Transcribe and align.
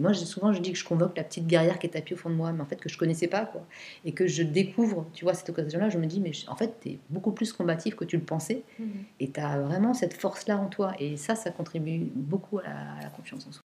Moi, 0.00 0.14
souvent, 0.14 0.52
je 0.52 0.60
dis 0.60 0.72
que 0.72 0.78
je 0.78 0.84
convoque 0.84 1.16
la 1.16 1.24
petite 1.24 1.46
guerrière 1.46 1.78
qui 1.78 1.86
est 1.86 1.90
tapie 1.90 2.14
au 2.14 2.16
fond 2.16 2.30
de 2.30 2.34
moi, 2.34 2.52
mais 2.52 2.62
en 2.62 2.66
fait, 2.66 2.76
que 2.76 2.88
je 2.88 2.98
connaissais 2.98 3.28
pas, 3.28 3.44
quoi. 3.44 3.66
Et 4.04 4.12
que 4.12 4.26
je 4.26 4.42
découvre, 4.42 5.06
tu 5.12 5.24
vois, 5.24 5.34
cette 5.34 5.50
occasion-là, 5.50 5.90
je 5.90 5.98
me 5.98 6.06
dis, 6.06 6.20
mais 6.20 6.32
en 6.48 6.56
fait, 6.56 6.74
tu 6.80 6.88
es 6.90 6.98
beaucoup 7.10 7.32
plus 7.32 7.52
combatif 7.52 7.94
que 7.94 8.04
tu 8.04 8.16
le 8.16 8.24
pensais. 8.24 8.62
Mhm. 8.78 9.04
Et 9.20 9.30
tu 9.30 9.40
as 9.40 9.60
vraiment 9.60 9.94
cette 9.94 10.14
force-là 10.14 10.58
en 10.58 10.68
toi. 10.68 10.94
Et 10.98 11.16
ça, 11.16 11.34
ça 11.34 11.50
contribue 11.50 12.10
beaucoup 12.14 12.58
à 12.58 12.62
la, 12.62 12.92
à 12.98 13.02
la 13.02 13.10
confiance 13.10 13.46
en 13.46 13.52
soi. 13.52 13.62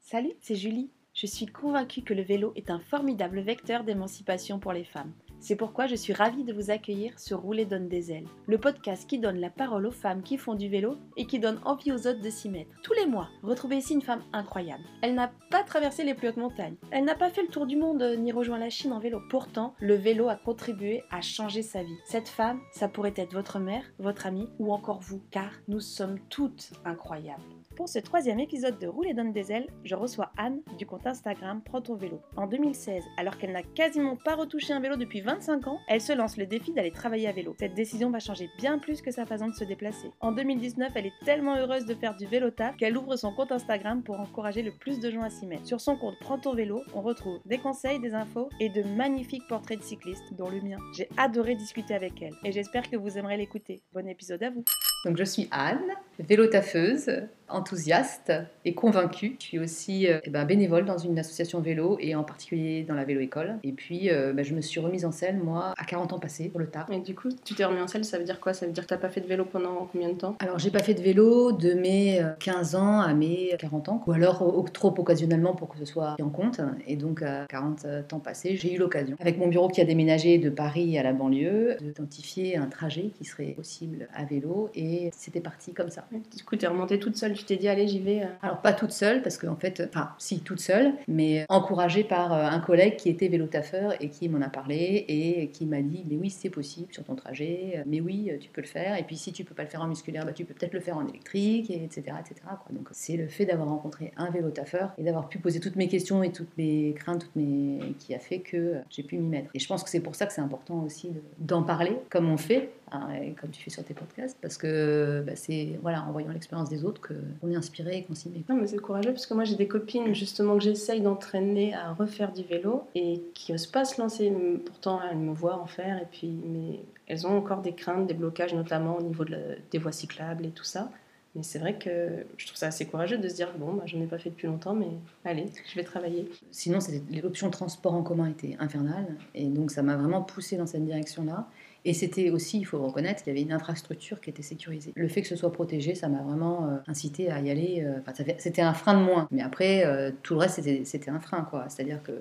Salut, 0.00 0.32
c'est 0.40 0.56
Julie. 0.56 0.90
Je 1.14 1.26
suis 1.26 1.46
convaincue 1.46 2.02
que 2.02 2.14
le 2.14 2.22
vélo 2.22 2.52
est 2.56 2.70
un 2.70 2.78
formidable 2.78 3.40
vecteur 3.40 3.84
d'émancipation 3.84 4.58
pour 4.58 4.72
les 4.72 4.84
femmes. 4.84 5.12
C'est 5.40 5.56
pourquoi 5.56 5.86
je 5.86 5.94
suis 5.94 6.12
ravie 6.12 6.44
de 6.44 6.52
vous 6.52 6.70
accueillir 6.70 7.18
sur 7.18 7.40
Rouler 7.40 7.64
donne 7.64 7.88
des 7.88 8.12
ailes, 8.12 8.28
le 8.46 8.58
podcast 8.58 9.08
qui 9.08 9.18
donne 9.18 9.40
la 9.40 9.48
parole 9.48 9.86
aux 9.86 9.90
femmes 9.90 10.22
qui 10.22 10.36
font 10.36 10.54
du 10.54 10.68
vélo 10.68 10.96
et 11.16 11.26
qui 11.26 11.38
donne 11.38 11.58
envie 11.64 11.92
aux 11.92 12.06
autres 12.06 12.20
de 12.20 12.28
s'y 12.28 12.50
mettre. 12.50 12.70
Tous 12.82 12.92
les 12.92 13.06
mois, 13.06 13.30
retrouvez 13.42 13.76
ici 13.76 13.94
une 13.94 14.02
femme 14.02 14.22
incroyable. 14.34 14.84
Elle 15.00 15.14
n'a 15.14 15.32
pas 15.50 15.62
traversé 15.62 16.04
les 16.04 16.14
plus 16.14 16.28
hautes 16.28 16.36
montagnes, 16.36 16.76
elle 16.90 17.04
n'a 17.04 17.14
pas 17.14 17.30
fait 17.30 17.42
le 17.42 17.48
tour 17.48 17.66
du 17.66 17.76
monde 17.76 18.02
euh, 18.02 18.16
ni 18.16 18.32
rejoint 18.32 18.58
la 18.58 18.68
Chine 18.70 18.92
en 18.92 18.98
vélo. 18.98 19.20
Pourtant, 19.30 19.74
le 19.80 19.94
vélo 19.94 20.28
a 20.28 20.36
contribué 20.36 21.02
à 21.10 21.22
changer 21.22 21.62
sa 21.62 21.82
vie. 21.82 21.98
Cette 22.04 22.28
femme, 22.28 22.60
ça 22.72 22.88
pourrait 22.88 23.14
être 23.16 23.32
votre 23.32 23.58
mère, 23.58 23.84
votre 23.98 24.26
amie 24.26 24.50
ou 24.58 24.72
encore 24.72 25.00
vous, 25.00 25.22
car 25.30 25.50
nous 25.68 25.80
sommes 25.80 26.18
toutes 26.28 26.72
incroyables. 26.84 27.42
Pour 27.76 27.88
ce 27.88 27.98
troisième 27.98 28.40
épisode 28.40 28.78
de 28.78 28.88
Rouler 28.88 29.14
donne 29.14 29.32
des 29.32 29.52
ailes, 29.52 29.68
je 29.84 29.94
reçois 29.94 30.32
Anne 30.36 30.60
du 30.76 30.86
compte 30.86 31.06
Instagram 31.06 31.62
Prends 31.64 31.80
vélo. 31.94 32.20
En 32.36 32.46
2016, 32.46 33.02
alors 33.16 33.38
qu'elle 33.38 33.52
n'a 33.52 33.62
quasiment 33.62 34.16
pas 34.16 34.34
retouché 34.34 34.72
un 34.72 34.80
vélo 34.80 34.96
depuis 34.96 35.20
25 35.20 35.66
ans, 35.68 35.78
elle 35.88 36.00
se 36.00 36.12
lance 36.12 36.36
le 36.36 36.46
défi 36.46 36.72
d'aller 36.72 36.90
travailler 36.90 37.28
à 37.28 37.32
vélo. 37.32 37.54
Cette 37.58 37.74
décision 37.74 38.10
va 38.10 38.18
changer 38.18 38.50
bien 38.58 38.78
plus 38.78 39.00
que 39.00 39.10
sa 39.10 39.24
façon 39.24 39.48
de 39.48 39.54
se 39.54 39.64
déplacer. 39.64 40.10
En 40.20 40.32
2019, 40.32 40.92
elle 40.94 41.06
est 41.06 41.24
tellement 41.24 41.56
heureuse 41.56 41.86
de 41.86 41.94
faire 41.94 42.16
du 42.16 42.26
vélo 42.26 42.50
taf 42.50 42.76
qu'elle 42.76 42.98
ouvre 42.98 43.16
son 43.16 43.32
compte 43.32 43.52
Instagram 43.52 44.02
pour 44.02 44.18
encourager 44.20 44.62
le 44.62 44.72
plus 44.72 45.00
de 45.00 45.10
gens 45.10 45.22
à 45.22 45.30
s'y 45.30 45.46
mettre. 45.46 45.66
Sur 45.66 45.80
son 45.80 45.96
compte 45.96 46.16
Prends 46.20 46.38
ton 46.38 46.54
vélo, 46.54 46.82
on 46.92 47.00
retrouve 47.02 47.40
des 47.46 47.58
conseils, 47.58 48.00
des 48.00 48.14
infos 48.14 48.50
et 48.58 48.68
de 48.68 48.82
magnifiques 48.82 49.46
portraits 49.48 49.78
de 49.78 49.84
cyclistes, 49.84 50.34
dont 50.34 50.50
le 50.50 50.60
mien. 50.60 50.78
J'ai 50.94 51.08
adoré 51.16 51.54
discuter 51.54 51.94
avec 51.94 52.20
elle 52.20 52.34
et 52.44 52.52
j'espère 52.52 52.90
que 52.90 52.96
vous 52.96 53.16
aimerez 53.16 53.36
l'écouter. 53.36 53.80
Bon 53.92 54.06
épisode 54.06 54.42
à 54.42 54.50
vous. 54.50 54.64
Donc, 55.04 55.16
je 55.16 55.24
suis 55.24 55.48
Anne, 55.50 55.80
vélo-taffeuse, 56.28 57.10
enthousiaste 57.48 58.32
et 58.64 58.74
convaincue. 58.74 59.36
Je 59.40 59.44
suis 59.44 59.58
aussi 59.58 60.06
euh, 60.06 60.20
eh 60.24 60.30
ben, 60.30 60.44
bénévole 60.44 60.84
dans 60.84 60.98
une 60.98 61.18
association 61.18 61.60
vélo 61.60 61.96
et 62.00 62.14
en 62.14 62.22
particulier 62.22 62.84
dans 62.84 62.94
la 62.94 63.04
vélo-école. 63.04 63.56
Et 63.64 63.72
puis, 63.72 64.08
euh, 64.10 64.32
ben, 64.32 64.44
je 64.44 64.54
me 64.54 64.60
suis 64.60 64.78
remise 64.80 65.04
en 65.04 65.10
selle, 65.10 65.36
moi, 65.38 65.74
à 65.76 65.84
40 65.84 66.12
ans 66.12 66.18
passés, 66.20 66.48
pour 66.48 66.60
le 66.60 66.68
tard. 66.68 66.86
Et 66.92 67.00
du 67.00 67.14
coup, 67.14 67.28
tu 67.44 67.54
t'es 67.54 67.64
remis 67.64 67.80
en 67.80 67.88
selle, 67.88 68.04
ça 68.04 68.18
veut 68.18 68.24
dire 68.24 68.38
quoi? 68.40 68.54
Ça 68.54 68.66
veut 68.66 68.72
dire 68.72 68.84
que 68.84 68.88
t'as 68.88 68.98
pas 68.98 69.08
fait 69.08 69.20
de 69.20 69.26
vélo 69.26 69.44
pendant 69.44 69.88
combien 69.90 70.08
de 70.10 70.14
temps? 70.14 70.36
Alors, 70.38 70.58
j'ai 70.60 70.70
pas 70.70 70.78
fait 70.82 70.94
de 70.94 71.02
vélo 71.02 71.52
de 71.52 71.74
mes 71.74 72.22
euh, 72.22 72.30
15 72.38 72.76
ans 72.76 73.00
à 73.00 73.12
mes 73.14 73.54
40 73.58 73.88
ans, 73.88 74.04
ou 74.06 74.12
alors 74.12 74.42
au- 74.42 74.62
trop 74.68 74.94
occasionnellement 74.96 75.54
pour 75.54 75.68
que 75.68 75.78
ce 75.78 75.84
soit 75.84 76.12
pris 76.14 76.22
en 76.22 76.30
compte. 76.30 76.60
Et 76.86 76.94
donc, 76.96 77.22
à 77.22 77.46
40 77.48 77.84
ans 78.12 78.20
passés, 78.20 78.56
j'ai 78.56 78.74
eu 78.74 78.78
l'occasion, 78.78 79.16
avec 79.20 79.38
mon 79.38 79.48
bureau 79.48 79.68
qui 79.68 79.80
a 79.80 79.84
déménagé 79.84 80.38
de 80.38 80.50
Paris 80.50 80.96
à 80.98 81.02
la 81.02 81.12
banlieue, 81.12 81.76
d'identifier 81.80 82.56
un 82.56 82.66
trajet 82.66 83.10
qui 83.18 83.24
serait 83.24 83.54
possible 83.56 84.08
à 84.14 84.24
vélo. 84.24 84.70
Et 84.74 85.10
c'était 85.16 85.40
parti 85.40 85.72
comme 85.72 85.90
ça. 85.90 86.06
Du 86.12 86.44
coup, 86.44 86.56
t'es 86.56 86.66
remontée 86.66 86.98
toute 86.98 87.16
seule, 87.16 87.34
tu 87.34 87.44
t'es 87.44 87.56
dit, 87.56 87.68
allez, 87.68 87.86
j'y 87.86 88.00
vais. 88.00 88.22
euh. 88.22 88.26
Alors 88.42 88.60
pas 88.60 88.72
toute 88.72 88.90
seule, 88.92 89.22
parce 89.22 89.38
qu'en 89.38 89.56
fait, 89.56 89.82
enfin 89.88 90.10
si 90.18 90.40
toute 90.40 90.60
seule, 90.60 90.92
mais 91.08 91.44
encouragée 91.48 92.04
par 92.04 92.32
euh, 92.32 92.44
un 92.46 92.60
collègue 92.60 92.96
qui 92.96 93.08
était 93.08 93.28
vélo-taffeur 93.28 93.94
et 94.02 94.08
qui 94.08 94.28
m'en 94.28 94.40
a 94.40 94.48
parlé 94.48 95.04
et 95.08 95.48
qui 95.48 95.66
m'a 95.66 95.82
dit 95.82 96.04
mais 96.08 96.16
oui 96.16 96.30
c'est 96.30 96.50
possible 96.50 96.92
sur 96.92 97.04
ton 97.04 97.14
trajet, 97.14 97.74
euh, 97.76 97.82
mais 97.86 98.00
oui 98.00 98.30
euh, 98.30 98.38
tu 98.38 98.48
peux 98.50 98.60
le 98.60 98.66
faire 98.66 98.96
et 98.96 99.02
puis 99.04 99.16
si 99.16 99.32
tu 99.32 99.44
peux 99.44 99.54
pas 99.54 99.62
le 99.62 99.68
faire 99.68 99.82
en 99.82 99.86
musculaire, 99.88 100.24
bah, 100.26 100.32
tu 100.32 100.44
peux 100.44 100.54
peut-être 100.54 100.74
le 100.74 100.80
faire 100.80 100.96
en 100.96 101.06
électrique 101.06 101.70
et 101.70 101.84
etc 101.84 102.02
etc. 102.20 102.34
Donc 102.70 102.88
c'est 102.92 103.16
le 103.16 103.28
fait 103.28 103.46
d'avoir 103.46 103.68
rencontré 103.68 104.12
un 104.16 104.30
vélo-taffeur 104.30 104.92
et 104.98 105.02
d'avoir 105.04 105.28
pu 105.28 105.38
poser 105.38 105.60
toutes 105.60 105.76
mes 105.76 105.88
questions 105.88 106.22
et 106.22 106.32
toutes 106.32 106.56
mes 106.58 106.92
craintes, 106.96 107.22
toutes 107.22 107.36
mes 107.36 107.94
qui 107.98 108.14
a 108.14 108.18
fait 108.18 108.40
que 108.40 108.56
euh, 108.56 108.78
j'ai 108.90 109.02
pu 109.02 109.16
m'y 109.16 109.28
mettre. 109.28 109.50
Et 109.54 109.58
je 109.58 109.66
pense 109.68 109.82
que 109.84 109.90
c'est 109.90 110.00
pour 110.00 110.14
ça 110.14 110.26
que 110.26 110.32
c'est 110.32 110.40
important 110.40 110.82
aussi 110.84 111.08
de- 111.10 111.22
d'en 111.38 111.62
parler 111.62 111.96
comme 112.10 112.28
on 112.30 112.36
fait 112.36 112.70
hein, 112.92 113.08
comme 113.40 113.50
tu 113.50 113.62
fais 113.62 113.70
sur 113.70 113.84
tes 113.84 113.94
podcasts 113.94 114.36
parce 114.42 114.56
que 114.56 115.22
bah, 115.26 115.32
c'est 115.36 115.78
voilà 115.82 115.99
en 116.08 116.12
voyant 116.12 116.30
l'expérience 116.32 116.68
des 116.70 116.84
autres 116.84 117.00
qu'on 117.00 117.50
est 117.50 117.56
inspiré 117.56 117.98
et 117.98 118.04
qu'on 118.04 118.14
s'y 118.14 118.28
met. 118.28 118.42
Non, 118.48 118.56
mais 118.56 118.66
c'est 118.66 118.78
courageux 118.78 119.10
parce 119.12 119.26
que 119.26 119.34
moi 119.34 119.44
j'ai 119.44 119.56
des 119.56 119.68
copines 119.68 120.14
justement 120.14 120.56
que 120.56 120.62
j'essaye 120.64 121.00
d'entraîner 121.00 121.74
à 121.74 121.92
refaire 121.92 122.32
du 122.32 122.42
vélo 122.42 122.84
et 122.94 123.22
qui 123.34 123.52
osent 123.52 123.66
pas 123.66 123.84
se 123.84 124.00
lancer. 124.00 124.32
Pourtant, 124.66 125.00
elles 125.10 125.18
me 125.18 125.32
voient 125.32 125.58
en 125.60 125.66
faire 125.66 125.98
et 125.98 126.06
puis 126.10 126.28
mais 126.28 126.80
elles 127.06 127.26
ont 127.26 127.36
encore 127.36 127.60
des 127.62 127.72
craintes, 127.74 128.06
des 128.06 128.14
blocages 128.14 128.54
notamment 128.54 128.96
au 128.98 129.02
niveau 129.02 129.24
de 129.24 129.32
la- 129.32 129.56
des 129.70 129.78
voies 129.78 129.92
cyclables 129.92 130.46
et 130.46 130.50
tout 130.50 130.64
ça. 130.64 130.90
Mais 131.36 131.44
c'est 131.44 131.60
vrai 131.60 131.78
que 131.78 132.24
je 132.38 132.46
trouve 132.46 132.56
ça 132.58 132.66
assez 132.66 132.86
courageux 132.86 133.16
de 133.16 133.28
se 133.28 133.36
dire 133.36 133.52
bon, 133.56 133.74
bah, 133.74 133.84
j'en 133.86 134.00
ai 134.00 134.06
pas 134.06 134.18
fait 134.18 134.30
depuis 134.30 134.48
longtemps, 134.48 134.74
mais 134.74 134.88
allez, 135.24 135.46
je 135.70 135.76
vais 135.76 135.84
travailler. 135.84 136.28
Sinon, 136.50 136.80
l'option 137.22 137.50
transport 137.50 137.94
en 137.94 138.02
commun 138.02 138.26
était 138.28 138.56
infernale. 138.58 139.06
Et 139.36 139.46
donc, 139.46 139.70
ça 139.70 139.82
m'a 139.82 139.96
vraiment 139.96 140.22
poussé 140.22 140.56
dans 140.56 140.66
cette 140.66 140.84
direction-là. 140.84 141.46
Et 141.84 141.94
c'était 141.94 142.30
aussi, 142.30 142.58
il 142.58 142.64
faut 142.64 142.76
le 142.76 142.84
reconnaître, 142.84 143.22
il 143.26 143.30
y 143.30 143.32
avait 143.32 143.40
une 143.42 143.52
infrastructure 143.52 144.20
qui 144.20 144.28
était 144.28 144.42
sécurisée. 144.42 144.92
Le 144.96 145.08
fait 145.08 145.22
que 145.22 145.28
ce 145.28 145.36
soit 145.36 145.50
protégé, 145.52 145.94
ça 145.94 146.08
m'a 146.08 146.22
vraiment 146.22 146.66
euh, 146.68 146.76
incité 146.86 147.30
à 147.30 147.40
y 147.40 147.50
aller. 147.50 147.82
euh, 147.84 147.98
Enfin, 148.00 148.12
c'était 148.38 148.60
un 148.62 148.74
frein 148.74 149.00
de 149.00 149.04
moins. 149.04 149.26
Mais 149.30 149.40
après, 149.42 149.86
euh, 149.86 150.10
tout 150.22 150.34
le 150.34 150.40
reste, 150.40 150.60
c'était 150.84 151.10
un 151.10 151.20
frein, 151.20 151.46
quoi. 151.48 151.64
C'est-à-dire 151.68 152.02
que 152.02 152.20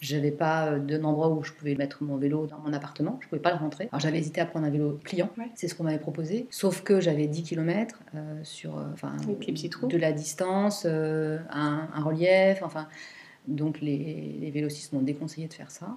j'avais 0.00 0.30
pas 0.30 0.78
d'un 0.78 1.02
endroit 1.04 1.28
où 1.28 1.42
je 1.42 1.52
pouvais 1.52 1.74
mettre 1.74 2.04
mon 2.04 2.16
vélo 2.16 2.46
dans 2.46 2.58
mon 2.60 2.72
appartement. 2.72 3.18
Je 3.20 3.28
pouvais 3.28 3.40
pas 3.42 3.50
le 3.52 3.58
rentrer. 3.58 3.88
Alors, 3.90 4.00
j'avais 4.00 4.18
hésité 4.18 4.40
à 4.40 4.46
prendre 4.46 4.66
un 4.66 4.70
vélo 4.70 4.98
pliant. 5.02 5.30
Ouais. 5.36 5.50
C'est 5.56 5.66
ce 5.68 5.74
qu'on 5.74 5.84
m'avait 5.84 5.98
proposé. 5.98 6.46
Sauf 6.50 6.82
que 6.82 7.00
j'avais 7.00 7.26
10 7.26 7.42
km 7.42 7.98
sur 8.44 8.76
enfin, 8.92 9.12
de 9.88 9.96
la 9.98 10.12
distance, 10.12 10.86
un, 10.86 11.88
un 11.92 12.02
relief, 12.02 12.62
enfin. 12.62 12.86
Donc 13.48 13.80
les, 13.80 14.36
les 14.38 14.50
vélocistes 14.50 14.92
m'ont 14.92 15.00
déconseillé 15.00 15.48
de 15.48 15.54
faire 15.54 15.70
ça. 15.70 15.96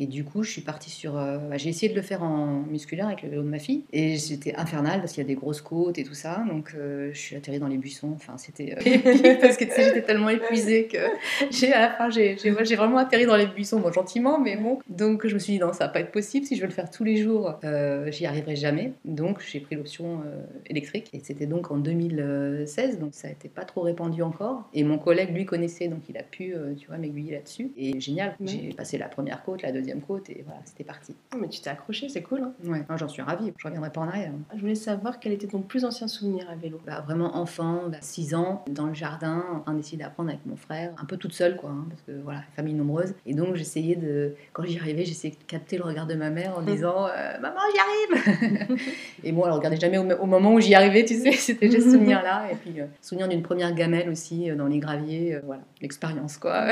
Et 0.00 0.06
du 0.06 0.24
coup, 0.24 0.42
je 0.42 0.50
suis 0.50 0.62
partie 0.62 0.88
sur. 0.88 1.18
euh, 1.18 1.36
bah, 1.36 1.58
j'ai 1.58 1.68
essayé 1.68 1.92
de 1.92 1.94
le 1.94 2.00
faire 2.00 2.22
en 2.22 2.62
musculaire 2.62 3.06
avec 3.06 3.22
le 3.22 3.28
vélo 3.28 3.42
de 3.42 3.48
ma 3.48 3.58
fille. 3.58 3.84
Et 3.92 4.16
c'était 4.16 4.54
infernal 4.56 5.00
parce 5.00 5.12
qu'il 5.12 5.22
y 5.22 5.26
a 5.26 5.28
des 5.28 5.34
grosses 5.34 5.60
côtes 5.60 5.98
et 5.98 6.04
tout 6.04 6.14
ça. 6.14 6.42
Donc 6.48 6.72
euh, 6.74 7.10
je 7.12 7.18
suis 7.18 7.36
atterrie 7.36 7.58
dans 7.58 7.68
les 7.68 7.76
buissons. 7.76 8.12
Enfin, 8.14 8.38
c'était 8.38 8.74
euh, 8.78 9.36
parce 9.42 9.58
que 9.58 9.64
tu 9.64 9.72
sais, 9.72 9.84
j'étais 9.84 10.00
tellement 10.00 10.30
épuisée 10.30 10.86
que 10.86 10.96
j'ai, 11.50 11.74
à 11.74 11.80
la 11.82 11.90
fin, 11.90 12.08
j'ai, 12.08 12.34
vraiment 12.76 12.96
atterri 12.96 13.26
dans 13.26 13.36
les 13.36 13.46
buissons, 13.46 13.78
bon, 13.78 13.92
gentiment, 13.92 14.40
mais 14.40 14.56
bon. 14.56 14.78
Donc 14.88 15.26
je 15.26 15.34
me 15.34 15.38
suis 15.38 15.52
dit, 15.52 15.58
non, 15.58 15.74
ça 15.74 15.84
va 15.84 15.92
pas 15.92 16.00
être 16.00 16.12
possible. 16.12 16.46
Si 16.46 16.56
je 16.56 16.62
veux 16.62 16.68
le 16.68 16.72
faire 16.72 16.90
tous 16.90 17.04
les 17.04 17.18
jours, 17.18 17.60
j'y 18.06 18.24
arriverai 18.24 18.56
jamais. 18.56 18.92
Donc 19.04 19.42
j'ai 19.46 19.60
pris 19.60 19.76
l'option 19.76 20.22
électrique. 20.66 21.10
Et 21.12 21.20
c'était 21.22 21.44
donc 21.46 21.70
en 21.70 21.76
2016. 21.76 22.98
Donc 22.98 23.10
ça 23.12 23.28
été 23.28 23.50
pas 23.50 23.66
trop 23.66 23.82
répandu 23.82 24.22
encore. 24.22 24.66
Et 24.72 24.82
mon 24.82 24.96
collègue, 24.96 25.34
lui, 25.34 25.44
connaissait. 25.44 25.88
Donc 25.88 26.00
il 26.08 26.16
a 26.16 26.22
pu, 26.22 26.54
tu 26.78 26.86
vois, 26.86 26.96
m'aiguiller 26.96 27.32
là-dessus. 27.32 27.70
Et 27.76 28.00
génial. 28.00 28.34
J'ai 28.42 28.72
passé 28.72 28.96
la 28.96 29.08
première 29.08 29.42
côte, 29.44 29.60
la 29.60 29.72
deuxième 29.72 29.89
côte. 29.98 30.30
Et 30.30 30.42
voilà, 30.44 30.60
c'était 30.64 30.84
parti. 30.84 31.14
Oh, 31.34 31.38
mais 31.40 31.48
tu 31.48 31.60
t'es 31.60 31.70
accroché, 31.70 32.08
c'est 32.08 32.22
cool. 32.22 32.42
hein. 32.42 32.52
Ouais, 32.64 32.84
j'en 32.96 33.08
suis 33.08 33.22
ravie. 33.22 33.52
Je 33.56 33.66
reviendrai 33.66 33.90
pas 33.90 34.00
en 34.02 34.08
arrière. 34.08 34.30
Je 34.54 34.60
voulais 34.60 34.74
savoir 34.76 35.18
quel 35.18 35.32
était 35.32 35.48
ton 35.48 35.60
plus 35.62 35.84
ancien 35.84 36.06
souvenir 36.06 36.48
à 36.48 36.54
vélo. 36.54 36.78
Bah, 36.86 37.02
vraiment 37.04 37.36
enfant, 37.36 37.80
6 38.00 38.34
ans, 38.34 38.64
dans 38.70 38.86
le 38.86 38.94
jardin, 38.94 39.44
en 39.54 39.60
train 39.60 39.74
d'essayer 39.74 39.98
d'apprendre 39.98 40.28
avec 40.28 40.44
mon 40.46 40.56
frère, 40.56 40.92
un 41.00 41.04
peu 41.04 41.16
toute 41.16 41.32
seule, 41.32 41.56
quoi, 41.56 41.70
hein, 41.70 41.86
parce 41.88 42.02
que 42.02 42.12
voilà, 42.22 42.42
famille 42.54 42.74
nombreuse. 42.74 43.14
Et 43.26 43.34
donc 43.34 43.56
j'essayais 43.56 43.96
de, 43.96 44.34
quand 44.52 44.64
j'y 44.64 44.78
arrivais, 44.78 45.04
j'essayais 45.04 45.34
de 45.34 45.44
capter 45.46 45.76
le 45.78 45.84
regard 45.84 46.06
de 46.06 46.14
ma 46.14 46.30
mère 46.30 46.56
en 46.56 46.62
disant 46.70 47.06
euh, 47.06 47.38
Maman, 47.40 47.60
j'y 47.72 47.78
arrive 47.80 48.78
Et 49.24 49.32
bon, 49.32 49.44
elle 49.46 49.52
regardait 49.52 49.78
jamais 49.78 49.98
au, 49.98 50.04
au 50.20 50.26
moment 50.26 50.52
où 50.54 50.60
j'y 50.60 50.74
arrivais, 50.74 51.04
tu 51.04 51.14
sais, 51.16 51.32
c'était 51.32 51.70
juste 51.70 51.86
ce 51.86 51.92
souvenir-là. 51.92 52.50
Et 52.52 52.54
puis, 52.56 52.80
euh, 52.80 52.86
souvenir 53.00 53.28
d'une 53.28 53.42
première 53.42 53.74
gamelle 53.74 54.08
aussi 54.08 54.50
euh, 54.50 54.54
dans 54.56 54.66
les 54.66 54.78
graviers, 54.78 55.34
euh, 55.36 55.40
voilà, 55.44 55.62
l'expérience, 55.80 56.36
quoi. 56.36 56.68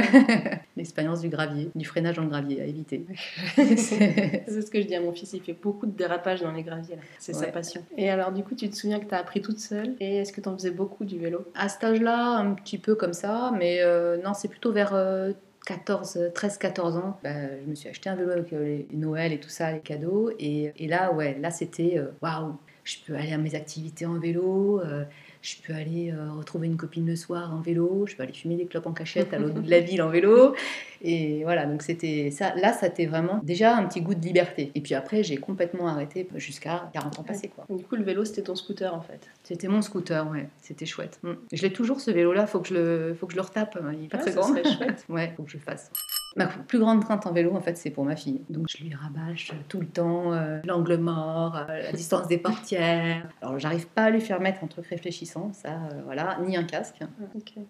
l'expérience 0.77 1.21
du 1.21 1.29
gravier, 1.29 1.71
du 1.75 1.85
freinage 1.85 2.17
dans 2.17 2.23
le 2.23 2.29
gravier 2.29 2.61
à 2.61 2.65
éviter. 2.65 2.98
C'est- 3.77 4.45
C'est 4.47 4.63
ce 4.63 4.71
que 4.71 4.81
je 4.81 4.87
dis 4.87 4.95
à 4.95 5.01
mon 5.01 5.13
fils, 5.13 5.33
il 5.33 5.41
fait 5.43 5.53
beaucoup 5.61 5.87
de 5.87 5.93
dérapages 5.97 6.41
dans 6.43 6.53
les 6.53 6.63
graviers. 6.63 6.97
là. 6.97 7.03
C'est 7.19 7.33
sa 7.35 7.47
passion. 7.49 7.83
Et 7.97 8.11
alors, 8.11 8.33
du 8.33 8.43
coup, 8.45 8.55
tu 8.55 8.69
te 8.69 8.77
souviens 8.77 9.01
que 9.01 9.07
tu 9.07 9.15
as 9.15 9.19
appris 9.19 9.41
toute 9.41 9.59
seule 9.59 9.95
Et 10.01 10.17
est-ce 10.19 10.33
que 10.33 10.41
tu 10.41 10.49
en 10.49 10.55
faisais 10.57 10.71
beaucoup 10.71 11.05
du 11.05 11.19
vélo? 11.19 11.45
À 11.55 11.69
cet 11.69 11.85
âge-là, 11.85 12.37
un 12.39 12.55
petit 12.55 12.79
peu 12.79 12.95
comme 12.95 13.13
ça, 13.13 13.53
mais 13.59 13.79
euh, 13.81 14.17
non, 14.23 14.35
c'est 14.35 14.49
plutôt 14.49 14.73
vers 14.73 14.95
euh, 14.95 15.33
14, 15.67 16.31
13-14 16.35 16.97
ans. 16.97 17.19
Bah, 17.23 17.31
je 17.63 17.69
me 17.69 17.75
suis 17.75 17.89
acheté 17.89 18.09
un 18.09 18.17
vélo 18.17 18.31
avec 18.31 18.53
euh, 18.53 18.65
les 18.65 18.89
Noël 18.93 19.33
et 19.33 19.39
tout 19.41 19.51
ça, 19.51 19.73
les 19.73 19.81
cadeaux. 19.81 20.31
Et, 20.39 20.73
et 20.77 20.87
là, 20.89 21.13
ouais, 21.13 21.37
là 21.41 21.51
c'était 21.51 21.95
euh, 21.99 22.07
waouh, 22.23 22.57
je 22.85 22.97
peux 23.07 23.15
aller 23.15 23.33
à 23.33 23.39
mes 23.39 23.55
activités 23.55 24.07
en 24.07 24.19
vélo. 24.19 24.81
euh, 24.81 25.05
je 25.43 25.57
peux 25.67 25.73
aller 25.73 26.13
euh, 26.13 26.33
retrouver 26.33 26.67
une 26.67 26.77
copine 26.77 27.07
le 27.07 27.17
soir 27.17 27.55
en 27.55 27.61
vélo, 27.61 28.07
je 28.07 28.17
peux 28.17 28.23
aller 28.23 28.33
fumer 28.33 28.57
des 28.57 28.67
clopes 28.67 28.87
en 28.87 28.93
cachette 28.93 29.33
à 29.33 29.39
l'autre 29.39 29.55
bout 29.55 29.63
de 29.63 29.71
la 29.71 29.81
ville 29.89 30.03
en 30.03 30.09
vélo. 30.09 30.55
Et 31.01 31.43
voilà, 31.45 31.67
donc 31.67 31.83
c'était 31.83 32.31
ça. 32.31 32.55
Là, 32.57 32.73
ça 32.73 32.89
c'était 32.89 33.07
vraiment 33.07 33.41
déjà 33.43 33.77
un 33.77 33.87
petit 33.87 34.01
goût 34.01 34.15
de 34.15 34.25
liberté. 34.25 34.73
Et 34.75 34.81
puis 34.81 34.95
après, 34.95 35.23
j'ai 35.23 35.37
complètement 35.37 35.89
arrêté 35.89 36.29
jusqu'à 36.37 36.91
40 36.93 37.21
ans 37.21 37.23
passés, 37.23 37.49
quoi. 37.49 37.67
Du 37.71 37.85
coup, 37.85 37.97
le 37.97 38.03
vélo, 38.03 38.25
c'était 38.25 38.43
ton 38.43 38.55
scooter 38.55 38.93
en 38.95 39.01
fait. 39.01 39.29
C'était 39.45 39.69
mon 39.69 39.83
scooter, 39.83 40.29
ouais. 40.31 40.49
C'était 40.61 40.87
chouette. 40.87 41.21
Mm. 41.23 41.33
Je 41.53 41.63
l'ai 41.63 41.73
toujours 41.73 42.01
ce 42.01 42.11
vélo-là. 42.11 42.47
Faut 42.47 42.61
que 42.61 42.69
je 42.69 42.75
le, 42.75 43.15
faut 43.15 43.27
que 43.27 43.33
je 43.33 43.39
le 43.39 43.43
retape. 43.43 43.79
Il 43.93 44.07
est 44.07 44.09
pas 44.09 44.19
très 44.19 44.33
grand. 44.33 44.49
serait 44.49 44.65
chouette. 44.77 45.05
Ouais, 45.09 45.33
faut 45.37 45.45
que 45.45 45.51
je 45.51 45.57
le 45.59 45.63
fasse. 45.63 45.91
Ma 46.39 46.47
plus 46.47 46.79
grande 46.79 47.05
crainte 47.05 47.27
en 47.27 47.33
vélo, 47.33 47.55
en 47.55 47.61
fait, 47.61 47.77
c'est 47.77 47.91
pour 47.91 48.05
ma 48.05 48.17
fille. 48.17 48.41
Donc 48.49 48.67
je 48.69 48.83
lui 48.83 48.95
rabâche 48.95 49.53
tout 49.69 49.81
le 49.81 49.87
temps 49.87 50.33
euh, 50.33 50.61
l'angle 50.65 50.97
mort, 50.99 51.57
euh, 51.69 51.83
la 51.83 51.93
distance 51.93 52.29
des 52.29 52.39
portières. 52.39 53.27
Alors 53.43 53.59
j'arrive 53.59 53.87
pas 53.89 54.05
à 54.05 54.11
lui 54.11 54.21
faire 54.21 54.41
mettre 54.41 54.63
un 54.63 54.69
truc 54.69 54.87
réfléchissant, 54.87 55.51
ça, 55.53 55.69
euh, 55.71 56.01
voilà, 56.05 56.39
ni 56.47 56.57
un 56.57 56.65
casque. 56.65 57.01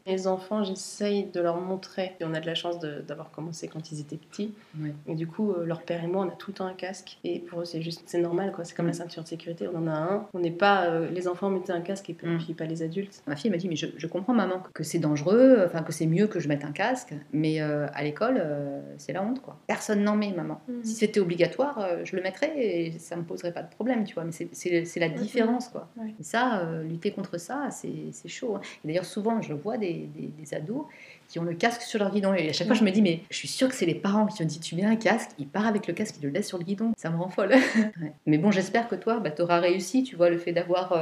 Les 0.07 0.27
enfants, 0.27 0.63
j'essaye 0.65 1.25
de 1.33 1.41
leur 1.41 1.61
montrer. 1.61 2.13
Et 2.21 2.25
on 2.25 2.35
a 2.35 2.41
de 2.41 2.47
la 2.47 2.55
chance 2.55 2.79
d'avoir 2.79 3.31
commencé 3.31 3.69
quand 3.69 3.91
ils 3.91 4.01
étaient 4.01 4.17
petits. 4.17 4.53
Ouais. 4.81 4.95
Et 5.07 5.15
du 5.15 5.27
coup, 5.27 5.55
leur 5.65 5.83
père 5.83 6.05
et 6.05 6.07
moi, 6.07 6.25
on 6.27 6.29
a 6.29 6.37
tout 6.37 6.51
le 6.51 6.55
temps 6.57 6.67
un 6.67 6.75
casque. 6.75 7.19
Et 7.25 7.39
pour 7.41 7.61
eux, 7.63 7.65
c'est 7.65 7.81
juste, 7.83 8.03
c'est 8.07 8.21
normal, 8.21 8.53
quoi. 8.53 8.65
C'est 8.65 8.75
comme 8.77 8.85
Mm. 8.87 8.89
la 8.89 8.95
ceinture 8.95 9.23
de 9.23 9.29
sécurité, 9.29 9.69
on 9.73 9.79
en 9.79 9.87
a 9.87 9.93
un. 9.93 10.27
On 10.35 10.41
n'est 10.41 10.51
pas, 10.51 10.99
les 11.11 11.27
enfants 11.29 11.51
mettaient 11.51 11.73
un 11.73 11.81
casque 11.81 12.11
et 12.11 12.15
puis, 12.15 12.27
Mm. 12.29 12.39
puis 12.39 12.55
pas 12.55 12.65
les 12.67 12.83
adultes. 12.83 13.23
Ma 13.27 13.37
fille 13.37 13.51
m'a 13.51 13.57
dit, 13.57 13.69
mais 13.69 13.77
je, 13.77 13.87
je 13.97 14.07
comprends 14.07 14.35
maman 14.35 14.63
que 14.75 14.83
c'est 14.83 14.99
dangereux, 14.99 15.63
enfin 15.67 15.83
que 15.83 15.93
c'est 15.93 16.07
mieux 16.07 16.27
que 16.27 16.39
je 16.41 16.49
mette 16.49 16.65
un 16.65 16.73
casque, 16.73 17.15
mais 17.33 17.61
à 17.61 18.03
l'école, 18.03 18.43
euh, 18.59 18.81
c'est 18.99 19.13
la 19.13 19.23
honte, 19.23 19.41
quoi. 19.41 19.57
Personne 19.67 20.03
n'en 20.03 20.17
met, 20.17 20.33
maman. 20.33 20.61
Mhm. 20.69 20.85
Si 20.85 20.95
c'était 20.95 21.21
obligatoire, 21.21 21.79
euh, 21.79 22.01
je 22.05 22.17
le 22.17 22.23
mettrais 22.23 22.53
et 22.57 22.99
ça 22.99 23.17
me 23.17 23.23
poserait 23.23 23.53
pas 23.53 23.63
de 23.63 23.71
problème, 23.71 24.05
tu 24.05 24.15
vois. 24.15 24.25
Mais 24.25 24.33
c'est- 24.33 24.99
la 25.01 25.09
Mhm. 25.09 25.15
différence, 25.15 25.69
quoi. 25.69 25.89
Ouais. 25.97 26.15
Et 26.19 26.23
ça, 26.23 26.61
euh, 26.61 26.83
lutter 26.83 27.11
contre 27.13 27.39
ça, 27.39 27.69
c'est 27.71 27.89
c'est 28.13 28.29
chaud. 28.29 28.57
hein. 28.57 28.61
Et 28.85 28.89
d'ailleurs, 28.89 29.05
souvent, 29.05 29.41
je 29.41 29.53
vois 29.55 29.77
des, 29.79 30.09
des- 30.15 30.29
des 30.39 30.55
ados 30.55 30.85
qui 31.29 31.39
ont 31.39 31.45
le 31.45 31.55
casque 31.55 31.83
sur 31.83 31.99
leur 31.99 32.11
guidon. 32.11 32.33
Et 32.35 32.49
à 32.49 32.53
chaque 32.53 32.67
fois, 32.67 32.77
je 32.77 32.85
me 32.85 32.91
dis, 32.91 33.03
mais 33.03 33.21
je 33.31 33.37
suis 33.37 33.49
sûre 33.49 33.69
que 33.69 33.75
c'est 33.75 33.85
les 33.87 33.95
parents 33.95 34.27
qui 34.27 34.43
ont 34.43 34.47
dit, 34.47 34.61
tu 34.61 34.75
mets 34.77 34.85
un 34.85 34.97
casque, 34.97 35.31
il 35.39 35.47
part 35.47 35.67
avec 35.67 35.87
le 35.87 35.93
casque, 35.93 36.17
il 36.21 36.25
le 36.25 36.31
laisse 36.31 36.49
sur 36.49 36.57
le 36.59 36.65
guidon. 36.65 36.93
Ça 36.97 37.11
me 37.11 37.17
rend 37.17 37.29
folle. 37.29 37.51
Ouais. 37.51 38.13
Mais 38.27 38.39
bon, 38.39 38.51
j'espère 38.51 38.89
que 38.89 38.95
toi, 38.95 39.21
bah, 39.21 39.31
tu 39.31 39.43
auras 39.43 39.59
réussi, 39.61 40.03
tu 40.05 40.17
vois, 40.17 40.31
le 40.31 40.39
fait 40.39 40.53
d'avoir 40.53 40.95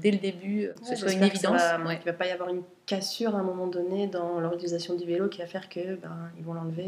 dès 0.00 0.10
le 0.12 0.18
début, 0.18 0.68
que 0.80 0.86
ce 0.86 0.96
soit 0.96 1.12
une 1.12 1.22
évidence. 1.24 1.60
va- 1.60 1.78
Ouais. 1.84 1.96
qu'il 1.96 2.04
va 2.06 2.12
pas 2.12 2.26
y 2.26 2.30
avoir 2.30 2.48
une 2.48 2.62
cassure 2.86 3.36
à 3.36 3.38
un 3.38 3.42
moment 3.42 3.66
donné 3.68 4.06
dans 4.08 4.40
leur 4.40 4.52
utilisation 4.54 4.94
du 4.94 5.04
vélo 5.06 5.28
qui 5.28 5.38
va 5.40 5.46
faire 5.46 5.68
que 5.68 5.94
ben, 5.96 6.30
ils 6.38 6.44
vont 6.44 6.52
l'enlever. 6.54 6.82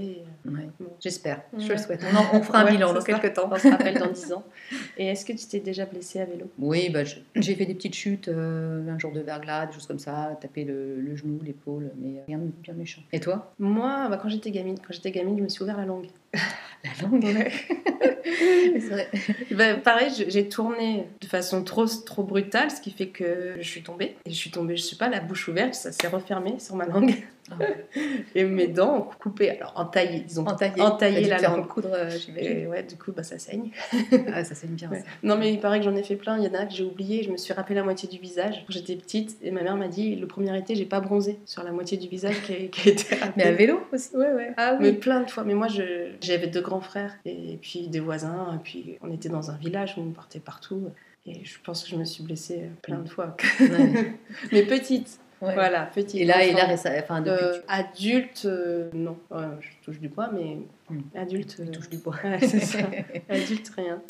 et- 0.45 0.49
Ouais. 0.49 0.69
Bon. 0.81 0.87
J'espère, 1.01 1.43
je 1.57 1.69
le 1.73 1.79
souhaite. 1.79 2.05
On, 2.13 2.17
en- 2.17 2.39
on 2.39 2.43
fera 2.43 2.61
un 2.61 2.65
Ouais, 2.65 2.73
bilan 2.73 2.93
dans 2.93 3.01
quelques 3.03 3.33
temps. 3.35 3.49
On 3.51 3.57
se 3.59 3.69
rappelle 3.69 3.99
dans 3.99 4.11
10 4.11 4.33
ans. 4.33 4.43
Et 4.99 5.07
est-ce 5.07 5.25
que 5.25 5.33
tu 5.33 5.47
t'es 5.47 5.61
déjà 5.61 5.87
blessé 5.87 6.21
à 6.21 6.25
vélo? 6.25 6.47
Oui, 6.59 6.91
bah, 6.91 7.01
j'ai 7.37 7.55
fait 7.55 7.65
des 7.67 7.75
petites 7.75 7.95
chutes, 7.95 8.29
euh, 8.29 8.87
un 8.89 8.99
jour 8.99 9.13
de 9.13 9.21
verglas, 9.21 9.67
des 9.67 9.73
choses 9.73 9.87
comme 9.87 9.99
ça, 9.99 10.37
taper 10.41 10.65
le, 10.65 11.01
le 11.01 11.17
genou, 11.17 11.39
l'épaule, 11.43 11.91
mais 11.97 12.23
rien 12.27 12.39
de 12.39 12.51
bien 12.63 12.75
méchant. 12.75 13.03
Et 13.13 13.21
toi? 13.21 13.53
Moi, 13.59 14.09
bah, 14.11 14.19
quand 14.21 14.29
j'étais 14.29 14.51
gamine, 14.51 14.77
quand 14.79 14.93
j'étais 14.93 15.11
gamine, 15.13 15.39
je 15.39 15.43
me 15.45 15.49
suis 15.49 15.63
ouvert 15.63 15.77
la 15.77 15.85
langue. 15.87 16.07
La 16.85 16.91
langue 17.09 17.25
C'est 18.25 18.89
vrai. 18.89 19.09
Bah, 19.53 19.75
pareil, 19.75 20.09
j'ai 20.29 20.49
tourné 20.49 21.07
de 21.21 21.27
façon 21.27 21.63
trop, 21.65 21.87
trop 21.87 22.23
brutale, 22.23 22.71
ce 22.71 22.81
qui 22.81 22.91
fait 22.91 23.09
que 23.09 23.55
je 23.59 23.69
suis 23.69 23.83
tombée. 23.83 24.17
Et 24.27 24.31
je 24.31 24.35
suis 24.37 24.51
tombée, 24.51 24.77
je 24.77 24.83
sais 24.83 24.97
pas, 24.97 25.09
la 25.09 25.21
bouche 25.21 25.49
ouverte, 25.49 25.75
ça 25.75 25.93
s'est 25.93 26.09
refermé 26.09 26.59
sur 26.59 26.77
ma 26.77 26.87
langue. 26.87 27.15
Ah. 27.51 27.57
Et 28.35 28.45
mes 28.45 28.67
dents 28.69 28.97
ont 28.97 29.09
coupé, 29.21 29.51
alors 29.51 29.73
entaillé, 29.77 30.21
disons. 30.21 30.47
Entaillé. 30.47 30.81
Entaillé 30.81 31.25
la 31.29 31.39
langue. 31.39 31.67
coudre, 31.67 31.91
euh, 31.93 32.09
j'imagine. 32.11 32.67
Ouais, 32.69 32.83
du 32.83 32.97
coup, 32.97 33.13
bah, 33.13 33.23
ça 33.23 33.39
saigne. 33.39 33.71
Ah, 34.33 34.43
ça 34.45 34.55
c'est 34.55 34.71
bien. 34.71 34.89
Ouais. 34.91 35.01
ça. 35.01 35.05
Non, 35.23 35.37
mais 35.37 35.53
il 35.53 35.61
paraît 35.61 35.79
que 35.79 35.85
j'en 35.85 35.95
ai 35.95 36.03
fait 36.03 36.17
plein. 36.17 36.39
Il 36.39 36.45
y 36.45 36.49
en 36.49 36.55
a 36.55 36.65
que 36.65 36.73
j'ai 36.73 36.83
oublié. 36.85 37.23
Je 37.23 37.31
me 37.31 37.37
suis 37.37 37.53
rappelé 37.53 37.75
la 37.75 37.83
moitié 37.85 38.09
du 38.09 38.19
visage 38.19 38.65
j'étais 38.69 38.97
petite. 38.97 39.37
Et 39.43 39.51
ma 39.51 39.63
mère 39.63 39.77
m'a 39.77 39.89
dit 39.89 40.17
le 40.17 40.27
premier 40.27 40.57
été, 40.59 40.75
j'ai 40.75 40.87
pas 40.87 41.01
bronzé 41.01 41.39
sur 41.45 41.63
la 41.63 41.71
moitié 41.73 41.99
du 41.99 42.09
visage 42.09 42.41
qui 42.43 42.53
a, 42.53 42.57
qui 42.69 42.89
a 42.89 42.93
été 42.93 43.17
Mais 43.37 43.45
à 43.45 43.53
vélo 43.53 43.81
aussi 43.93 44.17
Ouais, 44.17 44.33
ouais. 44.33 44.53
Ah 44.57 44.77
Mais 44.81 44.93
plein 44.93 45.21
de 45.21 45.31
fois. 45.31 45.45
Mais 45.45 45.55
moi, 45.55 45.69
je- 45.69 46.13
j'avais 46.23 46.47
deux 46.47 46.63
grands 46.75 46.81
frères 46.81 47.15
et 47.25 47.59
puis 47.61 47.89
des 47.89 48.01
voisins. 48.01 48.55
Et 48.55 48.63
puis 48.63 48.99
on 49.03 49.13
était 49.13 49.29
dans 49.29 49.51
un 49.51 49.57
village 49.57 49.95
où 49.97 50.01
on 50.03 50.11
partait 50.11 50.41
partout. 50.41 50.91
Et 51.27 51.45
je 51.45 51.57
pense 51.65 51.85
que 51.85 51.91
je 51.91 51.97
me 51.97 52.05
suis 52.05 52.23
blessée 52.23 52.69
plein 52.83 52.99
de 52.99 53.09
fois. 53.09 53.37
Ouais. 53.61 54.15
Mais 54.53 54.63
petite. 54.65 55.19
Ouais. 55.41 55.53
Voilà, 55.55 55.87
petite. 55.87 56.21
Et 56.21 56.25
là, 56.25 56.43
et 56.45 56.53
là, 56.53 56.59
Enfant. 56.61 56.69
récemment- 56.69 56.97
enfin, 57.03 57.21
depuis 57.21 57.45
Euh, 57.45 57.61
adulte, 57.69 58.43
euh, 58.47 58.91
non. 58.95 59.17
Ouais, 59.31 59.45
je 59.61 59.69
touche 59.85 59.99
du 60.01 60.09
bois, 60.09 60.31
mais 60.33 60.59
Hmm. 60.89 61.01
adulte. 61.15 61.57
tu 61.57 61.63
euh, 61.63 61.67
touches 61.67 61.91
du 61.91 61.97
bois. 61.99 62.15
Ouais, 62.25 62.39
c'est 62.41 62.61
ça. 62.61 62.79
adulte, 63.29 63.71
rien. 63.77 64.01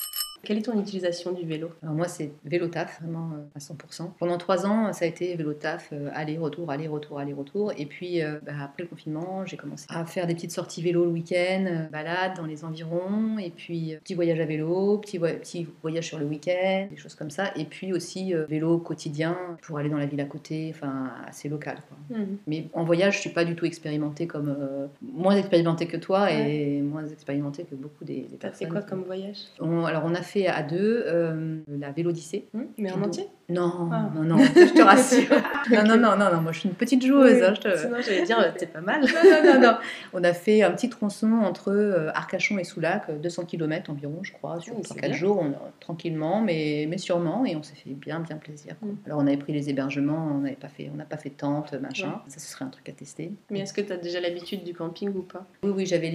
Quelle 0.44 0.58
est 0.58 0.62
ton 0.62 0.79
utilisation 0.81 1.32
du 1.32 1.44
vélo? 1.46 1.70
Alors 1.82 1.94
moi, 1.94 2.08
c'est 2.08 2.31
vélo 2.44 2.69
taf, 2.69 3.00
vraiment 3.00 3.31
euh, 3.35 3.43
à 3.55 3.58
100%. 3.58 4.11
Pendant 4.19 4.38
trois 4.38 4.67
ans, 4.67 4.93
ça 4.93 5.05
a 5.05 5.08
été 5.08 5.35
vélo 5.37 5.52
taf, 5.55 5.91
euh, 5.93 6.11
aller-retour, 6.14 6.70
aller-retour, 6.70 7.19
aller-retour. 7.19 7.73
Et 7.79 7.87
puis, 7.87 8.23
euh, 8.23 8.38
bah, 8.44 8.52
après 8.62 8.82
le 8.82 8.88
confinement, 8.88 9.44
j'ai 9.46 9.56
commencé 9.56 9.87
à 9.88 10.05
faire 10.05 10.26
des 10.26 10.35
petites 10.35 10.52
sorties 10.52 10.82
vélo 10.82 11.05
le 11.05 11.11
week-end, 11.11 11.87
balades 11.91 12.37
dans 12.37 12.46
les 12.46 12.64
environs, 12.64 13.38
et 13.38 13.50
puis 13.50 13.96
petit 14.02 14.14
voyage 14.14 14.41
à 14.41 14.44
vélo, 14.44 14.99
petit, 14.99 15.19
petit 15.19 15.67
voyage 15.82 16.06
sur 16.06 16.19
le 16.19 16.26
week-end, 16.26 16.87
des 16.91 16.96
choses 16.96 17.14
comme 17.14 17.31
ça. 17.31 17.50
Et 17.56 17.64
puis 17.64 17.93
aussi 17.93 18.32
vélo 18.49 18.79
quotidien 18.79 19.37
pour 19.62 19.79
aller 19.79 19.88
dans 19.88 19.99
la 19.99 20.06
ville 20.06 20.20
à 20.20 20.25
côté, 20.26 20.73
enfin 20.75 21.11
assez 21.26 21.49
local. 21.49 21.79
Quoi. 21.88 22.19
Mais 22.46 22.67
en 22.75 22.85
voyage, 22.85 23.14
je 23.17 23.20
suis 23.20 23.31
pas 23.31 23.44
du 23.44 23.55
tout 23.55 23.64
expérimentée 23.64 24.26
comme 24.26 24.49
euh, 24.58 24.87
moins 25.02 25.37
expérimentée 25.37 25.87
que 25.87 25.96
toi 25.96 26.31
et 26.32 26.81
moins 26.81 27.06
expérimentée 27.06 27.64
que 27.64 27.75
beaucoup 27.75 28.05
des, 28.05 28.26
des 28.31 28.37
personnes. 28.37 28.69
quoi 28.69 28.82
comme 28.82 29.02
voyage? 29.05 29.38
On- 29.61 29.85
alors 29.85 30.02
on 30.05 30.14
a 30.14 30.23
fait 30.23 30.34
à 30.37 30.63
deux 30.63 31.05
euh, 31.07 31.61
la 31.69 31.93
Vélodyssée. 31.93 32.49
Hmm 32.53 32.65
Mais 32.79 32.93
en 32.93 33.03
entier? 33.03 33.29
Non, 33.49 33.91
Ah. 33.93 34.11
non, 34.14 34.23
non, 34.23 34.38
je 34.38 34.73
te 34.73 34.81
rassure. 34.82 35.29
non, 35.70 35.82
non, 35.85 35.96
non, 35.99 36.17
non, 36.17 36.32
non, 36.35 36.41
moi 36.41 36.52
je 36.52 36.61
suis 36.61 36.69
une 36.69 36.75
petite 36.75 37.05
joueuse. 37.05 37.43
hein, 37.43 37.52
je 37.55 37.61
te- 37.61 37.76
Sinon, 37.76 37.96
j'allais 38.00 38.23
dire, 38.25 38.55
t'es 38.58 38.67
pas 38.67 38.81
mal. 38.81 39.00
non, 39.02 39.06
non, 39.44 39.55
non, 39.55 39.61
non. 39.61 39.76
On 40.14 40.25
a 40.25 40.32
fait 40.32 40.62
un 40.62 40.70
petit 40.70 40.88
tronçon 40.88 41.31
entre 41.32 41.70
euh, 41.70 42.11
Arcachon 42.14 42.58
et 42.58 42.64
Soulac, 42.64 43.05
euh, 43.11 43.19
200 43.19 43.44
km 43.44 43.91
environ, 43.91 44.20
je 44.23 44.32
crois, 44.32 44.61
sur 44.61 44.75
Oui, 44.76 44.82
c'est 44.87 44.94
3-4 44.94 45.00
bien. 45.08 45.12
jours, 45.12 45.41
on, 45.41 45.55
tranquillement, 45.81 46.41
mais, 46.41 46.87
mais 46.88 46.96
sûrement, 46.99 47.44
et 47.44 47.55
on 47.56 47.62
s'est 47.62 47.75
fait 47.75 47.91
bien, 47.91 48.20
bien 48.20 48.37
plaisir. 48.37 48.76
quoi. 48.81 48.88
Mm. 48.88 48.96
Alors 49.06 49.19
on 49.19 49.26
avait 49.26 49.37
pris 49.37 49.52
les 49.52 49.69
hébergements, 49.69 50.31
on 50.37 50.38
n'avait 50.38 50.56
pas 50.56 50.69
fait, 50.69 50.91
on 50.93 50.96
n'a 50.96 51.05
pas 51.05 51.17
fait 51.19 51.31
de 51.31 51.35
tente, 51.35 51.73
machin. 51.75 52.08
Ouais. 52.08 52.14
Ça, 52.29 52.38
ce 52.41 52.50
serait 52.50 52.64
un 52.64 52.69
truc 52.69 52.88
à 52.88 52.93
tester. 52.93 53.32
Mais 53.50 53.61
est-ce 53.61 53.75
que 53.75 53.82
t'as 53.82 53.96
déjà 53.99 54.20
l'habitude 54.20 54.64
du 54.64 54.73
camping 54.75 55.11
ou 55.14 55.23
pas? 55.23 55.44
Oui, 55.62 55.70
oui, 55.76 55.87
j'avais 55.87 56.11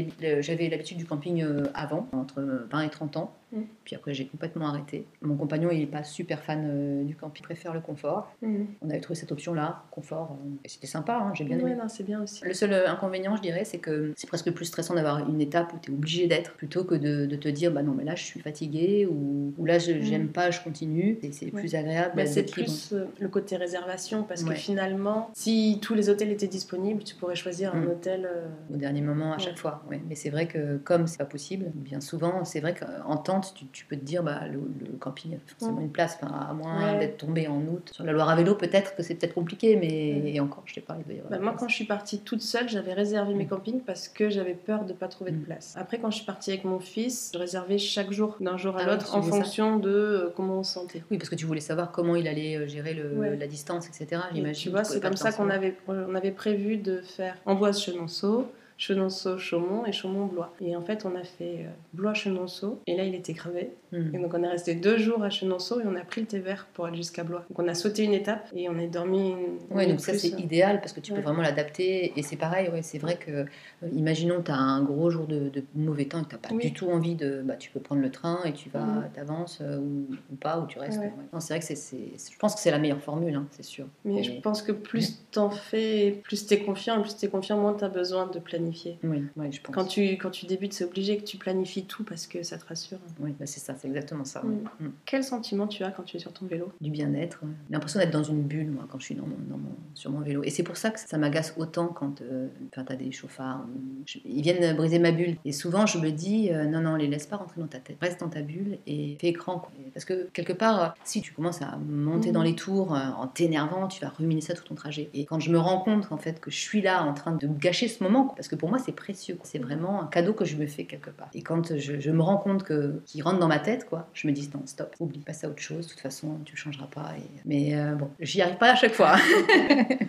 l'habitude 0.69 0.97
du 0.97 1.05
camping 1.05 1.43
euh, 1.43 1.63
avant, 1.73 2.07
entre 2.11 2.41
20 2.71 2.81
et 2.81 2.89
30 2.89 3.17
ans. 3.17 3.33
Mm. 3.51 3.61
Puis 3.83 3.95
après, 3.95 4.13
j'ai 4.13 4.25
complètement 4.27 4.67
arrêté. 4.67 5.05
Mon 5.21 5.35
compagnon, 5.35 5.69
il 5.71 5.79
n'est 5.79 5.85
pas 5.87 6.03
super 6.03 6.39
fan 6.43 6.63
euh, 6.69 7.03
du 7.03 7.15
camping, 7.19 7.43
préfère 7.43 7.73
le 7.73 7.81
confort. 7.81 8.31
On 8.43 8.89
avait 8.89 8.99
trouvé 9.01 9.19
cette 9.19 9.31
option-là, 9.31 9.83
confort, 9.91 10.37
euh, 10.43 10.49
et 10.63 10.69
c'était 10.69 10.87
sympa, 10.87 11.15
hein, 11.17 11.33
j'ai 11.35 11.43
bien 11.43 11.57
aimé. 11.59 11.73
Ouais, 11.75 11.77
c'est 11.87 12.03
bien 12.05 12.21
aussi. 12.23 12.43
Le 12.43 12.53
seul 12.53 12.73
euh, 12.73 12.89
inconvénient, 12.89 13.35
je 13.35 13.41
dirais, 13.41 13.65
c'est 13.65 13.77
que 13.79 14.13
c'est 14.15 14.27
presque 14.27 14.51
plus 14.51 14.65
stressant 14.65 14.93
d'avoir 14.95 15.27
une 15.29 15.41
étape 15.41 15.73
où 15.73 15.77
tu 15.81 15.91
es 15.91 15.93
obligé 15.93 16.27
d'être 16.27 16.53
plutôt 16.53 16.83
que 16.83 16.95
de, 16.95 17.25
de 17.25 17.35
te 17.35 17.47
dire 17.49 17.71
bah 17.71 17.83
non, 17.83 17.93
mais 17.95 18.03
là 18.03 18.15
je 18.15 18.23
suis 18.23 18.39
fatiguée 18.39 19.05
ou, 19.09 19.53
ou 19.57 19.65
là 19.65 19.79
je 19.79 19.91
Mm. 19.91 20.01
j'aime 20.01 20.27
pas, 20.29 20.51
je 20.51 20.61
continue. 20.61 21.17
Et 21.23 21.31
c'est 21.31 21.45
Ouais. 21.45 21.51
plus 21.61 21.75
agréable. 21.75 22.13
Mais 22.15 22.25
c'est 22.25 22.43
d'être 22.43 22.51
plus 22.53 22.93
euh, 22.93 23.05
le 23.19 23.27
côté 23.27 23.55
réservation 23.57 24.23
parce 24.23 24.43
que 24.43 24.53
finalement, 24.53 25.29
si 25.33 25.79
tous 25.81 25.93
les 25.95 26.09
hôtels 26.09 26.31
étaient 26.31 26.47
disponibles, 26.47 27.03
tu 27.03 27.15
pourrais 27.15 27.35
choisir 27.35 27.75
un 27.75 27.79
Mm. 27.81 27.87
hôtel. 27.89 28.25
euh, 28.25 28.47
au 28.73 28.77
dernier 28.77 29.01
moment 29.01 29.33
à 29.33 29.37
chaque 29.39 29.57
fois. 29.57 29.83
Mais 30.07 30.15
c'est 30.15 30.29
vrai 30.29 30.47
que 30.47 30.77
comme 30.77 31.07
c'est 31.07 31.17
pas 31.17 31.25
possible, 31.25 31.71
bien 31.75 31.99
souvent, 32.01 32.45
c'est 32.45 32.59
vrai 32.59 32.75
qu'en 32.75 33.17
tente, 33.17 33.53
tu, 33.55 33.65
tu 33.67 33.85
peux 33.85 33.95
te 33.95 34.03
dire 34.05 34.23
bah, 34.23 34.41
le, 34.47 34.59
le 34.85 34.97
camping 34.97 35.35
a 35.35 35.37
forcément 35.47 35.77
Ouais. 35.77 35.83
une 35.83 35.91
place, 35.91 36.17
à 36.21 36.53
moins 36.53 36.93
Ouais. 36.97 37.08
D'être 37.09 37.17
tombé 37.17 37.47
en 37.47 37.59
août. 37.61 37.89
Sur 37.91 38.03
la 38.03 38.11
Loire 38.13 38.29
à 38.29 38.35
vélo, 38.35 38.55
peut-être 38.55 38.95
que 38.95 39.03
c'est 39.03 39.15
peut-être 39.15 39.33
compliqué, 39.33 39.75
mais 39.75 40.33
et 40.33 40.39
encore, 40.39 40.63
je 40.65 40.73
sais 40.75 40.81
pas, 40.81 40.95
il 40.99 41.03
doit 41.05 41.13
y 41.13 41.17
avoir. 41.17 41.31
Bah, 41.31 41.37
moi, 41.39 41.51
place. 41.51 41.59
quand 41.61 41.67
je 41.67 41.75
suis 41.75 41.85
partie 41.85 42.19
toute 42.19 42.41
seule, 42.41 42.69
j'avais 42.69 42.93
réservé 42.93 43.33
mes 43.33 43.45
Mm. 43.45 43.49
campings 43.49 43.81
parce 43.81 44.07
que 44.07 44.29
j'avais 44.29 44.53
peur 44.53 44.85
de 44.85 44.93
pas 44.93 45.07
trouver 45.07 45.31
de 45.31 45.37
Mm. 45.37 45.41
place. 45.43 45.75
Après, 45.77 45.99
quand 45.99 46.11
je 46.11 46.17
suis 46.17 46.25
partie 46.25 46.51
avec 46.51 46.63
mon 46.63 46.79
fils, 46.79 47.31
je 47.33 47.39
réservais 47.39 47.77
chaque 47.77 48.11
jour, 48.11 48.35
d'un 48.39 48.57
jour 48.57 48.75
à 48.77 48.81
Ah 48.81 48.85
l'autre, 48.91 49.15
en 49.15 49.21
ça. 49.21 49.29
fonction 49.29 49.77
de 49.77 49.89
euh, 49.89 50.29
comment 50.35 50.59
on 50.59 50.63
se 50.63 50.73
sentait. 50.73 51.03
Oui, 51.11 51.17
parce 51.17 51.29
que 51.29 51.35
tu 51.35 51.45
voulais 51.45 51.59
savoir 51.59 51.91
comment 51.91 52.15
il 52.15 52.27
allait 52.27 52.55
euh, 52.57 52.67
gérer 52.67 52.93
le- 52.93 53.17
Ouais. 53.17 53.35
la 53.35 53.47
distance, 53.47 53.87
etc. 53.87 54.21
Et. 54.35 54.51
Tu 54.53 54.69
vois, 54.69 54.83
c'est 54.83 54.99
comme 55.01 55.15
ça 55.15 55.31
qu'on 55.31 55.49
avait, 55.49 55.75
on 55.87 56.15
avait 56.15 56.31
prévu 56.31 56.77
de 56.77 57.01
faire 57.01 57.35
Amboise-Chenonceau, 57.45 58.47
Chenonceau-Chaumont 58.79 59.85
et 59.85 59.91
Chaumont-Blois. 59.91 60.53
Et 60.61 60.75
en 60.75 60.81
fait, 60.81 61.05
on 61.05 61.15
a 61.15 61.23
fait 61.23 61.65
euh, 61.65 61.69
Blois-Chenonceau, 61.93 62.79
et 62.87 62.95
là, 62.95 63.03
il 63.03 63.13
était 63.13 63.33
crevé. 63.33 63.71
Hmm. 63.91 64.15
Et 64.15 64.19
donc, 64.19 64.33
on 64.33 64.41
est 64.43 64.47
resté 64.47 64.73
deux 64.75 64.97
jours 64.97 65.21
à 65.23 65.29
Chenonceau 65.29 65.81
et 65.81 65.83
on 65.85 65.95
a 65.95 66.01
pris 66.05 66.21
le 66.21 66.27
thé 66.27 66.39
vert 66.39 66.67
pour 66.73 66.85
aller 66.85 66.97
jusqu'à 66.97 67.23
Blois. 67.23 67.43
Donc, 67.49 67.59
on 67.59 67.67
a 67.67 67.73
sauté 67.73 68.03
une 68.03 68.13
étape 68.13 68.47
et 68.55 68.69
on 68.69 68.77
est 68.79 68.87
dormi 68.87 69.31
une 69.31 69.75
Ouais, 69.75 69.85
donc 69.87 69.99
ça 69.99 70.13
c'est 70.13 70.29
idéal 70.39 70.79
parce 70.79 70.93
que 70.93 70.99
tu 70.99 71.11
peux 71.13 71.21
vraiment 71.21 71.41
l'adapter 71.41 72.13
et 72.15 72.21
c'est 72.23 72.35
pareil, 72.37 72.69
ouais, 72.69 72.81
c'est 72.81 72.97
vrai 72.99 73.17
que 73.17 73.31
euh, 73.31 73.45
imaginons 73.93 74.41
tu 74.43 74.51
as 74.51 74.55
un 74.55 74.81
gros 74.83 75.09
jour 75.09 75.25
de, 75.27 75.49
de 75.49 75.63
mauvais 75.75 76.05
temps 76.05 76.21
et 76.21 76.23
que 76.23 76.29
tu 76.29 76.37
pas 76.37 76.49
Oui. 76.53 76.61
du 76.67 76.73
tout 76.73 76.89
envie 76.89 77.15
de 77.15 77.41
bah 77.43 77.55
tu 77.55 77.69
peux 77.71 77.79
prendre 77.79 78.01
le 78.01 78.11
train 78.11 78.39
et 78.45 78.53
tu 78.53 78.69
vas 78.69 78.79
Mhm. 78.79 79.09
t'avances 79.13 79.59
euh, 79.61 79.77
ou, 79.79 80.05
ou 80.31 80.35
pas 80.35 80.59
ou 80.59 80.65
tu 80.67 80.79
restes. 80.79 80.99
Ouais. 80.99 81.11
Non, 81.33 81.39
c'est 81.39 81.53
vrai 81.53 81.59
que 81.59 81.65
c'est 81.65 81.75
c'est- 81.75 82.31
je 82.31 82.37
pense 82.37 82.55
que 82.55 82.61
c'est 82.61 82.71
la 82.71 82.79
meilleure 82.79 83.01
formule 83.01 83.35
hein, 83.35 83.45
c'est 83.51 83.63
sûr. 83.63 83.85
Mais 84.05 84.19
Et- 84.19 84.23
je 84.23 84.39
pense 84.41 84.61
que 84.61 84.71
plus 84.71 85.23
t'en 85.31 85.49
fais, 85.49 86.19
plus 86.23 86.45
t'es 86.47 86.59
confiant, 86.59 87.01
plus 87.01 87.15
t'es 87.17 87.27
confiant, 87.27 87.57
moins 87.59 87.73
t'as 87.73 87.89
besoin 87.89 88.27
de 88.27 88.39
planifier. 88.39 88.68
Oui, 89.03 89.23
oui, 89.35 89.51
je 89.51 89.61
pense. 89.61 89.73
Quand 89.75 89.85
tu, 89.85 90.01
quand 90.17 90.29
tu 90.31 90.45
débutes, 90.45 90.73
c'est 90.73 90.85
obligé 90.85 91.17
que 91.17 91.23
tu 91.23 91.37
planifies 91.37 91.85
tout 91.85 92.03
parce 92.03 92.27
que 92.27 92.43
ça 92.43 92.57
te 92.57 92.65
rassure. 92.65 92.99
Oui, 93.19 93.33
bah, 93.39 93.45
c'est 93.45 93.59
ça, 93.59 93.75
c'est 93.79 93.87
exactement 93.87 94.25
ça. 94.25 94.41
Mm. 94.43 94.85
Mm. 94.85 94.91
Quel 95.05 95.23
sentiment 95.23 95.67
tu 95.67 95.83
as 95.83 95.91
quand 95.91 96.03
tu 96.03 96.17
es 96.17 96.19
sur 96.19 96.33
ton 96.33 96.45
vélo? 96.45 96.71
Du 96.81 96.89
bien-être. 96.91 97.39
ouais. 97.43 97.49
J'ai 97.69 97.73
l'impression 97.73 97.99
d'être 97.99 98.11
dans 98.11 98.23
une 98.23 98.43
bulle 98.43 98.71
moi 98.71 98.85
quand 98.89 98.99
je 98.99 99.05
suis 99.05 99.15
dans 99.15 99.25
mon, 99.25 99.35
dans 99.49 99.57
mon- 99.57 99.75
sur 99.93 100.11
mon 100.11 100.19
vélo 100.21 100.43
et 100.43 100.49
c'est 100.49 100.63
pour 100.63 100.77
ça 100.77 100.91
que 100.91 100.99
ça 100.99 101.17
m'agace 101.17 101.53
autant 101.57 101.87
quand 101.87 102.21
euh, 102.21 102.47
tu 102.71 102.79
as 102.79 102.95
des 102.95 103.11
chauffards. 103.11 103.65
je- 104.05 104.19
ils 104.25 104.41
viennent 104.41 104.75
briser 104.75 104.99
ma 104.99 105.11
bulle 105.11 105.35
et 105.45 105.51
souvent 105.51 105.85
je 105.85 105.97
me 105.99 106.09
dis 106.11 106.49
euh, 106.51 106.65
non 106.65 106.81
non 106.81 106.95
les 106.95 107.07
laisse 107.07 107.27
pas 107.27 107.37
rentrer 107.37 107.61
dans 107.61 107.67
ta 107.67 107.79
tête, 107.79 107.97
reste 108.01 108.19
dans 108.19 108.29
ta 108.29 108.41
bulle 108.41 108.77
et 108.87 109.17
fais 109.19 109.27
écran. 109.27 109.59
quoi. 109.59 109.71
Parce 109.93 110.05
que 110.05 110.29
quelque 110.33 110.53
part, 110.53 110.95
si 111.03 111.21
tu 111.21 111.33
commences 111.33 111.61
à 111.61 111.77
monter 111.77 112.31
dans 112.31 112.43
les 112.43 112.55
tours 112.55 112.95
euh, 112.95 112.99
en 113.17 113.27
t'énervant, 113.27 113.87
tu 113.87 114.01
vas 114.01 114.09
ruminer 114.09 114.41
ça 114.41 114.53
tout 114.53 114.63
ton 114.63 114.75
trajet. 114.75 115.09
Et 115.13 115.25
quand 115.25 115.39
je 115.39 115.51
me 115.51 115.59
rends 115.59 115.79
compte 115.81 116.11
en 116.11 116.17
fait 116.17 116.39
que 116.39 116.51
je 116.51 116.57
suis 116.59 116.81
là 116.81 117.03
en 117.03 117.13
train 117.13 117.31
de 117.35 117.47
gâcher 117.47 117.87
ce 117.87 118.03
moment, 118.03 118.25
quoi, 118.25 118.35
parce 118.35 118.47
que 118.47 118.55
pour 118.59 118.69
moi, 118.69 118.77
c'est 118.77 118.91
précieux. 118.91 119.37
C'est 119.43 119.59
vraiment 119.59 120.03
un 120.03 120.07
cadeau 120.07 120.33
que 120.33 120.45
je 120.45 120.55
me 120.55 120.67
fais 120.67 120.83
quelque 120.83 121.09
part. 121.09 121.29
Et 121.33 121.41
quand 121.41 121.75
je, 121.75 122.11
me 122.11 122.21
rends 122.21 122.37
compte 122.37 122.63
que 122.63 123.01
qu'il 123.05 123.23
rentre 123.23 123.39
dans 123.39 123.47
ma 123.47 123.59
tête, 123.59 123.85
quoi, 123.85 124.07
je 124.13 124.27
me 124.27 124.33
dis 124.33 124.49
non, 124.53 124.61
stop, 124.65 124.95
oublie, 124.99 125.19
passe 125.19 125.43
à 125.43 125.49
autre 125.49 125.61
chose. 125.61 125.85
De 125.87 125.91
toute 125.91 126.01
façon, 126.01 126.37
tu 126.45 126.53
ne 126.53 126.57
changeras 126.57 126.87
pas. 126.87 127.13
Mais 127.45 127.75
euh, 127.75 127.95
bon, 127.95 128.09
j'y 128.19 128.41
arrive 128.41 128.57
pas 128.57 128.71
à 128.71 128.75
chaque 128.75 128.93
fois. 128.93 129.15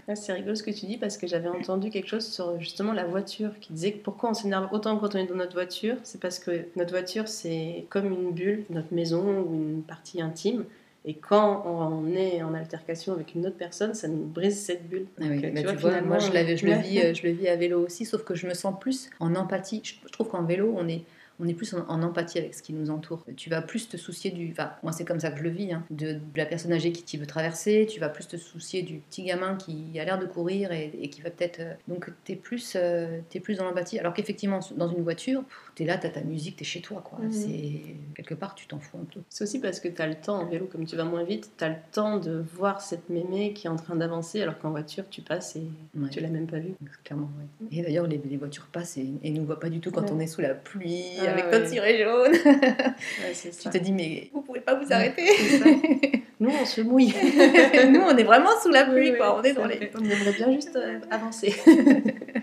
Ouais, 0.09 0.17
c'est 0.17 0.33
rigolo 0.33 0.57
ce 0.57 0.63
que 0.63 0.71
tu 0.71 0.87
dis 0.87 0.97
parce 0.97 1.17
que 1.17 1.29
j'avais 1.29 1.49
entendu 1.49 1.91
quelque 1.91 2.09
chose 2.09 2.27
sur 2.27 2.59
justement 2.59 2.93
la 2.93 3.05
voiture 3.05 3.51
qui 3.61 3.73
disait 3.73 3.93
que 3.93 4.03
pourquoi 4.03 4.31
on 4.31 4.35
s'énerve 4.35 4.69
autant 4.73 4.97
quand 4.99 5.15
on 5.15 5.19
est 5.19 5.27
dans 5.27 5.37
notre 5.37 5.53
voiture, 5.53 5.97
c'est 6.03 6.21
parce 6.21 6.39
que 6.41 6.67
notre 6.75 6.91
voiture 6.91 7.29
c'est 7.29 7.87
comme 7.91 8.07
une 8.07 8.33
bulle, 8.33 8.65
notre 8.71 8.93
maison 8.93 9.41
ou 9.43 9.55
une 9.55 9.83
partie 9.83 10.21
intime. 10.21 10.65
Et 11.07 11.15
quand 11.15 11.63
on 11.67 12.15
est 12.15 12.43
en 12.43 12.53
altercation 12.53 13.15
avec 13.15 13.35
une 13.35 13.47
autre 13.47 13.57
personne, 13.57 13.95
ça 13.95 14.07
nous 14.07 14.25
brise 14.27 14.61
cette 14.61 14.87
bulle. 14.87 15.07
Ah 15.19 15.25
oui, 15.31 15.41
Donc, 15.41 15.55
bah, 15.55 15.61
euh, 15.61 15.71
tu 15.73 15.77
vois, 15.77 16.01
moi 16.03 16.19
je, 16.19 16.27
je 16.57 16.67
le 16.67 16.73
Ouais. 16.73 16.79
vis, 16.83 17.01
euh, 17.01 17.15
je 17.15 17.23
le 17.27 17.31
vis 17.33 17.49
à 17.49 17.57
vélo 17.57 17.81
aussi, 17.85 18.05
sauf 18.05 18.23
que 18.23 18.35
je 18.35 18.47
me 18.47 18.53
sens 18.53 18.75
plus 18.79 19.09
en 19.19 19.35
empathie. 19.35 19.81
Je 19.85 20.13
trouve 20.13 20.29
qu'en 20.29 20.43
vélo, 20.43 20.75
on 20.77 20.87
est, 20.89 21.03
on 21.41 21.49
est 21.49 21.55
plus 21.55 21.73
en, 21.75 21.85
en 21.89 22.03
empathie 22.03 22.39
avec 22.39 22.55
ce 22.55 22.63
qui 22.63 22.73
nous 22.73 22.91
entoure. 22.91 23.25
Tu 23.37 23.51
vas 23.51 23.63
plus 23.63 23.89
te 23.89 23.97
soucier 23.97 24.31
du. 24.31 24.51
Enfin, 24.53 24.73
moi 24.83 24.93
c'est 24.93 25.05
comme 25.05 25.21
ça 25.21 25.31
que 25.31 25.39
je 25.39 25.43
le 25.43 25.51
vis, 25.51 25.73
hein, 25.73 25.85
de, 25.91 26.13
de 26.13 26.19
la 26.37 26.47
personne 26.47 26.73
âgée 26.73 26.93
qui, 26.93 27.03
qui 27.03 27.17
veut 27.17 27.27
traverser, 27.27 27.87
tu 27.91 28.01
vas 28.01 28.09
plus 28.09 28.27
te 28.29 28.37
soucier 28.37 28.83
du 28.83 28.99
petit 28.99 29.23
gamin 29.25 29.57
qui 29.57 29.99
a 29.99 30.05
l'air 30.05 30.19
de 30.19 30.27
courir 30.27 30.73
et, 30.73 30.91
et 31.01 31.09
qui 31.11 31.23
va 31.23 31.31
peut-être. 31.31 31.61
euh, 31.61 31.75
donc 31.89 32.11
tu 32.25 32.33
es, 32.33 32.37
plus, 32.37 32.75
euh, 32.77 33.21
t'es 33.31 33.41
plus 33.41 33.57
dans 33.59 33.65
l'empathie. 33.65 33.99
Alors 33.99 34.13
qu'effectivement, 34.15 34.61
dans 34.77 34.89
une 34.89 35.03
voiture, 35.03 35.43
tu 35.75 35.83
es 35.83 35.87
là, 35.87 35.97
tu 35.99 36.07
as 36.07 36.11
ta 36.11 36.21
musique, 36.23 36.57
tu 36.57 36.63
es 36.63 36.67
chez 36.67 36.81
toi. 36.81 37.03
Quoi. 37.05 37.19
Mhm. 37.21 37.33
C'est 37.33 37.81
Quelque 38.15 38.35
part, 38.35 38.55
tu 38.55 38.67
t'en 38.67 38.79
fous 38.79 38.99
un 38.99 39.05
peu. 39.13 39.21
C'est 39.29 39.45
aussi 39.45 39.59
parce 39.61 39.81
que 39.81 39.89
tu 39.89 40.01
as 40.03 40.07
le 40.07 40.15
temps 40.15 40.41
en 40.41 40.47
vélo, 40.47 40.67
comme 40.67 40.85
tu 40.85 40.97
vas 40.97 41.05
moins 41.05 41.25
vite, 41.25 41.51
tu 41.57 41.65
as 41.65 41.69
le 41.71 41.77
temps 41.93 42.19
de 42.19 42.45
voir 42.55 42.81
cette 42.81 43.09
mémé 43.09 43.53
qui 43.55 43.67
est 43.67 43.71
en 43.71 43.77
train 43.77 43.97
d'avancer, 43.97 44.43
alors 44.43 44.59
qu'en 44.59 44.71
voiture, 44.71 45.05
tu 45.11 45.23
passes 45.23 45.57
et 45.57 45.63
Ouais. 45.97 46.09
tu 46.11 46.21
l'as 46.21 46.29
même 46.29 46.47
pas 46.47 46.59
vue. 46.59 46.75
Clairement. 47.05 47.31
Et 47.73 47.83
d'ailleurs, 47.83 48.07
les, 48.07 48.21
les 48.25 48.37
voitures 48.37 48.67
passent 48.67 48.97
et, 48.97 49.07
et 49.23 49.31
nous 49.31 49.45
voient 49.45 49.59
pas 49.61 49.71
du 49.71 49.81
tout 49.81 49.91
quand 49.91 50.03
Ouais. 50.03 50.11
on 50.13 50.21
est 50.21 50.27
sous 50.27 50.41
la 50.41 50.55
pluie, 50.55 51.05
Ah 51.21 51.30
avec 51.31 51.47
ouais. 51.53 51.67
ciré 51.67 51.99
jaune. 52.03 52.33
Ouais, 52.33 53.33
Tu 53.33 53.49
ça. 53.53 53.71
te 53.71 53.79
dis, 53.79 53.93
mais 53.93 54.29
vous 54.33 54.43
pouvez 54.43 54.61
pas 54.61 54.75
vous 54.75 54.93
arrêter 54.93 55.27
ça. 55.27 55.65
Nous, 56.41 56.51
on 56.51 56.65
se 56.65 56.81
mouille. 56.81 57.13
Nous, 57.91 58.01
on 58.01 58.17
est 58.17 58.23
vraiment 58.25 58.51
sous 58.63 58.71
la 58.71 58.85
pluie, 58.85 59.11
Oui, 59.11 59.17
quoi. 59.19 59.35
oui, 59.35 59.41
On 59.41 59.45
est 59.51 59.53
dans 59.53 59.67
les. 59.67 59.91
On 59.95 60.05
aimerait 60.05 60.33
bien 60.33 60.53
juste 60.53 60.75
euh, 60.77 60.99
avancer. 61.11 61.55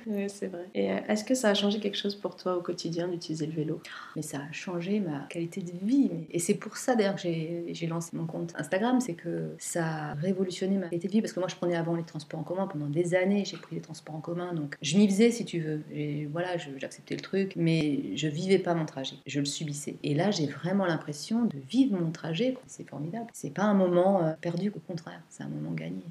Oui, 0.09 0.29
c'est 0.29 0.47
vrai. 0.47 0.65
Et 0.73 0.91
euh, 0.91 0.97
est-ce 1.07 1.23
que 1.23 1.35
ça 1.35 1.49
a 1.49 1.53
changé 1.53 1.79
quelque 1.79 1.97
chose 1.97 2.15
pour 2.15 2.35
toi 2.35 2.57
au 2.57 2.61
quotidien 2.61 3.07
d'utiliser 3.07 3.45
le 3.45 3.51
vélo? 3.51 3.81
Mais 4.15 4.21
ça 4.21 4.37
a 4.37 4.51
changé 4.51 4.99
ma 4.99 5.25
qualité 5.29 5.61
de 5.61 5.71
vie. 5.83 6.09
Et 6.31 6.39
c'est 6.39 6.53
pour 6.53 6.77
ça, 6.77 6.95
d'ailleurs, 6.95 7.15
que 7.15 7.21
j'ai 7.21 7.87
lancé 7.87 8.15
mon 8.15 8.25
compte 8.25 8.53
Instagram. 8.57 9.01
C'est 9.01 9.15
que 9.15 9.55
ça 9.59 9.85
a 9.85 10.13
révolutionné 10.13 10.77
ma 10.77 10.87
qualité 10.87 11.07
de 11.07 11.13
vie. 11.13 11.21
Parce 11.21 11.33
que 11.33 11.39
moi, 11.39 11.49
je 11.49 11.55
prenais 11.55 11.75
avant 11.75 11.95
les 11.95 12.03
transports 12.03 12.39
en 12.39 12.43
commun. 12.43 12.67
Pendant 12.67 12.87
des 12.87 13.15
années, 13.15 13.43
j'ai 13.45 13.57
pris 13.57 13.75
les 13.75 13.81
transports 13.81 14.15
en 14.15 14.21
commun. 14.21 14.53
Donc, 14.53 14.77
je 14.81 14.97
m'y 14.97 15.07
faisais, 15.07 15.31
si 15.31 15.45
tu 15.45 15.59
veux. 15.59 15.83
Et 15.91 16.25
voilà, 16.27 16.57
j'acceptais 16.57 17.15
le 17.15 17.21
truc. 17.21 17.53
Mais 17.55 18.15
je 18.15 18.27
vivais 18.27 18.59
pas 18.59 18.73
mon 18.73 18.85
trajet. 18.85 19.15
Je 19.25 19.39
le 19.39 19.45
subissais. 19.45 19.97
Et 20.03 20.13
là, 20.13 20.31
j'ai 20.31 20.47
vraiment 20.47 20.85
l'impression 20.85 21.45
de 21.45 21.57
vivre 21.69 21.99
mon 21.99 22.11
trajet. 22.11 22.55
C'est 22.67 22.87
formidable. 22.87 23.27
C'est 23.33 23.53
pas 23.53 23.63
un 23.63 23.73
moment 23.73 24.23
euh, 24.23 24.33
perdu, 24.39 24.71
au 24.75 24.79
contraire. 24.79 25.21
C'est 25.29 25.43
un 25.43 25.49
moment 25.49 25.71
gagné. 25.71 26.03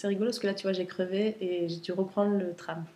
C'est 0.00 0.08
rigolo 0.08 0.30
parce 0.30 0.38
que 0.38 0.46
là, 0.46 0.54
tu 0.54 0.62
vois, 0.62 0.72
j'ai 0.72 0.86
crevé 0.86 1.36
et 1.42 1.68
j'ai 1.68 1.76
dû 1.76 1.92
reprendre 1.92 2.38
le 2.38 2.54
tram. 2.54 2.86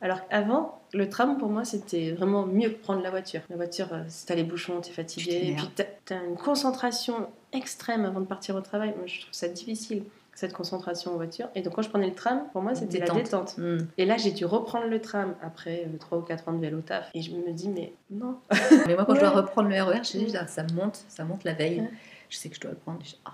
Alors 0.00 0.28
qu'avant, 0.28 0.80
le 0.92 1.08
tram 1.08 1.36
pour 1.36 1.48
moi, 1.48 1.64
c'était 1.64 2.12
vraiment 2.12 2.46
mieux 2.46 2.68
que 2.68 2.80
prendre 2.80 3.02
la 3.02 3.10
voiture. 3.10 3.40
La 3.50 3.56
voiture, 3.56 3.88
euh, 3.92 4.04
si 4.06 4.26
t'as 4.26 4.36
les 4.36 4.44
bouchons, 4.44 4.80
t'es 4.80 4.92
fatigué. 4.92 5.40
Et 5.42 5.54
puis 5.56 5.68
t'as 5.74 6.24
une 6.24 6.36
concentration 6.36 7.26
extrême 7.52 8.04
avant 8.04 8.20
de 8.20 8.26
partir 8.26 8.54
au 8.54 8.60
travail. 8.60 8.94
Moi, 8.96 9.06
je 9.06 9.22
trouve 9.22 9.32
ça 9.32 9.48
difficile, 9.48 10.04
cette 10.36 10.52
concentration 10.52 11.12
en 11.12 11.16
voiture. 11.16 11.48
Et 11.56 11.62
donc, 11.62 11.74
quand 11.74 11.82
je 11.82 11.88
prenais 11.88 12.06
le 12.06 12.14
tram, 12.14 12.42
pour 12.52 12.62
moi, 12.62 12.76
c'était 12.76 13.00
la 13.00 13.12
Détente. 13.12 13.58
Hmm. 13.58 13.78
Et 13.98 14.06
là, 14.06 14.16
j'ai 14.16 14.30
dû 14.30 14.44
reprendre 14.44 14.86
le 14.86 15.00
tram 15.00 15.34
après 15.42 15.88
3 15.98 16.18
ou 16.18 16.22
4 16.22 16.48
ans 16.48 16.52
de 16.52 16.60
vélo 16.60 16.80
taf. 16.80 17.10
Et 17.12 17.22
je 17.22 17.32
me 17.32 17.50
dis, 17.50 17.70
mais 17.70 17.92
non. 18.08 18.36
Mais 18.86 18.94
moi, 18.94 19.04
quand 19.04 19.16
je 19.16 19.20
dois 19.20 19.30
reprendre 19.30 19.68
le 19.68 19.82
RER, 19.82 20.04
je 20.04 20.16
dis, 20.16 20.30
ça 20.30 20.62
monte, 20.74 21.02
ça 21.08 21.24
monte 21.24 21.42
la 21.42 21.54
veille. 21.54 21.80
Ouais. 21.80 21.90
Je 22.30 22.36
sais 22.36 22.48
que 22.48 22.54
je 22.54 22.60
dois 22.60 22.70
le 22.70 22.76
prendre. 22.76 23.00
Je 23.02 23.10
dis, 23.10 23.18
ah, 23.24 23.32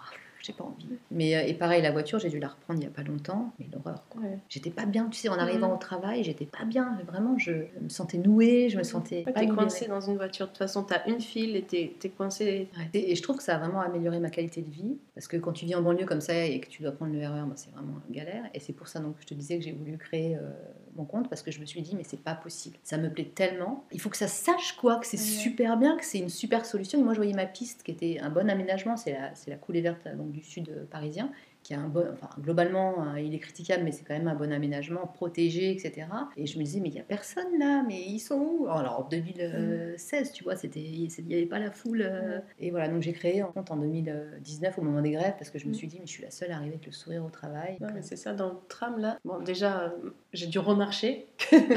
j'ai 0.49 0.53
pas 0.55 0.65
envie. 0.65 0.87
Mais 1.13 1.37
euh, 1.37 1.43
et 1.47 1.55
pareil, 1.55 1.81
la 1.83 1.93
voiture, 1.93 2.19
j'ai 2.19 2.29
dû 2.31 2.39
la 2.41 2.49
reprendre 2.49 2.81
il 2.81 2.85
y 2.85 2.87
a 2.87 2.91
pas 2.91 3.03
longtemps. 3.03 3.53
Mais 3.61 3.67
l'horreur. 3.73 4.05
quoi. 4.11 4.21
Ouais. 4.23 4.39
J'étais 4.49 4.71
pas 4.71 4.85
bien, 4.87 5.07
tu 5.09 5.19
sais, 5.19 5.29
en 5.29 5.39
arrivant 5.39 5.69
Mhm. 5.69 5.75
au 5.75 5.79
travail, 5.79 6.25
j'étais 6.25 6.47
pas 6.47 6.65
bien. 6.65 6.99
Vraiment, 7.07 7.39
je 7.39 7.53
me 7.81 7.89
sentais 7.89 8.19
nouée, 8.19 8.69
je 8.71 8.79
me 8.79 8.83
sentais. 8.83 9.19
Ouais, 9.19 9.23
pas 9.25 9.33
t'es 9.33 9.41
libérée. 9.43 9.57
coincé 9.59 9.87
dans 9.87 10.01
une 10.01 10.17
voiture. 10.17 10.47
De 10.47 10.51
toute 10.51 10.59
façon, 10.59 10.83
t'as 10.83 11.07
une 11.07 11.21
file 11.21 11.55
et 11.57 11.63
t'es 11.63 11.95
t'es 12.01 12.09
coincé. 12.09 12.69
Ouais. 12.77 12.85
Et 12.95 13.13
et 13.13 13.15
je 13.15 13.23
trouve 13.23 13.37
que 13.37 13.43
ça 13.43 13.55
a 13.57 13.59
vraiment 13.59 13.81
amélioré 13.81 14.19
ma 14.19 14.31
qualité 14.31 14.63
de 14.63 14.71
vie. 14.71 14.99
Parce 15.15 15.29
que 15.29 15.37
quand 15.37 15.53
tu 15.53 15.67
vis 15.67 15.75
en 15.75 15.83
banlieue 15.83 16.07
comme 16.07 16.21
ça 16.21 16.45
et 16.45 16.61
que 16.61 16.69
tu 16.69 16.83
dois 16.83 16.93
prendre 16.93 17.13
le 17.13 17.19
RER, 17.21 17.43
bah, 17.47 17.53
c'est 17.57 17.71
vraiment 17.73 18.01
une 18.09 18.15
galère. 18.15 18.45
Et 18.55 18.61
c'est 18.61 18.73
pour 18.73 18.89
ça 18.89 19.01
donc, 19.01 19.17
que 19.17 19.23
je 19.23 19.27
te 19.27 19.35
disais 19.35 19.59
que 19.59 19.65
j'ai 19.65 19.73
voulu 19.73 19.97
créer 19.99 20.37
euh, 20.37 20.51
mon 20.99 21.05
compte. 21.05 21.29
Parce 21.31 21.43
que 21.43 21.51
je 21.51 21.61
me 21.61 21.65
suis 21.67 21.81
dit, 21.81 21.95
mais 21.97 22.05
c'est 22.05 22.21
pas 22.23 22.35
possible. 22.35 22.77
Ça 22.83 22.99
me 22.99 23.09
plaît 23.11 23.31
tellement. 23.35 23.85
Il 23.93 24.01
faut 24.01 24.11
que 24.11 24.17
ça 24.17 24.29
sache 24.29 24.73
quoi, 24.77 24.97
que 24.99 25.07
c'est 25.07 25.17
Ouais. 25.17 25.23
super 25.23 25.77
bien, 25.79 25.97
que 25.97 26.05
c'est 26.05 26.19
une 26.19 26.29
super 26.29 26.67
solution. 26.67 26.99
Et 27.01 27.03
moi, 27.03 27.15
je 27.15 27.19
voyais 27.19 27.33
ma 27.35 27.47
piste 27.47 27.83
qui 27.83 27.91
était 27.93 28.19
un 28.21 28.31
bon 28.31 28.51
aménagement. 28.51 28.97
C'est 28.97 29.13
la, 29.13 29.35
c'est 29.35 29.51
la 29.51 29.57
coulée 29.57 29.81
verte 29.81 30.07
donc, 30.17 30.31
du 30.33 30.43
sud 30.43 30.69
euh, 30.69 30.85
parisien. 30.91 31.31
Qui 31.65 31.75
a 31.75 31.81
un 31.81 31.89
bon, 31.89 32.07
enfin, 32.13 32.31
globalement, 32.41 33.03
hein, 33.03 33.19
il 33.19 33.35
est 33.35 33.41
critiquable, 33.41 33.83
mais 33.83 33.91
c'est 33.93 34.05
quand 34.05 34.15
même 34.15 34.29
un 34.29 34.35
bon 34.37 34.53
aménagement, 34.53 35.07
protégé, 35.07 35.73
etc. 35.73 36.07
Et 36.37 36.47
je 36.47 36.57
me 36.59 36.63
disais, 36.65 36.79
mais 36.81 36.89
il 36.89 36.95
n'y 36.95 37.01
a 37.01 37.03
personne 37.05 37.59
là, 37.59 37.83
mais 37.87 38.01
ils 38.01 38.21
sont 38.21 38.37
où? 38.39 38.69
Alors 38.69 39.01
en 39.01 39.09
2016, 39.09 40.33
tu 40.33 40.45
vois, 40.45 40.57
c'était, 40.57 40.81
il 40.81 41.09
n'y 41.27 41.35
avait 41.35 41.47
pas 41.47 41.59
la 41.59 41.71
foule. 41.71 42.03
euh, 42.03 42.39
et 42.59 42.71
voilà, 42.71 42.89
donc 42.89 43.03
j'ai 43.03 43.13
créé 43.13 43.41
un 43.41 43.47
compte 43.47 43.71
en 43.71 43.77
2019 43.77 44.79
au 44.79 44.83
moment 44.83 45.03
des 45.03 45.11
grèves 45.11 45.35
parce 45.39 45.51
que 45.51 45.59
je 45.59 45.67
me 45.67 45.73
Mm. 45.73 45.75
suis 45.75 45.87
dit, 45.89 45.97
mais 46.01 46.07
je 46.07 46.13
suis 46.13 46.23
la 46.23 46.31
seule 46.31 46.51
à 46.53 46.57
arriver 46.57 46.75
avec 46.75 46.87
le 46.87 46.93
sourire 46.93 47.25
au 47.25 47.31
travail. 47.31 47.77
Ouais, 47.81 47.89
c'est 48.03 48.17
ça, 48.17 48.33
dans 48.33 48.49
le 48.51 48.57
tram 48.69 48.99
là. 48.99 49.19
Bon, 49.25 49.41
déjà, 49.41 49.81
euh, 49.83 50.11
j'ai 50.35 50.47
dû 50.47 50.59
remarcher 50.59 51.25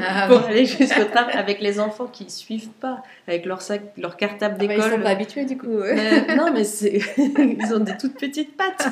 Ah, 0.00 0.26
pour 0.28 0.38
oui. 0.44 0.50
aller 0.50 0.64
jusqu'au 0.66 1.04
tram 1.04 1.26
avec 1.32 1.60
les 1.60 1.80
enfants 1.80 2.06
qui 2.06 2.28
suivent 2.30 2.68
pas, 2.80 3.02
avec 3.26 3.46
leur 3.46 3.62
sac, 3.62 3.80
leur 3.96 4.16
cartable 4.18 4.56
Ah 4.58 4.58
bah, 4.58 4.64
ils 4.64 4.76
d'école. 4.76 4.90
sont 4.92 5.00
pas 5.00 5.08
habitués 5.10 5.44
du 5.46 5.56
coup. 5.56 5.78
Mais- 5.80 6.34
non, 6.36 6.52
mais 6.52 6.64
c'est. 6.64 7.00
Ils 7.16 7.72
ont 7.74 7.78
des 7.80 7.96
toutes 7.96 8.18
petites 8.18 8.56
pattes. 8.56 8.88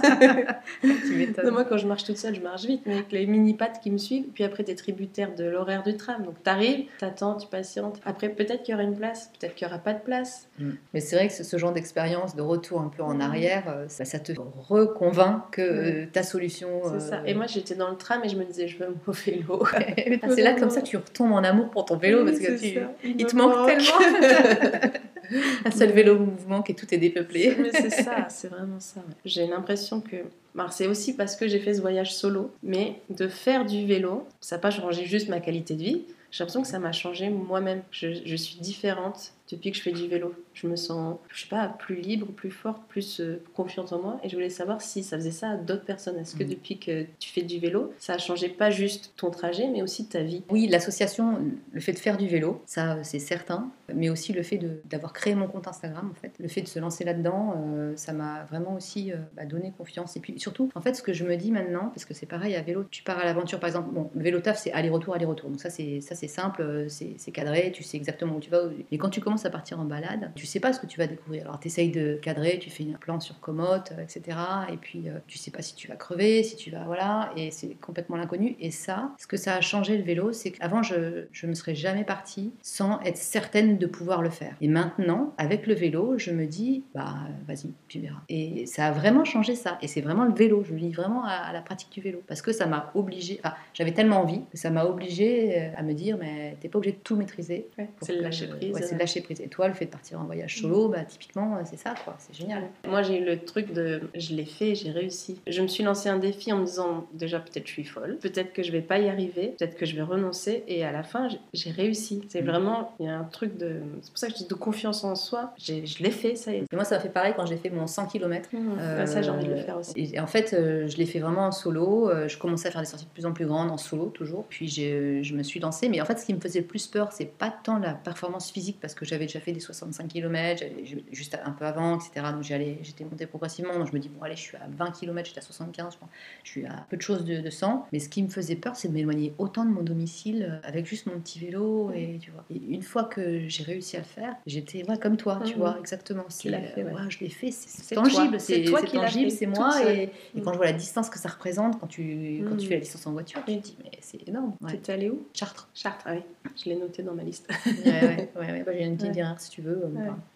tu. 0.83 1.35
Non, 1.45 1.53
moi, 1.53 1.65
quand 1.65 1.77
je 1.77 1.87
marche 1.87 2.05
toute 2.05 2.17
seule, 2.17 2.35
je 2.35 2.41
marche 2.41 2.65
vite, 2.65 2.83
mais 2.87 2.95
avec 2.95 3.13
les 3.13 3.27
mini 3.27 3.55
pattes 3.55 3.81
qui 3.83 3.91
me 3.91 3.99
suivent, 3.99 4.27
puis 4.35 4.45
après, 4.45 4.65
t'es 4.65 4.75
tributaire 4.75 5.35
de 5.35 5.45
l'horaire 5.45 5.83
du 5.83 5.97
tram. 5.97 6.23
Donc, 6.23 6.43
t'arrives, 6.43 6.87
t'attends, 6.99 7.35
tu 7.37 7.47
patientes. 7.47 8.01
Après, 8.05 8.29
peut-être 8.29 8.63
qu'il 8.63 8.73
y 8.73 8.75
aura 8.75 8.85
une 8.85 8.97
place, 8.97 9.31
peut-être 9.39 9.55
qu'il 9.55 9.67
y 9.67 9.71
aura 9.71 9.79
pas 9.79 9.93
de 9.93 10.01
place. 10.01 10.49
Mm. 10.59 10.71
Mais 10.95 11.01
c'est 11.01 11.17
vrai 11.17 11.29
que 11.29 11.35
ce, 11.35 11.57
genre 11.59 11.73
d'expérience 11.73 12.35
de 12.37 12.43
retour 12.43 12.81
un 12.81 12.89
peu 12.89 13.03
en 13.03 13.15
Mm. 13.15 13.21
arrière, 13.21 13.65
euh, 13.69 13.85
ça, 13.89 14.05
ça 14.05 14.19
te 14.19 14.33
reconvainc 14.69 15.43
que 15.53 15.61
euh, 15.63 16.07
ta 16.13 16.23
solution. 16.23 16.69
C'est 16.85 16.91
euh, 16.95 17.01
ça. 17.01 17.23
Et 17.27 17.35
moi, 17.35 17.47
j'étais 17.47 17.75
dans 17.75 17.91
le 17.91 17.97
tram 17.97 18.21
et 18.25 18.29
je 18.29 18.37
me 18.37 18.45
disais, 18.45 18.69
je 18.69 18.79
veux 18.79 18.95
mon 19.07 19.13
vélo. 19.59 20.19
Ah, 20.23 20.29
c'est 20.35 20.43
là 20.43 20.55
comme 20.55 20.71
ça 20.71 20.81
que 20.81 20.87
tu 20.87 20.97
retombes 20.97 21.33
en 21.33 21.45
amour 21.45 21.71
pour 21.71 21.85
ton 21.85 21.97
vélo 21.97 22.25
parce 22.25 22.39
que 22.39 22.59
tu- 22.59 22.79
il 23.05 23.27
te 23.27 23.37
manque 23.37 23.67
tellement. 23.67 24.91
un 25.65 25.71
seul 25.71 25.91
vélo 25.91 26.19
mouvement 26.19 26.65
et 26.67 26.75
tout 26.75 26.93
est 26.93 26.99
dépeuplé. 26.99 27.57
C'est 27.73 27.91
ça, 27.91 28.27
c'est 28.29 28.49
vraiment 28.49 28.81
ça. 28.81 29.01
J'ai 29.25 29.47
l'impression 29.47 30.01
que. 30.01 30.17
Alors, 30.59 30.73
c'est 30.73 30.87
aussi 30.89 31.15
parce 31.15 31.37
que 31.37 31.47
j'ai 31.47 31.61
fait 31.61 31.75
ce 31.75 31.81
voyage 31.81 32.15
solo, 32.15 32.51
mais 32.63 32.97
de 33.09 33.29
faire 33.29 33.65
du 33.65 33.87
vélo, 33.87 34.27
ça 34.41 34.57
n'a 34.57 34.61
pas 34.61 34.71
changé 34.71 35.05
juste 35.05 35.29
ma 35.29 35.39
qualité 35.41 35.75
de 35.75 35.83
vie. 35.83 36.03
J'ai 36.33 36.43
l'impression 36.43 36.63
que 36.63 36.69
ça 36.69 36.79
m'a 36.79 36.93
changé 36.93 37.29
moi-même. 37.29 37.83
Je, 37.91 38.09
je 38.25 38.37
suis 38.37 38.57
différente 38.61 39.33
depuis 39.57 39.71
que 39.71 39.77
je 39.77 39.83
fais 39.83 39.93
du 39.93 40.07
vélo. 40.09 40.35
Je 40.55 40.67
me 40.67 40.77
sens, 40.77 41.17
je 41.33 41.43
sais 41.43 41.49
pas, 41.49 41.69
plus 41.69 41.97
libre, 41.97 42.27
plus 42.27 42.51
forte, 42.51 42.83
plus 42.89 43.21
euh, 43.21 43.43
confiante 43.55 43.93
en 43.93 44.01
moi. 44.03 44.21
Et 44.25 44.29
je 44.29 44.35
voulais 44.35 44.51
savoir 44.51 44.81
si 44.81 45.03
ça 45.03 45.17
faisait 45.17 45.31
ça 45.31 45.51
à 45.51 45.57
d'autres 45.57 45.85
personnes. 45.85 46.19
Est-ce 46.19 46.35
que 46.37 46.43
Mhm. 46.45 46.51
depuis 46.51 46.79
que 46.79 47.07
tu 47.19 47.31
fais 47.31 47.43
du 47.43 47.59
vélo, 47.59 47.93
ça 47.99 48.15
a 48.15 48.19
changé 48.19 48.49
pas 48.49 48.71
juste 48.71 49.13
ton 49.17 49.31
trajet, 49.31 49.69
mais 49.69 49.83
aussi 49.83 50.07
ta 50.07 50.23
vie? 50.23 50.43
Oui, 50.51 50.67
l'association, 50.69 51.39
le 51.73 51.81
fait 51.81 51.93
de 51.93 51.99
faire 51.99 52.17
du 52.17 52.27
vélo, 52.29 52.63
ça 52.67 53.03
c'est 53.05 53.19
certain, 53.19 53.71
mais 53.95 54.09
aussi 54.11 54.33
le 54.33 54.43
fait 54.43 54.59
d'avoir 54.89 55.13
créé 55.13 55.35
mon 55.35 55.47
compte 55.47 55.69
Instagram, 55.69 56.11
en 56.11 56.15
fait, 56.21 56.33
le 56.39 56.49
fait 56.49 56.63
de 56.63 56.69
se 56.69 56.79
lancer 56.79 57.05
là-dedans, 57.05 57.55
euh, 57.57 57.93
ça 57.97 58.13
m'a 58.13 58.45
vraiment 58.51 58.75
aussi 58.75 59.13
euh, 59.13 59.17
bah, 59.37 59.45
donné 59.45 59.73
confiance. 59.77 60.17
Et 60.17 60.21
puis 60.21 60.39
surtout, 60.39 60.71
en 60.75 60.81
fait, 60.81 60.95
ce 60.95 61.03
que 61.03 61.13
je 61.13 61.25
me 61.25 61.37
dis 61.37 61.51
maintenant, 61.51 61.89
parce 61.95 62.05
que 62.05 62.15
c'est 62.15 62.27
pareil 62.27 62.55
à 62.57 62.63
vélo, 62.63 62.85
tu 62.91 63.03
pars 63.03 63.19
à 63.19 63.25
l'aventure, 63.25 63.59
par 63.61 63.69
exemple, 63.69 63.91
bon, 63.93 64.11
le 64.15 64.23
vélo 64.23 64.41
taf, 64.41 64.59
c'est 64.59 64.73
aller-retour, 64.73 65.15
aller-retour, 65.15 65.51
donc 65.51 65.61
ça 65.61 65.71
c'est 65.71 66.01
ça 66.01 66.15
c'est 66.15 66.29
simple, 66.29 66.63
euh, 66.63 66.89
c'est 66.89 67.15
c'est 67.19 67.31
cadré, 67.33 67.71
tu 67.73 67.83
sais 67.83 67.97
exactement 67.97 68.37
où 68.37 68.41
tu 68.41 68.51
vas. 68.51 68.63
Et 68.91 68.99
quand 68.99 69.09
tu 69.11 69.21
commences 69.21 69.40
à 69.45 69.51
partir 69.51 69.81
en 69.81 69.85
balade, 69.85 70.31
tu 70.35 70.47
sais 70.47 70.61
pas 70.61 70.73
ce 70.73 70.81
que 70.81 70.87
tu 70.87 70.99
vas 70.99 71.07
découvrir. 71.07 71.43
Alors 71.45 71.61
tu 71.61 71.69
essayes 71.69 71.91
de 71.91 72.19
cadrer, 72.23 72.59
tu 72.59 72.71
fais 72.71 72.87
un 72.95 72.99
plan 72.99 73.21
sur 73.21 73.41
Komoot, 73.41 73.93
euh, 73.93 74.03
etc. 74.03 74.39
Et 74.73 74.77
puis 74.77 75.09
euh, 75.09 75.19
tu 75.27 75.39
sais 75.39 75.51
pas 75.51 75.63
si 75.63 75.75
tu 75.75 75.89
vas 75.89 75.97
crever, 75.97 76.43
si 76.43 76.57
tu 76.57 76.71
vas 76.71 76.85
voilà, 76.85 77.33
et 77.37 77.51
c'est 77.51 77.75
complètement 77.81 78.17
l'inconnu. 78.17 78.57
Et 78.61 78.71
ça, 78.71 79.13
ce 79.19 79.27
que 79.27 79.37
ça 79.37 79.57
a 79.57 79.61
changé 79.61 79.97
le 79.97 80.05
vélo, 80.05 80.33
c'est 80.33 80.53
qu'avant 80.53 80.83
je 80.83 81.27
je 81.33 81.47
ne 81.47 81.55
serais 81.55 81.75
jamais 81.75 82.05
partie 82.05 82.53
sans 82.63 83.01
être 83.03 83.17
certaine 83.17 83.79
de 83.79 83.87
pouvoir 83.87 84.23
le 84.23 84.31
faire. 84.31 84.55
Et 84.61 84.69
maintenant, 84.69 85.35
avec 85.39 85.67
le 85.67 85.75
vélo, 85.75 86.19
je 86.19 86.31
me 86.31 86.47
dis, 86.47 86.85
bah 86.95 87.15
vas-y, 87.47 87.73
tu 87.89 88.01
verras. 88.01 88.21
Et 88.29 88.67
ça 88.67 88.87
a 88.87 88.93
vraiment 88.93 89.25
changé 89.25 89.55
ça. 89.55 89.79
Et 89.83 89.89
c'est 89.89 90.01
vraiment 90.01 90.25
le 90.25 90.35
vélo. 90.35 90.65
Je 90.65 90.75
lis 90.75 90.93
vraiment 90.93 91.25
à, 91.25 91.53
la 91.53 91.61
pratique 91.61 91.91
du 91.91 92.01
vélo. 92.01 92.23
Parce 92.27 92.43
que 92.43 92.53
ça 92.53 92.67
m'a 92.67 92.91
obligé, 92.95 93.41
enfin, 93.43 93.55
j'avais 93.75 93.93
tellement 93.93 94.21
envie 94.21 94.43
que 94.51 94.59
ça 94.59 94.71
m'a 94.71 94.85
obligé 94.85 95.59
euh, 95.59 95.71
à 95.77 95.83
me 95.83 95.93
dire, 95.93 96.17
mais 96.19 96.57
t'es 96.61 96.69
pas 96.69 96.79
obligé 96.79 96.97
de 96.97 97.01
tout 97.03 97.17
maîtriser. 97.17 97.69
c'est 98.01 98.15
le 98.15 98.23
lâcher 98.23 98.49
prise. 98.49 98.75
Ouais, 98.75 98.83
c'est 98.83 98.95
le 98.95 99.01
lâcher 99.01 99.21
prise. 99.21 99.30
Et 99.39 99.49
toi, 99.49 99.69
le 99.69 99.75
fait 99.75 99.87
de 99.87 99.91
partir 99.91 100.21
en 100.21 100.25
voyage 100.25 100.61
solo, 100.61 100.89
bah, 100.89 101.05
typiquement, 101.05 101.59
c'est 101.65 101.79
ça, 101.79 101.95
quoi. 102.05 102.17
C'est 102.19 102.35
génial. 102.35 102.65
Moi, 102.89 103.03
j'ai 103.03 103.21
eu 103.21 103.25
le 103.25 103.39
truc 103.39 103.73
de, 103.73 104.03
je 104.15 104.35
l'ai 104.35 104.45
fait, 104.45 104.75
j'ai 104.75 104.91
réussi. 104.91 105.41
Je 105.47 105.63
me 105.63 105.69
suis 105.69 105.85
lancé 105.85 106.09
un 106.09 106.19
défi 106.19 106.53
en 106.53 106.59
me 106.59 106.65
disant, 106.65 107.07
déjà, 107.13 107.39
peut-être 107.39 107.67
je 107.67 107.73
suis 107.73 107.85
folle, 107.85 108.19
peut-être 108.21 108.53
que 108.53 108.63
je 108.63 108.73
vais 108.73 108.81
pas 108.81 108.99
y 108.99 109.09
arriver, 109.09 109.55
peut-être 109.59 109.77
que 109.77 109.87
je 109.87 109.95
vais 109.95 110.03
renoncer. 110.03 110.65
Et 110.69 110.85
à 110.85 110.93
la 110.93 111.03
fin, 111.03 111.29
j'ai 111.53 111.71
réussi. 111.71 112.23
C'est 112.29 112.43
mm. 112.43 112.47
vraiment, 112.47 112.95
il 112.99 113.07
y 113.07 113.09
a 113.09 113.19
un 113.19 113.25
truc 113.25 113.57
de, 113.57 113.77
c'est 114.03 114.11
pour 114.11 114.19
ça 114.19 114.27
que 114.29 114.33
je 114.33 114.39
dis 114.39 114.49
de 114.49 114.55
confiance 114.55 115.05
en 115.05 115.15
soi. 115.15 115.53
Je 115.59 116.03
l'ai 116.03 116.11
fait, 116.11 116.35
ça 116.35 116.53
y 116.53 116.57
est. 116.57 116.73
Et 116.73 116.77
moi, 116.77 116.85
ça 116.85 116.97
m'a 116.97 117.01
fait 117.01 117.09
pareil 117.09 117.35
quand 117.37 117.47
j'ai 117.47 117.57
fait 117.57 117.71
mon 117.71 117.87
100 117.87 118.07
km. 118.07 118.49
Mmh. 118.53 119.07
ça, 119.07 119.23
j'ai 119.23 119.31
envie 119.31 119.47
de 119.47 119.51
le 119.51 119.57
faire 119.57 119.79
aussi. 119.79 119.93
Et, 119.97 120.21
en 120.21 120.27
fait, 120.27 120.53
euh, 120.53 120.89
je 120.89 120.97
l'ai 120.97 121.07
fait 121.07 121.19
vraiment 121.19 121.47
en 121.47 121.53
solo. 121.53 122.09
Euh, 122.11 122.29
je 122.29 122.39
commençais 122.39 122.69
à 122.69 122.71
faire 122.71 122.81
des 122.81 122.87
sorties 122.87 123.07
de 123.07 123.11
plus 123.11 123.27
en 123.27 123.33
plus 123.33 123.47
grandes 123.47 123.71
en 123.71 123.77
solo, 123.77 124.07
toujours. 124.07 124.45
Puis 124.49 124.69
je 124.69 125.35
me 125.35 125.43
suis 125.43 125.61
lancée. 125.61 125.89
Mais 125.89 126.01
en 126.01 126.05
fait, 126.05 126.19
ce 126.19 126.27
qui 126.27 126.35
me 126.35 126.41
faisait 126.41 126.61
le 126.61 126.67
plus 126.67 126.87
peur, 126.87 127.13
c'est 127.13 127.27
pas 127.27 127.53
tant 127.63 127.79
la 127.79 127.95
performance 127.95 128.51
physique, 128.51 128.79
parce 128.81 128.95
que 128.95 129.05
j'avais 129.11 129.27
déjà 129.27 129.41
fait 129.41 129.53
des 129.53 129.61
65 129.61 130.09
km, 130.09 130.65
juste 131.13 131.37
un 131.45 131.51
peu 131.51 131.67
avant, 131.67 131.97
etc. 131.97 132.27
Donc 132.33 132.43
j'étais 132.43 133.05
montée 133.05 133.27
progressivement. 133.27 133.77
Donc 133.79 133.89
je 133.89 133.93
me 133.93 133.99
dis, 133.99 134.09
bon, 134.09 134.23
allez, 134.23 134.37
je 134.37 134.41
suis 134.41 134.57
à 134.57 134.67
20 134.69 134.93
km, 134.93 135.29
j'étais 135.29 135.41
à 135.41 135.43
75, 135.43 135.93
je, 135.93 135.97
crois. 135.97 136.09
je 136.45 136.51
suis 136.51 136.67
à 136.67 136.87
peu 136.89 136.97
de 136.97 137.03
choses 137.03 137.25
de, 137.25 137.41
de 137.41 137.51
100. 137.51 137.87
Mais 137.93 137.99
ce 137.99 138.09
qui 138.09 138.23
me 138.23 138.29
faisait 138.29 138.57
peur, 138.57 138.77
c'est 138.77 138.89
de 138.89 138.95
m'éloigner 138.95 139.35
autant 139.39 139.65
de 139.65 139.71
mon 139.71 139.83
domicile 139.83 140.49
euh, 140.49 140.69
avec 140.69 140.87
juste 140.87 141.07
mon 141.07 141.19
petit 141.21 141.39
vélo. 141.39 141.91
Et, 141.95 142.19
tu 142.21 142.31
vois. 142.31 142.45
Et 142.51 142.59
une 142.59 142.83
fois 142.83 143.05
que 143.05 143.49
j'ai 143.49 143.65
réussi 143.65 143.97
à 143.97 144.01
le 144.01 144.05
faire, 144.05 144.37
j'étais 144.47 144.89
ouais, 144.89 144.99
comme 144.99 145.17
toi, 145.17 145.41
tu 145.45 145.55
mmh. 145.55 145.59
vois, 145.59 145.77
exactement. 145.79 146.25
Tu 146.39 146.49
l'as 146.49 146.63
fait, 146.63 146.85
ouais. 146.85 146.93
je 147.09 147.21
l'ai 147.21 147.29
fait, 147.29 147.51
c'est 147.51 147.95
tangible, 147.95 148.41
c'est 148.41 148.65
toi 148.65 148.83
qui 148.83 148.97
tangible, 148.97 149.31
c'est 149.31 149.47
moi. 149.47 149.71
Et, 149.91 150.11
et, 150.37 150.41
quand 150.43 150.53
je 150.53 150.57
vois 150.57 150.67
la 150.67 150.73
distance 150.73 151.11
que 151.11 151.19
ça 151.19 151.29
représente, 151.29 151.79
quand 151.81 151.87
tu, 151.87 152.45
quand 152.49 152.57
tu 152.57 152.67
fais 152.67 152.75
la 152.75 152.81
distance 152.81 153.07
en 153.07 153.13
voiture, 153.13 153.43
tu 153.47 153.57
te 153.57 153.63
dis, 153.63 153.77
mais 153.83 153.91
c'est 154.01 154.29
énorme. 154.29 154.55
Ouais. 154.61 154.77
T'es 154.77 154.93
allé 154.93 155.11
où? 155.11 155.27
Chartres. 155.35 155.69
Chartres, 155.75 156.05
ah 156.07 156.15
oui. 156.15 156.23
Je 156.57 156.69
l'ai 156.69 156.77
noté 156.77 157.03
dans 157.03 157.15
ma 157.15 157.23
liste. 157.23 157.49
ouais, 157.67 158.31
ouais, 158.37 158.53
ouais, 158.53 158.63
bah, 158.65 158.73
J'ai 158.81 158.87
une 158.87 158.97
ouais. 159.09 159.25
si 159.39 159.51
tu 159.51 159.63
veux. 159.63 159.83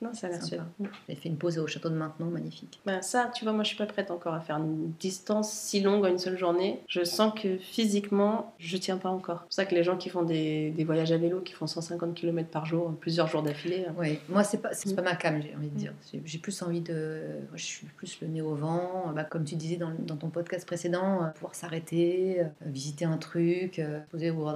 non, 0.03 0.13
ça 0.13 0.27
a 0.27 0.31
l'air 0.31 0.43
super. 0.43 0.67
J'ai 1.09 1.15
fait 1.15 1.29
une 1.29 1.37
pause 1.37 1.59
au 1.59 1.67
château 1.67 1.89
de 1.89 1.95
Maintenon, 1.95 2.27
magnifique. 2.27 2.81
Ben, 2.87 3.03
ça, 3.03 3.31
tu 3.35 3.45
vois, 3.45 3.53
moi, 3.53 3.63
je 3.63 3.69
suis 3.69 3.77
pas 3.77 3.87
prête 3.87 4.11
encore 4.11 4.35
à 4.35 4.41
faire 4.41 4.57
une 4.57 4.93
distance 4.99 5.53
si 5.53 5.81
longue 5.81 6.05
en 6.05 6.09
une 6.09 6.19
seule 6.19 6.39
journée. 6.39 6.81
Je 6.89 7.05
sens 7.05 7.33
que 7.35 7.59
physiquement, 7.59 8.55
je 8.59 8.77
tiens 8.77 8.99
pas 8.99 9.11
encore. 9.11 9.39
C'est 9.39 9.45
pour 9.45 9.53
ça 9.53 9.65
que 9.67 9.75
les 9.75 9.85
gens 9.85 9.97
qui 9.97 10.09
font 10.09 10.23
des, 10.23 10.71
des 10.71 10.85
voyages 10.85 11.13
à 11.13 11.19
vélo, 11.19 11.41
qui 11.41 11.53
font 11.53 11.67
150 11.67 12.15
km 12.15 12.49
par 12.49 12.67
jour, 12.67 12.95
plusieurs 13.01 13.29
jours 13.29 13.43
d'affilée. 13.43 13.87
Euh, 13.89 13.93
oui, 13.99 14.19
moi, 14.29 14.45
c'est 14.45 14.59
pas, 14.59 14.73
c'est 14.73 14.95
pas 14.95 15.03
ma 15.03 15.17
cam, 15.17 15.41
j'ai 15.43 15.55
envie 15.57 15.69
de 15.69 15.77
dire. 15.77 15.93
J'ai 16.25 16.39
plus 16.39 16.63
envie 16.63 16.81
de. 16.81 17.23
Je 17.55 17.65
suis 17.65 17.87
plus 17.87 18.21
le 18.21 18.29
nez 18.29 18.43
au 18.43 18.55
vent. 18.55 19.13
Bah, 19.15 19.25
comme 19.25 19.45
tu 19.45 19.57
disais 19.57 19.77
dans, 19.77 19.93
dans 19.99 20.17
ton 20.17 20.29
podcast 20.29 20.67
précédent, 20.67 21.23
euh, 21.23 21.29
pouvoir 21.29 21.55
s'arrêter, 21.55 22.41
euh, 22.41 22.45
visiter 22.67 23.05
un 23.05 23.19
truc, 23.19 23.81
poser 24.11 24.31
au 24.31 24.35
bord 24.35 24.55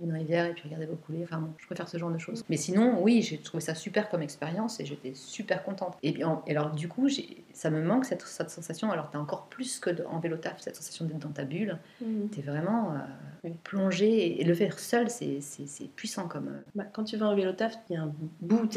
d'une 0.00 0.12
rivière 0.12 0.46
et 0.46 0.52
puis 0.52 0.64
regarder 0.64 0.86
l'eau 0.86 0.96
couler. 0.96 1.20
Enfin, 1.22 1.38
bon, 1.38 1.52
je 1.58 1.66
préfère 1.66 1.88
ce 1.88 1.96
genre 1.98 2.10
de 2.10 2.18
choses. 2.18 2.44
Mais 2.48 2.56
sinon, 2.56 3.02
oui, 3.02 3.22
j'ai 3.22 3.38
trouvé 3.48 3.60
ça 3.60 3.74
super 3.74 4.08
comme 4.08 4.22
expérience 4.22 4.80
et 4.80 4.86
j'étais 4.86 5.14
super 5.14 5.64
contente. 5.64 5.96
Et, 6.02 6.20
et 6.46 6.50
alors, 6.50 6.70
du 6.70 6.88
coup, 6.88 7.08
ça 7.58 7.70
me 7.70 7.82
manque 7.82 8.04
cette, 8.04 8.22
cette 8.22 8.50
sensation. 8.50 8.92
Alors, 8.92 9.10
tu 9.10 9.16
as 9.16 9.20
encore 9.20 9.46
plus 9.46 9.80
que 9.80 9.90
en 10.06 10.20
vélo 10.20 10.36
taf, 10.36 10.60
cette 10.60 10.76
sensation 10.76 11.06
d'être 11.06 11.18
dans 11.18 11.30
ta 11.30 11.42
bulle. 11.42 11.78
Mmh. 12.00 12.28
Tu 12.32 12.38
es 12.38 12.42
vraiment 12.42 12.94
plongé. 13.64 14.40
Et 14.40 14.44
le 14.44 14.54
faire 14.54 14.78
seul, 14.78 15.08
c'est 15.10 15.40
puissant 15.96 16.28
comme. 16.28 16.50
Bah, 16.74 16.84
quand 16.92 17.04
tu 17.04 17.16
vas 17.16 17.26
en 17.26 17.34
vélo 17.34 17.52
taf, 17.52 17.74
il 17.88 17.94
y 17.94 17.96
a 17.96 18.02
un 18.02 18.12
bout, 18.40 18.68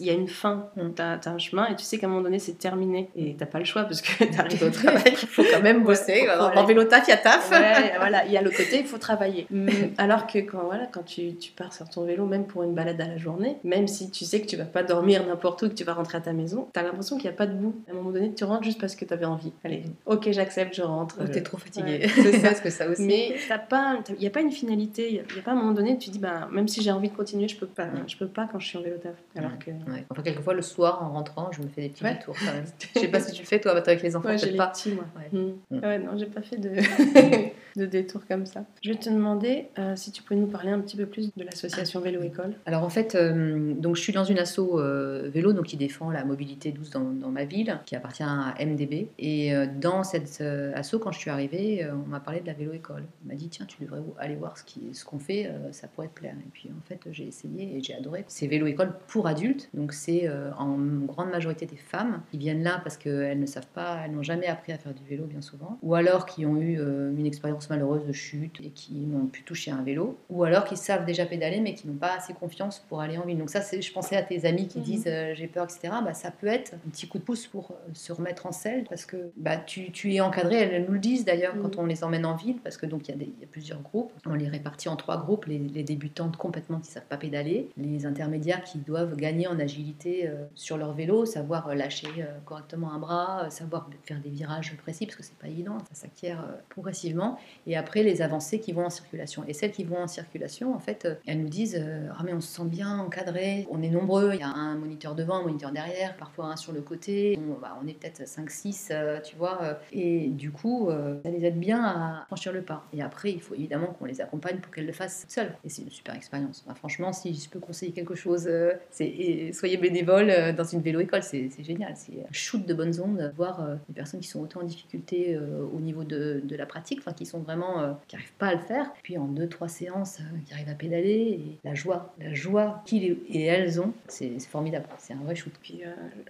il 0.00 0.06
y 0.06 0.10
a 0.10 0.12
une 0.12 0.28
fin. 0.28 0.68
Mm. 0.76 0.94
Tu 0.94 1.02
as, 1.02 1.20
un 1.26 1.38
chemin 1.38 1.66
et 1.66 1.76
tu 1.76 1.84
sais 1.84 1.98
qu'à 1.98 2.06
un 2.06 2.10
moment 2.10 2.22
donné, 2.22 2.38
c'est 2.38 2.58
terminé. 2.58 3.10
Et 3.16 3.34
t'as 3.36 3.46
pas 3.46 3.58
le 3.58 3.64
choix 3.64 3.84
parce 3.84 4.00
que 4.00 4.24
tu 4.30 4.38
arrives 4.38 4.62
au 4.62 4.70
travail. 4.70 5.02
il 5.06 5.16
faut 5.16 5.44
quand 5.50 5.62
même 5.62 5.82
bosser. 5.84 6.28
en 6.30 6.64
vélo 6.64 6.84
taf, 6.84 7.06
il 7.06 7.10
y 7.10 7.14
a 7.14 7.16
taf. 7.16 7.48
voilà, 7.48 8.26
il 8.26 8.32
y 8.32 8.36
a 8.36 8.42
le 8.42 8.50
côté, 8.50 8.80
il 8.80 8.86
faut 8.86 8.98
travailler. 8.98 9.46
Mm. 9.56 9.94
Alors 9.96 10.26
que 10.26 10.38
quand, 10.38 10.64
voilà, 10.64 10.86
quand 10.86 11.02
tu, 11.02 11.34
tu, 11.36 11.50
pars 11.52 11.72
sur 11.72 11.88
ton 11.88 12.04
vélo, 12.04 12.26
même 12.26 12.46
pour 12.46 12.62
une 12.62 12.74
balade 12.74 13.00
à 13.00 13.06
la 13.06 13.16
journée, 13.16 13.56
même 13.64 13.88
si 13.88 14.10
tu 14.10 14.24
sais 14.24 14.40
que 14.40 14.46
tu 14.46 14.56
vas 14.56 14.64
pas 14.64 14.82
dormir 14.82 15.26
n'importe 15.26 15.62
où, 15.62 15.68
que 15.68 15.74
tu 15.74 15.84
vas 15.84 15.94
rentrer 15.94 16.18
à 16.18 16.20
ta 16.20 16.32
maison, 16.32 16.68
tu 16.72 16.78
as 16.78 16.82
l'impression 16.82 17.16
qu'il 17.16 17.28
n'y 17.30 17.34
a 17.34 17.36
pas 17.36 17.46
de 17.46 17.54
bout. 17.54 17.74
À 17.88 17.92
un 17.92 17.94
moment 17.94 18.10
donné, 18.10 18.25
tu 18.34 18.44
rentres 18.44 18.64
juste 18.64 18.80
parce 18.80 18.96
que 18.96 19.04
tu 19.04 19.12
avais 19.12 19.24
envie. 19.24 19.52
Allez, 19.64 19.84
ok, 20.06 20.30
j'accepte, 20.30 20.74
je 20.74 20.82
rentre. 20.82 21.24
tu 21.30 21.38
es 21.38 21.42
trop 21.42 21.58
fatigué. 21.58 22.08
c'est 22.08 22.38
ça, 22.38 22.54
que 22.54 22.70
ça 22.70 22.88
aussi. 22.88 23.02
Mais 23.02 23.34
il 23.36 24.18
n'y 24.18 24.26
a 24.26 24.30
pas 24.30 24.40
une 24.40 24.52
finalité. 24.52 25.08
Il 25.08 25.14
n'y 25.14 25.20
a, 25.20 25.42
pas 25.42 25.52
un 25.52 25.56
moment 25.56 25.72
donné, 25.72 25.98
tu 25.98 26.10
dis, 26.10 26.18
bah, 26.18 26.48
même 26.50 26.68
si 26.68 26.82
j'ai 26.82 26.90
envie 26.90 27.08
de 27.08 27.16
continuer, 27.16 27.48
je 27.48 27.56
peux 27.56 27.66
pas. 27.66 27.88
Je 28.06 28.16
peux 28.16 28.28
pas 28.28 28.48
quand 28.50 28.58
je 28.58 28.66
suis 28.66 28.78
en 28.78 28.82
vélo 28.82 28.96
taf. 28.98 29.14
Alors 29.36 29.58
que... 29.58 29.70
Enfin, 30.10 30.22
quelquefois, 30.22 30.54
le 30.54 30.62
soir, 30.62 31.02
en 31.02 31.12
rentrant, 31.12 31.50
je 31.52 31.62
me 31.62 31.68
fais 31.68 31.82
des 31.82 31.88
petits 31.88 32.04
tours 32.24 32.36
quand 32.38 32.52
même. 32.52 32.64
je 32.94 33.00
sais 33.00 33.08
pas 33.08 33.20
si 33.20 33.32
tu 33.32 33.42
le 33.42 33.46
fais, 33.46 33.60
toi, 33.60 33.72
avec 33.72 34.02
les 34.02 34.16
enfants, 34.16 34.28
ouais, 34.28 34.38
j'ai 34.38 34.56
pas. 34.56 34.68
Petits, 34.68 34.92
moi. 34.92 35.04
Ouais. 35.16 35.38
Mm. 35.38 35.52
Mm. 35.70 35.84
ouais, 35.84 35.98
non, 35.98 36.16
j'ai 36.16 36.26
pas 36.26 36.42
fait 36.42 36.56
de... 36.56 36.70
de 37.76 37.86
détours 37.86 38.26
comme 38.26 38.46
ça. 38.46 38.64
Je 38.82 38.90
vais 38.90 38.98
te 38.98 39.08
demander 39.10 39.68
euh, 39.78 39.94
si 39.96 40.10
tu 40.10 40.22
peux 40.22 40.34
nous 40.34 40.46
parler 40.46 40.70
un 40.70 40.80
petit 40.80 40.96
peu 40.96 41.06
plus 41.06 41.30
de 41.36 41.44
l'association 41.44 42.00
Vélo 42.00 42.22
École. 42.22 42.54
Alors, 42.64 42.82
en 42.82 42.88
fait, 42.88 43.14
euh, 43.14 43.74
donc, 43.74 43.96
je 43.96 44.00
suis 44.00 44.12
dans 44.12 44.24
une 44.24 44.38
asso 44.38 44.58
euh, 44.58 45.28
vélo 45.32 45.52
donc, 45.52 45.66
qui 45.66 45.76
défend 45.76 46.10
la 46.10 46.24
mobilité 46.24 46.72
douce 46.72 46.90
dans, 46.90 47.00
dans, 47.00 47.30
ma 47.30 47.44
ville, 47.44 47.78
qui 47.84 47.94
appartient 47.94 48.15
à 48.24 48.54
MDB. 48.64 49.08
Et 49.18 49.52
dans 49.80 50.04
cette 50.04 50.40
asso, 50.40 50.96
quand 51.00 51.12
je 51.12 51.18
suis 51.18 51.30
arrivée, 51.30 51.86
on 51.90 52.08
m'a 52.08 52.20
parlé 52.20 52.40
de 52.40 52.46
la 52.46 52.52
Vélo 52.52 52.72
École. 52.72 53.04
On 53.24 53.28
m'a 53.28 53.34
dit, 53.34 53.48
tiens, 53.48 53.66
tu 53.66 53.82
devrais 53.82 54.00
aller 54.18 54.36
voir 54.36 54.56
ce 54.58 54.64
qu'on 55.04 55.18
ce 55.18 55.24
fait, 55.24 55.50
ça 55.72 55.88
pourrait 55.88 56.08
te 56.08 56.14
plaire. 56.14 56.34
Et 56.34 56.50
puis, 56.52 56.70
en 56.70 56.86
fait, 56.86 57.00
j'ai 57.10 57.26
essayé 57.26 57.76
et 57.76 57.82
j'ai 57.82 57.94
adoré. 57.94 58.24
C'est 58.28 58.46
Vélo 58.46 58.66
École 58.66 58.92
pour 59.08 59.26
adultes, 59.26 59.68
donc 59.74 59.92
c'est 59.92 60.28
euh, 60.28 60.50
en 60.58 60.76
grande 61.06 61.30
majorité 61.30 61.66
des 61.66 61.76
femmes 61.76 62.22
qui 62.30 62.38
viennent 62.38 62.62
là 62.62 62.80
parce 62.82 62.96
qu'elles 62.96 63.38
ne 63.38 63.46
savent 63.46 63.66
pas, 63.68 64.02
elles 64.04 64.12
n'ont 64.12 64.22
jamais 64.22 64.46
appris 64.46 64.72
à 64.72 64.78
faire 64.78 64.94
du 64.94 65.04
vélo 65.04 65.24
bien 65.24 65.40
souvent, 65.40 65.78
ou 65.82 65.94
alors 65.94 66.26
qui 66.26 66.46
ont 66.46 66.56
eu 66.56 66.78
euh, 66.78 67.14
une 67.16 67.26
expérience 67.26 67.68
malheureuse 67.70 68.06
de 68.06 68.12
chute 68.12 68.60
et 68.62 68.70
qui 68.70 68.94
n'ont 68.94 69.26
pu 69.26 69.42
toucher 69.42 69.70
un 69.70 69.82
vélo, 69.82 70.18
ou 70.30 70.44
alors 70.44 70.64
qui 70.64 70.76
savent 70.76 71.04
déjà 71.04 71.26
pédaler 71.26 71.60
mais 71.60 71.74
qui 71.74 71.88
n'ont 71.88 71.94
pas 71.94 72.14
assez 72.16 72.32
confiance 72.32 72.84
pour 72.88 73.00
aller 73.00 73.18
en 73.18 73.24
ville. 73.24 73.38
Donc 73.38 73.50
ça, 73.50 73.60
je 73.60 73.92
pensais 73.92 74.16
à 74.16 74.22
tes 74.22 74.46
amis 74.46 74.68
qui 74.68 74.78
mhm. 74.78 74.84
disent 74.84 75.06
euh, 75.06 75.34
j'ai 75.34 75.46
peur, 75.46 75.64
etc. 75.64 75.94
Bah, 76.04 76.14
ça 76.14 76.30
peut 76.30 76.46
être 76.46 76.74
un 76.74 76.90
petit 76.90 77.08
coup 77.08 77.18
de 77.18 77.24
pouce 77.24 77.46
pour 77.46 77.72
se 78.06 78.12
remettre 78.12 78.46
en 78.46 78.52
selle 78.52 78.84
parce 78.88 79.04
que 79.04 79.30
bah, 79.36 79.56
tu, 79.56 79.90
tu 79.90 80.14
es 80.14 80.20
encadré, 80.20 80.56
elles 80.56 80.86
nous 80.86 80.92
le 80.92 80.98
disent 80.98 81.24
d'ailleurs 81.24 81.54
quand 81.60 81.76
mhm. 81.76 81.84
on 81.84 81.86
les 81.86 82.04
emmène 82.04 82.26
en 82.26 82.36
ville 82.36 82.60
parce 82.62 82.76
que 82.76 82.86
donc 82.86 83.08
il 83.08 83.16
y, 83.16 83.24
y, 83.40 83.44
a 83.44 83.48
plusieurs 83.50 83.80
groupes, 83.82 84.12
on 84.26 84.34
les 84.34 84.48
répartit 84.48 84.88
en 84.88 84.96
trois 84.96 85.18
groupes, 85.18 85.46
les, 85.46 85.58
les 85.58 85.82
débutantes 85.82 86.36
complètement 86.36 86.78
qui 86.80 86.90
savent 86.90 87.06
pas 87.08 87.16
pédaler, 87.16 87.70
les 87.76 88.06
intermédiaires 88.06 88.62
qui 88.62 88.78
doivent 88.78 89.16
gagner 89.16 89.46
en 89.46 89.58
agilité 89.58 90.28
euh, 90.28 90.44
sur 90.54 90.76
leur 90.76 90.92
vélo, 90.92 91.26
savoir 91.26 91.68
euh, 91.68 91.74
lâcher 91.74 92.08
euh, 92.18 92.38
correctement 92.44 92.92
un 92.92 92.98
bras, 92.98 93.50
savoir 93.50 93.88
faire 94.04 94.20
des 94.20 94.30
virages 94.30 94.76
précis, 94.76 95.06
parce 95.06 95.16
que 95.16 95.22
c'est 95.22 95.36
pas 95.38 95.48
évident, 95.48 95.78
ça 95.90 95.94
s'acquiert 95.94 96.44
progressivement. 96.68 97.38
Et 97.66 97.76
après, 97.76 98.02
les 98.02 98.22
avancées 98.22 98.60
qui 98.60 98.72
vont 98.72 98.86
en 98.86 98.90
circulation. 98.90 99.44
Et 99.48 99.52
celles 99.52 99.72
qui 99.72 99.84
vont 99.84 100.02
en 100.02 100.06
circulation, 100.06 100.74
en 100.74 100.78
fait, 100.78 101.08
elles 101.26 101.40
nous 101.40 101.48
disent 101.48 101.82
Ah, 102.16 102.22
mais 102.24 102.32
on 102.32 102.40
se 102.40 102.48
sent 102.48 102.64
bien 102.66 102.98
encadré, 102.98 103.66
on 103.70 103.82
est 103.82 103.90
nombreux, 103.90 104.32
il 104.34 104.40
y 104.40 104.42
a 104.42 104.48
un 104.48 104.76
moniteur 104.76 105.14
devant, 105.14 105.36
un 105.36 105.42
moniteur 105.42 105.72
derrière, 105.72 106.16
parfois 106.16 106.46
un 106.46 106.56
sur 106.56 106.72
le 106.72 106.80
côté, 106.80 107.38
on, 107.38 107.60
bah, 107.60 107.78
on 107.82 107.85
est 107.88 107.94
peut-être 107.94 108.22
5-6, 108.22 109.22
tu 109.22 109.36
vois. 109.36 109.78
Et 109.92 110.28
du 110.28 110.50
coup, 110.50 110.90
ça 111.24 111.30
les 111.30 111.44
aide 111.44 111.58
bien 111.58 111.82
à 111.82 112.24
franchir 112.26 112.52
le 112.52 112.62
pas. 112.62 112.84
Et 112.92 113.02
après, 113.02 113.30
il 113.32 113.40
faut 113.40 113.54
évidemment 113.54 113.88
qu'on 113.88 114.04
les 114.04 114.20
accompagne 114.20 114.58
pour 114.58 114.72
qu'elles 114.72 114.86
le 114.86 114.92
fassent 114.92 115.26
seules. 115.28 115.54
Et 115.64 115.68
c'est 115.68 115.82
une 115.82 115.90
super 115.90 116.14
expérience. 116.14 116.64
franchement, 116.76 117.12
si 117.12 117.34
je 117.34 117.48
peux 117.48 117.60
conseiller 117.60 117.92
quelque 117.92 118.14
chose, 118.14 118.48
c'est 118.90 119.52
soyez 119.52 119.76
bénévole 119.76 120.30
euh, 120.30 120.52
dans 120.52 120.64
une 120.64 120.80
vélo-école, 120.80 121.22
c'est 121.22 121.50
génial. 121.62 121.92
C'est 121.96 122.20
un 122.20 122.32
shoot 122.32 122.64
de 122.64 122.74
bonnes 122.74 123.00
ondes, 123.00 123.32
voir 123.36 123.62
euh, 123.62 123.76
des 123.88 123.94
personnes 123.94 124.20
qui 124.20 124.28
sont 124.28 124.40
autant 124.40 124.60
en 124.60 124.64
difficulté 124.64 125.34
euh, 125.34 125.64
au 125.74 125.80
niveau 125.80 126.04
de, 126.04 126.42
la 126.56 126.66
pratique, 126.66 127.00
enfin 127.00 127.12
qui 127.12 127.26
sont 127.26 127.40
vraiment, 127.40 127.98
qui 128.08 128.16
n'arrivent 128.16 128.32
pas 128.38 128.46
à 128.46 128.54
le 128.54 128.60
faire. 128.60 128.92
Puis 129.02 129.18
en 129.18 129.26
deux, 129.26 129.48
trois 129.48 129.68
séances, 129.68 130.18
qui 130.46 130.54
arrivent 130.54 130.70
à 130.70 130.74
pédaler, 130.74 131.10
et 131.10 131.58
la 131.64 131.74
joie, 131.74 132.14
la 132.18 132.32
joie 132.32 132.82
qu'ils 132.86 133.18
et 133.28 133.44
elles 133.44 133.80
ont, 133.80 133.92
c'est 134.08 134.40
formidable. 134.40 134.86
C'est 134.98 135.12
un 135.12 135.22
vrai 135.22 135.34
shoot. 135.34 135.52
Puis, 135.62 135.82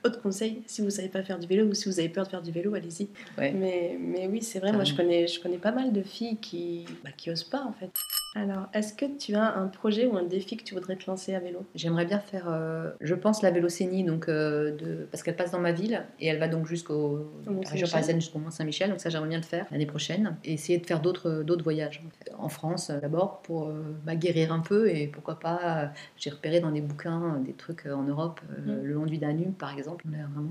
autre 0.05 0.21
conseil, 0.21 0.63
si 0.67 0.83
vous 0.83 0.91
savez 0.91 1.09
pas 1.09 1.23
faire 1.23 1.39
du 1.39 1.46
vélo 1.47 1.67
ou 1.67 1.75
si 1.75 1.89
vous 1.89 1.99
avez 1.99 2.09
peur 2.09 2.25
de 2.25 2.31
faire 2.31 2.43
du 2.43 2.53
vélo, 2.53 2.75
allez-y. 2.75 3.09
Mais, 3.39 3.99
mais 4.01 4.27
oui, 4.29 4.43
c'est 4.43 4.59
vrai, 4.59 4.73
moi 4.73 4.85
je 4.85 4.95
connais, 4.95 5.27
je 5.27 5.41
connais 5.41 5.59
pas 5.59 5.73
mal 5.73 5.93
de 5.93 6.03
filles 6.03 6.39
qui, 6.39 6.85
bah, 7.05 7.11
qui 7.17 7.31
osent 7.31 7.45
pas 7.45 7.63
en 7.63 7.73
fait. 7.73 7.91
Alors, 8.37 8.67
est-ce 8.75 8.93
que 8.93 9.07
tu 9.07 9.35
as 9.35 9.57
un 9.57 9.67
projet 9.67 10.05
ou 10.05 10.15
un 10.15 10.23
défi 10.23 10.59
que 10.59 10.63
tu 10.63 10.75
voudrais 10.75 10.97
te 10.97 11.11
lancer 11.11 11.35
à 11.35 11.41
vélo? 11.41 11.65
J'aimerais 11.75 12.05
bien 12.05 12.19
faire, 12.19 12.49
euh, 12.51 12.91
je 13.01 13.15
pense, 13.15 13.41
la 13.41 13.51
vélocénie, 13.51 14.05
donc, 14.05 14.29
euh, 14.29 14.77
de... 14.77 15.09
parce 15.11 15.23
qu'elle 15.23 15.37
passe 15.37 15.53
dans 15.53 15.59
ma 15.59 15.73
ville 15.73 16.05
et 16.21 16.27
elle 16.27 16.39
va 16.39 16.47
donc 16.47 16.67
jusqu'au 16.67 17.33
région 17.47 17.89
parisienne, 17.89 18.21
jusqu'au 18.21 18.39
Mont-Saint-Michel. 18.39 18.91
Donc 18.91 19.01
ça, 19.01 19.09
j'aimerais 19.09 19.31
bien 19.31 19.39
le 19.39 19.45
faire 19.45 19.67
l'année 19.71 19.87
prochaine 19.87 20.37
et 20.45 20.53
essayer 20.53 20.79
de 20.79 20.85
faire 20.85 21.01
d'autres 21.01 21.63
voyages. 21.63 22.03
En 22.37 22.51
France, 22.51 22.91
euh, 22.91 23.01
d'abord, 23.01 23.41
pour 23.41 23.73
bah, 24.05 24.17
guérir 24.17 24.53
un 24.53 24.61
peu 24.61 24.91
et 24.91 25.07
pourquoi 25.07 25.39
pas, 25.39 25.93
j'ai 26.19 26.29
repéré 26.29 26.61
dans 26.61 26.71
des 26.71 26.83
bouquins 26.83 27.39
des 27.39 27.55
trucs 27.55 27.87
en 27.87 28.03
Europe, 28.03 28.43
mm. 28.51 28.83
le 28.83 28.93
long 28.93 29.07
du 29.07 29.17
Danube, 29.17 29.55
par 29.55 29.73
exemple. 29.73 30.05
On 30.11 30.13
a 30.13 30.27
vraiment 30.27 30.51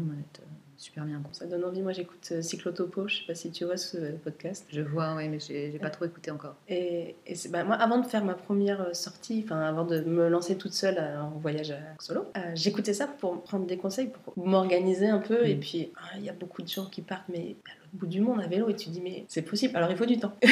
super 0.77 1.05
bien. 1.05 1.21
Ça 1.31 1.45
donne 1.45 1.63
envie. 1.63 1.81
Moi, 1.81 1.93
j'écoute 1.93 2.29
euh, 2.31 2.41
Cyclotopo. 2.41 3.07
Je 3.07 3.17
sais 3.17 3.25
pas 3.25 3.35
si 3.35 3.51
tu 3.51 3.65
vois 3.65 3.77
ce 3.77 3.97
podcast. 4.23 4.65
Je 4.71 4.81
vois, 4.81 5.15
ouais, 5.15 5.27
mais 5.27 5.39
j'ai 5.39 5.79
pas 5.79 5.89
trop 5.89 6.05
écouté 6.05 6.31
encore. 6.31 6.55
Et, 6.67 7.15
bah, 7.49 7.63
moi, 7.63 7.75
avant 7.75 7.99
de 7.99 8.05
faire 8.05 8.23
ma 8.23 8.33
première 8.33 8.81
euh, 8.81 8.93
sortie, 8.93 9.41
enfin 9.45 9.59
avant 9.61 9.85
de 9.85 10.01
me 10.01 10.27
lancer 10.29 10.57
toute 10.57 10.73
seule 10.73 10.97
euh, 10.97 11.21
en 11.21 11.31
voyage 11.31 11.71
euh, 11.71 11.79
solo, 11.99 12.25
euh, 12.38 12.51
j'écoutais 12.53 12.93
ça 12.93 13.07
pour 13.07 13.41
prendre 13.43 13.65
des 13.65 13.77
conseils, 13.77 14.07
pour 14.07 14.33
m'organiser 14.45 15.07
un 15.07 15.19
peu. 15.19 15.43
Mm. 15.43 15.47
Et 15.47 15.55
puis, 15.55 15.91
ah, 15.95 16.17
il 16.17 16.23
y 16.23 16.29
a 16.29 16.33
beaucoup 16.33 16.61
de 16.61 16.67
gens 16.67 16.85
qui 16.85 17.01
partent, 17.01 17.29
mais 17.29 17.55
à 17.65 17.75
l'autre 17.79 17.84
bout 17.95 18.08
du 18.08 18.21
monde 18.21 18.41
à 18.41 18.47
vélo, 18.47 18.69
et 18.69 18.75
tu 18.75 18.86
te 18.86 18.89
dis, 18.91 19.01
mais 19.01 19.25
c'est 19.27 19.41
possible. 19.41 19.75
Alors, 19.75 19.89
il 19.91 19.97
faut 19.97 20.05
du 20.05 20.17
temps. 20.19 20.34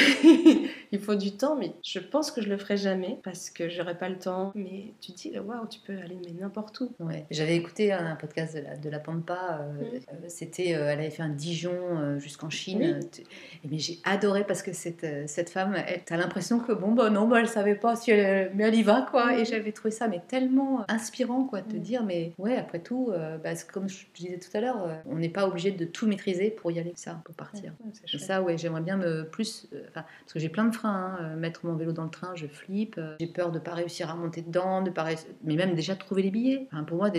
il 0.91 0.99
faut 0.99 1.15
du 1.15 1.31
temps, 1.31 1.55
mais 1.55 1.73
je 1.83 1.99
pense 1.99 2.31
que 2.31 2.41
je 2.41 2.49
le 2.49 2.57
ferai 2.57 2.77
jamais 2.77 3.17
parce 3.23 3.49
que 3.49 3.69
j'aurai 3.69 3.97
pas 3.97 4.09
le 4.09 4.17
temps. 4.17 4.51
Mais 4.55 4.93
tu 5.01 5.11
te 5.13 5.17
dis, 5.17 5.37
waouh, 5.39 5.67
tu 5.67 5.79
peux 5.79 5.93
aller 5.97 6.17
mais 6.25 6.33
n'importe 6.39 6.79
où. 6.81 6.91
Ouais. 6.99 7.25
J'avais 7.31 7.55
écouté 7.55 7.91
un 7.91 8.15
podcast 8.15 8.55
de 8.55 8.61
la, 8.61 8.77
de 8.77 8.89
la 8.89 8.99
Pampa. 8.99 9.59
euh, 9.61 9.73
Mm. 9.73 9.95
euh, 9.95 9.99
C'était, 10.27 10.75
euh, 10.75 10.89
elle 10.91 10.99
avait 10.99 11.09
fait 11.09 11.23
un 11.23 11.29
Dijon 11.29 11.71
euh, 11.99 12.19
jusqu'en 12.19 12.49
Chine. 12.49 12.99
Oui. 13.01 13.23
et 13.63 13.67
mais 13.69 13.77
j'ai 13.79 13.99
adoré 14.03 14.45
parce 14.45 14.61
que 14.61 14.71
cette, 14.73 15.05
cette 15.27 15.49
femme, 15.49 15.75
elle, 15.87 16.03
t'as 16.05 16.17
l'impression 16.17 16.59
que 16.59 16.71
bon 16.73 16.91
bah 16.93 17.09
non, 17.09 17.27
bah, 17.27 17.39
elle 17.39 17.47
savait 17.47 17.75
pas 17.75 17.95
si 17.95 18.11
elle, 18.11 18.51
mais 18.55 18.63
elle 18.65 18.75
y 18.75 18.83
va 18.83 19.07
quoi. 19.09 19.33
Mm. 19.33 19.39
Et 19.39 19.45
j'avais 19.45 19.71
trouvé 19.71 19.91
ça 19.91 20.07
mais 20.07 20.21
tellement 20.27 20.85
inspirant 20.89 21.43
quoi, 21.45 21.61
de 21.61 21.71
te 21.71 21.75
Mm. 21.77 21.79
dire 21.79 22.03
mais 22.03 22.31
ouais 22.37 22.55
après 22.55 22.79
tout, 22.79 23.11
bah, 23.43 23.51
comme 23.71 23.89
je 23.89 24.05
disais 24.15 24.37
tout 24.37 24.55
à 24.55 24.61
l'heure, 24.61 24.87
on 25.07 25.15
n'est 25.15 25.29
pas 25.29 25.47
obligé 25.47 25.71
de 25.71 25.85
tout 25.85 26.07
maîtriser 26.07 26.49
pour 26.51 26.71
y 26.71 26.79
aller, 26.79 26.93
ça, 26.95 27.21
pour 27.35 27.47
partir. 27.47 27.71
Ouais, 27.83 27.91
c'est 27.93 28.15
Et 28.15 28.19
ça, 28.19 28.41
ouais, 28.41 28.57
j'aimerais 28.57 28.81
bien 28.81 28.97
me 28.97 29.23
plus. 29.23 29.67
euh, 29.73 29.81
parce 29.93 30.05
que 30.33 30.39
j'ai 30.39 30.49
plein 30.49 30.65
de 30.65 30.75
freins. 30.75 30.93
hein, 30.93 31.17
euh, 31.21 31.35
mettre 31.35 31.65
mon 31.65 31.73
vélo 31.75 31.91
dans 31.91 32.03
le 32.03 32.09
train, 32.09 32.31
je 32.35 32.45
flippe. 32.47 32.95
euh, 32.97 33.15
j'ai 33.19 33.27
peur 33.27 33.51
de 33.51 33.59
pas 33.59 33.73
réussir 33.73 34.09
à 34.09 34.15
monter 34.15 34.41
dedans, 34.41 34.81
de 34.81 34.89
pas 34.89 35.03
réussir- 35.03 35.27
mais 35.43 35.55
même 35.55 35.75
déjà 35.75 35.93
de 35.95 35.99
trouver 35.99 36.21
les 36.21 36.31
billets. 36.31 36.67
Enfin, 36.71 36.83
pour 36.83 36.97
moi, 36.97 37.09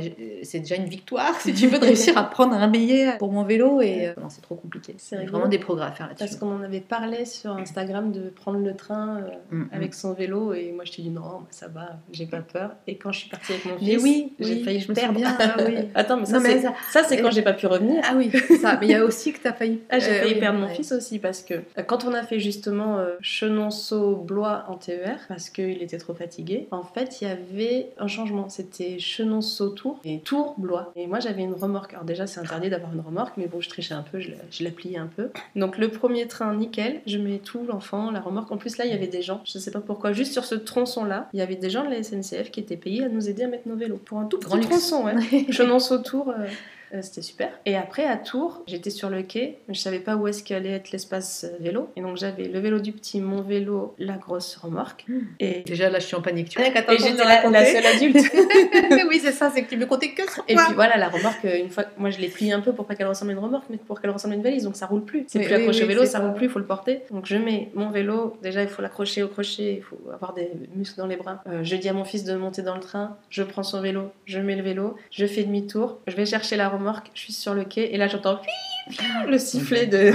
c'est 0.43 0.61
déjà 0.61 0.77
une 0.77 0.87
victoire 0.89 1.35
si 1.41 1.53
tu 1.55 1.67
veux 1.67 1.79
de 1.79 1.85
réussir 1.85 2.17
à 2.19 2.25
prendre 2.31 2.55
un 2.55 2.69
billet 2.69 3.17
pour 3.19 3.33
mon 3.33 3.45
vélo. 3.45 3.81
Et 3.81 4.09
euh, 4.09 4.13
non, 4.21 4.29
c'est 4.29 4.41
trop 4.43 4.55
compliqué. 4.55 4.95
C'est 4.99 5.17
rigolo. 5.17 5.33
vraiment 5.33 5.49
des 5.49 5.59
progrès 5.59 5.87
à 5.87 5.93
faire 5.93 6.09
Parce 6.09 6.21
là-dessus. 6.21 6.39
qu'on 6.39 6.57
en 6.57 6.63
avait 6.63 6.81
parlé 6.81 7.25
sur 7.25 7.57
Instagram 7.57 8.13
de 8.13 8.31
prendre 8.31 8.59
le 8.59 8.75
train 8.75 9.19
euh, 9.19 9.31
Mm, 9.51 9.59
mm. 9.63 9.69
avec 9.73 9.95
son 9.95 10.13
vélo 10.15 10.53
et 10.55 10.73
moi 10.73 10.85
je 10.85 10.93
t'ai 10.93 11.03
dit 11.03 11.11
non, 11.11 11.23
bah, 11.41 11.47
ça 11.51 11.69
va, 11.69 11.97
j'ai 12.13 12.27
pas 12.27 12.41
peur. 12.41 12.77
Et 12.87 12.97
quand 12.97 13.13
je 13.13 13.21
suis 13.21 13.29
partie 13.29 13.53
avec 13.53 13.65
mon 13.67 13.73
Mais 13.75 13.79
fils, 13.95 14.03
oui, 14.03 14.33
j'ai 14.41 14.55
oui, 14.55 14.63
failli 14.65 14.81
je 14.81 14.89
me 14.91 14.95
perdre. 14.95 15.15
souviens, 15.15 15.37
ah 15.41 15.57
oui. 15.67 15.77
Attends, 15.95 16.17
mais 16.19 16.27
ça, 16.27 17.03
c'est 17.05 17.21
quand 17.21 17.31
j'ai 17.31 17.43
pas 17.43 17.53
pu 17.53 17.67
revenir. 17.67 18.03
Ah 18.07 18.15
oui, 18.17 18.31
ça. 18.61 18.77
Mais 18.81 18.87
il 18.87 18.91
y 18.91 18.95
a 18.95 19.05
aussi 19.05 19.33
que 19.33 19.41
tu 19.41 19.49
as 19.49 19.53
failli. 19.53 19.81
Ah, 19.95 19.99
j'ai 20.01 20.11
euh, 20.11 20.21
failli 20.21 20.35
perdre 20.41 20.59
mon 20.59 20.69
fils 20.69 20.91
aussi 20.93 21.19
parce 21.19 21.43
que 21.43 21.55
euh, 21.55 21.83
quand 21.87 22.05
on 22.05 22.13
a 22.15 22.23
fait 22.23 22.41
justement 22.41 22.99
euh, 22.99 23.15
Chenonceau-Blois 23.21 24.65
en 24.69 24.77
TER, 24.77 25.19
parce 25.29 25.51
qu'il 25.51 25.83
était 25.83 25.99
trop 25.99 26.15
fatigué, 26.15 26.67
en 26.71 26.83
fait 26.83 27.21
il 27.21 27.29
y 27.29 27.31
avait 27.31 27.91
un 27.99 28.09
changement. 28.09 28.49
C'était 28.49 28.99
Chenonceau-Tours 28.99 30.01
et 30.05 30.21
Tours-Blois. 30.21 30.93
Et 30.97 31.07
moi 31.07 31.21
j'avais 31.21 31.43
une 31.43 31.55
remorque. 31.55 31.93
Alors 31.95 32.05
déjà 32.05 32.27
c'est 32.27 32.41
interdit 32.41 32.71
d'avoir 32.71 32.93
une 32.93 33.01
remorque, 33.01 33.37
mais 33.37 33.47
bon 33.47 33.61
je 33.61 33.69
trichais 33.69 33.95
un 33.95 34.03
peu, 34.03 34.19
je 34.21 34.31
la, 34.31 34.37
je 34.51 34.65
la 34.65 34.71
pliais 34.71 34.99
un 34.99 35.09
peu. 35.15 35.31
Donc 35.57 35.79
le 35.79 35.89
premier 35.89 36.27
train 36.27 36.55
nickel, 36.55 37.01
je 37.07 37.19
mets 37.19 37.39
tout, 37.39 37.65
l'enfant, 37.69 38.11
la 38.11 38.21
remorque. 38.21 38.51
En 38.51 38.57
plus 38.57 38.77
là 38.79 38.85
il 38.85 38.91
y 38.91 38.95
avait 38.95 39.07
des 39.07 39.23
gens, 39.23 39.41
je 39.45 39.59
sais 39.59 39.71
pas 39.71 39.81
pourquoi, 39.81 40.13
juste 40.13 40.33
sur 40.33 40.45
ce 40.45 40.55
tronçon 40.55 41.05
là, 41.05 41.29
il 41.33 41.39
y 41.39 41.43
avait 41.43 41.57
des 41.57 41.71
gens 41.71 41.85
de 41.85 41.91
la 41.91 42.03
SNCF 42.03 42.51
qui 42.51 42.61
étaient 42.61 42.77
payés 42.77 43.05
à 43.05 43.09
nous 43.09 43.29
aider 43.29 43.45
à 43.45 43.49
mettre 43.49 43.69
nos 43.69 43.77
vélos. 43.77 44.01
Pour 44.05 44.19
un 44.19 44.25
tout 44.25 44.39
petit 44.39 44.49
Grand 44.49 44.61
tronçon, 44.61 45.05
ouais. 45.05 45.47
Chenonceau-Tours. 45.51 46.31
euh, 46.31 46.47
euh, 46.93 47.03
c'était 47.03 47.23
super. 47.23 47.51
Et 47.67 47.77
après, 47.77 48.05
à 48.05 48.17
Tours, 48.17 48.63
j'étais 48.67 48.91
sur 48.91 49.11
le 49.11 49.23
quai, 49.23 49.59
mais 49.69 49.75
je 49.75 49.81
savais 49.81 50.01
pas 50.01 50.17
où 50.17 50.29
est-ce 50.29 50.43
qu'allait 50.43 50.73
être 50.73 50.93
l'espace 50.93 51.45
euh, 51.45 51.57
vélo. 51.61 51.91
Et 51.97 52.03
donc, 52.03 52.17
j'avais 52.17 52.45
le 52.45 52.61
vélo 52.61 52.79
du 52.79 52.93
petit, 52.93 53.21
mon 53.21 53.43
vélo, 53.43 53.95
la 53.99 54.15
grosse 54.15 54.57
remorque. 54.57 55.07
Et, 55.41 55.63
Déjà 55.67 55.91
là, 55.91 55.99
je 55.99 56.07
suis 56.07 56.17
en 56.17 56.23
panique. 56.23 56.49
Tu 56.51 56.59
vois, 56.59 56.69
et 56.69 56.99
j'étais 56.99 57.25
la, 57.25 57.65
seule 57.65 57.87
adulte. 57.87 58.17
oui, 59.09 59.21
c'est 59.23 59.33
ça, 59.33 59.51
c'est 59.55 59.63
que 59.63 59.71
tu 59.71 59.77
me 59.77 59.87
comptais 59.87 60.11
que 60.11 60.31
sur 60.31 60.45
Et 60.49 60.55
puis 60.55 60.75
voilà, 60.75 60.97
la 60.97 61.09
remorque, 61.09 61.45
euh, 61.45 61.59
une 61.59 61.71
fois, 61.71 61.85
moi 61.97 62.11
je 62.11 62.19
l'ai 62.19 62.29
pliée 62.29 62.53
un 62.53 62.61
peu 62.61 62.73
pour 62.73 62.87
pas 62.87 62.95
qu'elle 62.95 63.07
ressemble 63.07 63.31
à 63.31 63.35
une 63.35 63.41
remorque, 63.41 63.67
mais 63.71 63.77
pour 63.77 64.01
qu'elle 64.01 64.11
ressemble 64.11 64.35
à 64.35 64.37
une 64.37 64.43
valise, 64.43 64.65
donc 64.65 64.77
ça 64.77 64.87
roule 64.87 65.05
plus. 65.05 65.25
C'est 65.29 65.39
Oui, 65.39 65.45
plus 65.45 65.55
oui, 65.55 65.61
accroché 65.61 65.81
oui, 65.81 65.85
au 65.85 65.89
vélo, 65.89 66.05
ça 66.05 66.21
roule 66.21 66.35
plus, 66.35 66.47
il 66.47 66.51
faut 66.51 66.59
le 66.59 66.67
porter. 66.67 67.03
Donc 67.11 67.27
je 67.27 67.37
mets 67.37 67.71
mon 67.75 67.91
vélo, 67.91 68.37
déjà 68.43 68.63
il 68.63 68.69
faut 68.69 68.83
l'accrocher 68.83 69.23
au 69.23 69.29
crochet, 69.29 69.75
il 69.77 69.83
faut 69.83 69.99
avoir 70.13 70.35
des 70.35 70.51
muscles 70.75 70.99
dans 70.99 71.07
les 71.07 71.17
bras. 71.17 71.43
Euh, 71.47 71.61
je 71.63 71.77
dis 71.77 71.89
à 71.89 71.93
mon 71.93 72.05
fils 72.05 72.25
de 72.25 72.35
monter 72.35 72.63
dans 72.63 72.75
le 72.75 72.81
train, 72.81 73.17
je 73.31 73.43
prends 73.43 73.63
son 73.63 73.81
vélo, 73.81 74.13
je 74.27 74.39
mets 74.39 74.57
le 74.57 74.63
vélo, 74.63 74.97
je 75.11 75.27
fais 75.27 75.45
demi-tour, 75.45 75.99
je 76.07 76.17
vais 76.17 76.27
chercher 76.27 76.57
la 76.57 76.69
remorque, 76.75 77.11
je 77.15 77.21
suis 77.21 77.33
sur 77.33 77.55
le 77.55 77.65
quai, 77.65 77.95
et 77.95 77.97
là 77.97 78.09
j'entends 78.09 78.41
le 79.29 79.39
sifflet 79.39 79.87
de, 79.87 80.13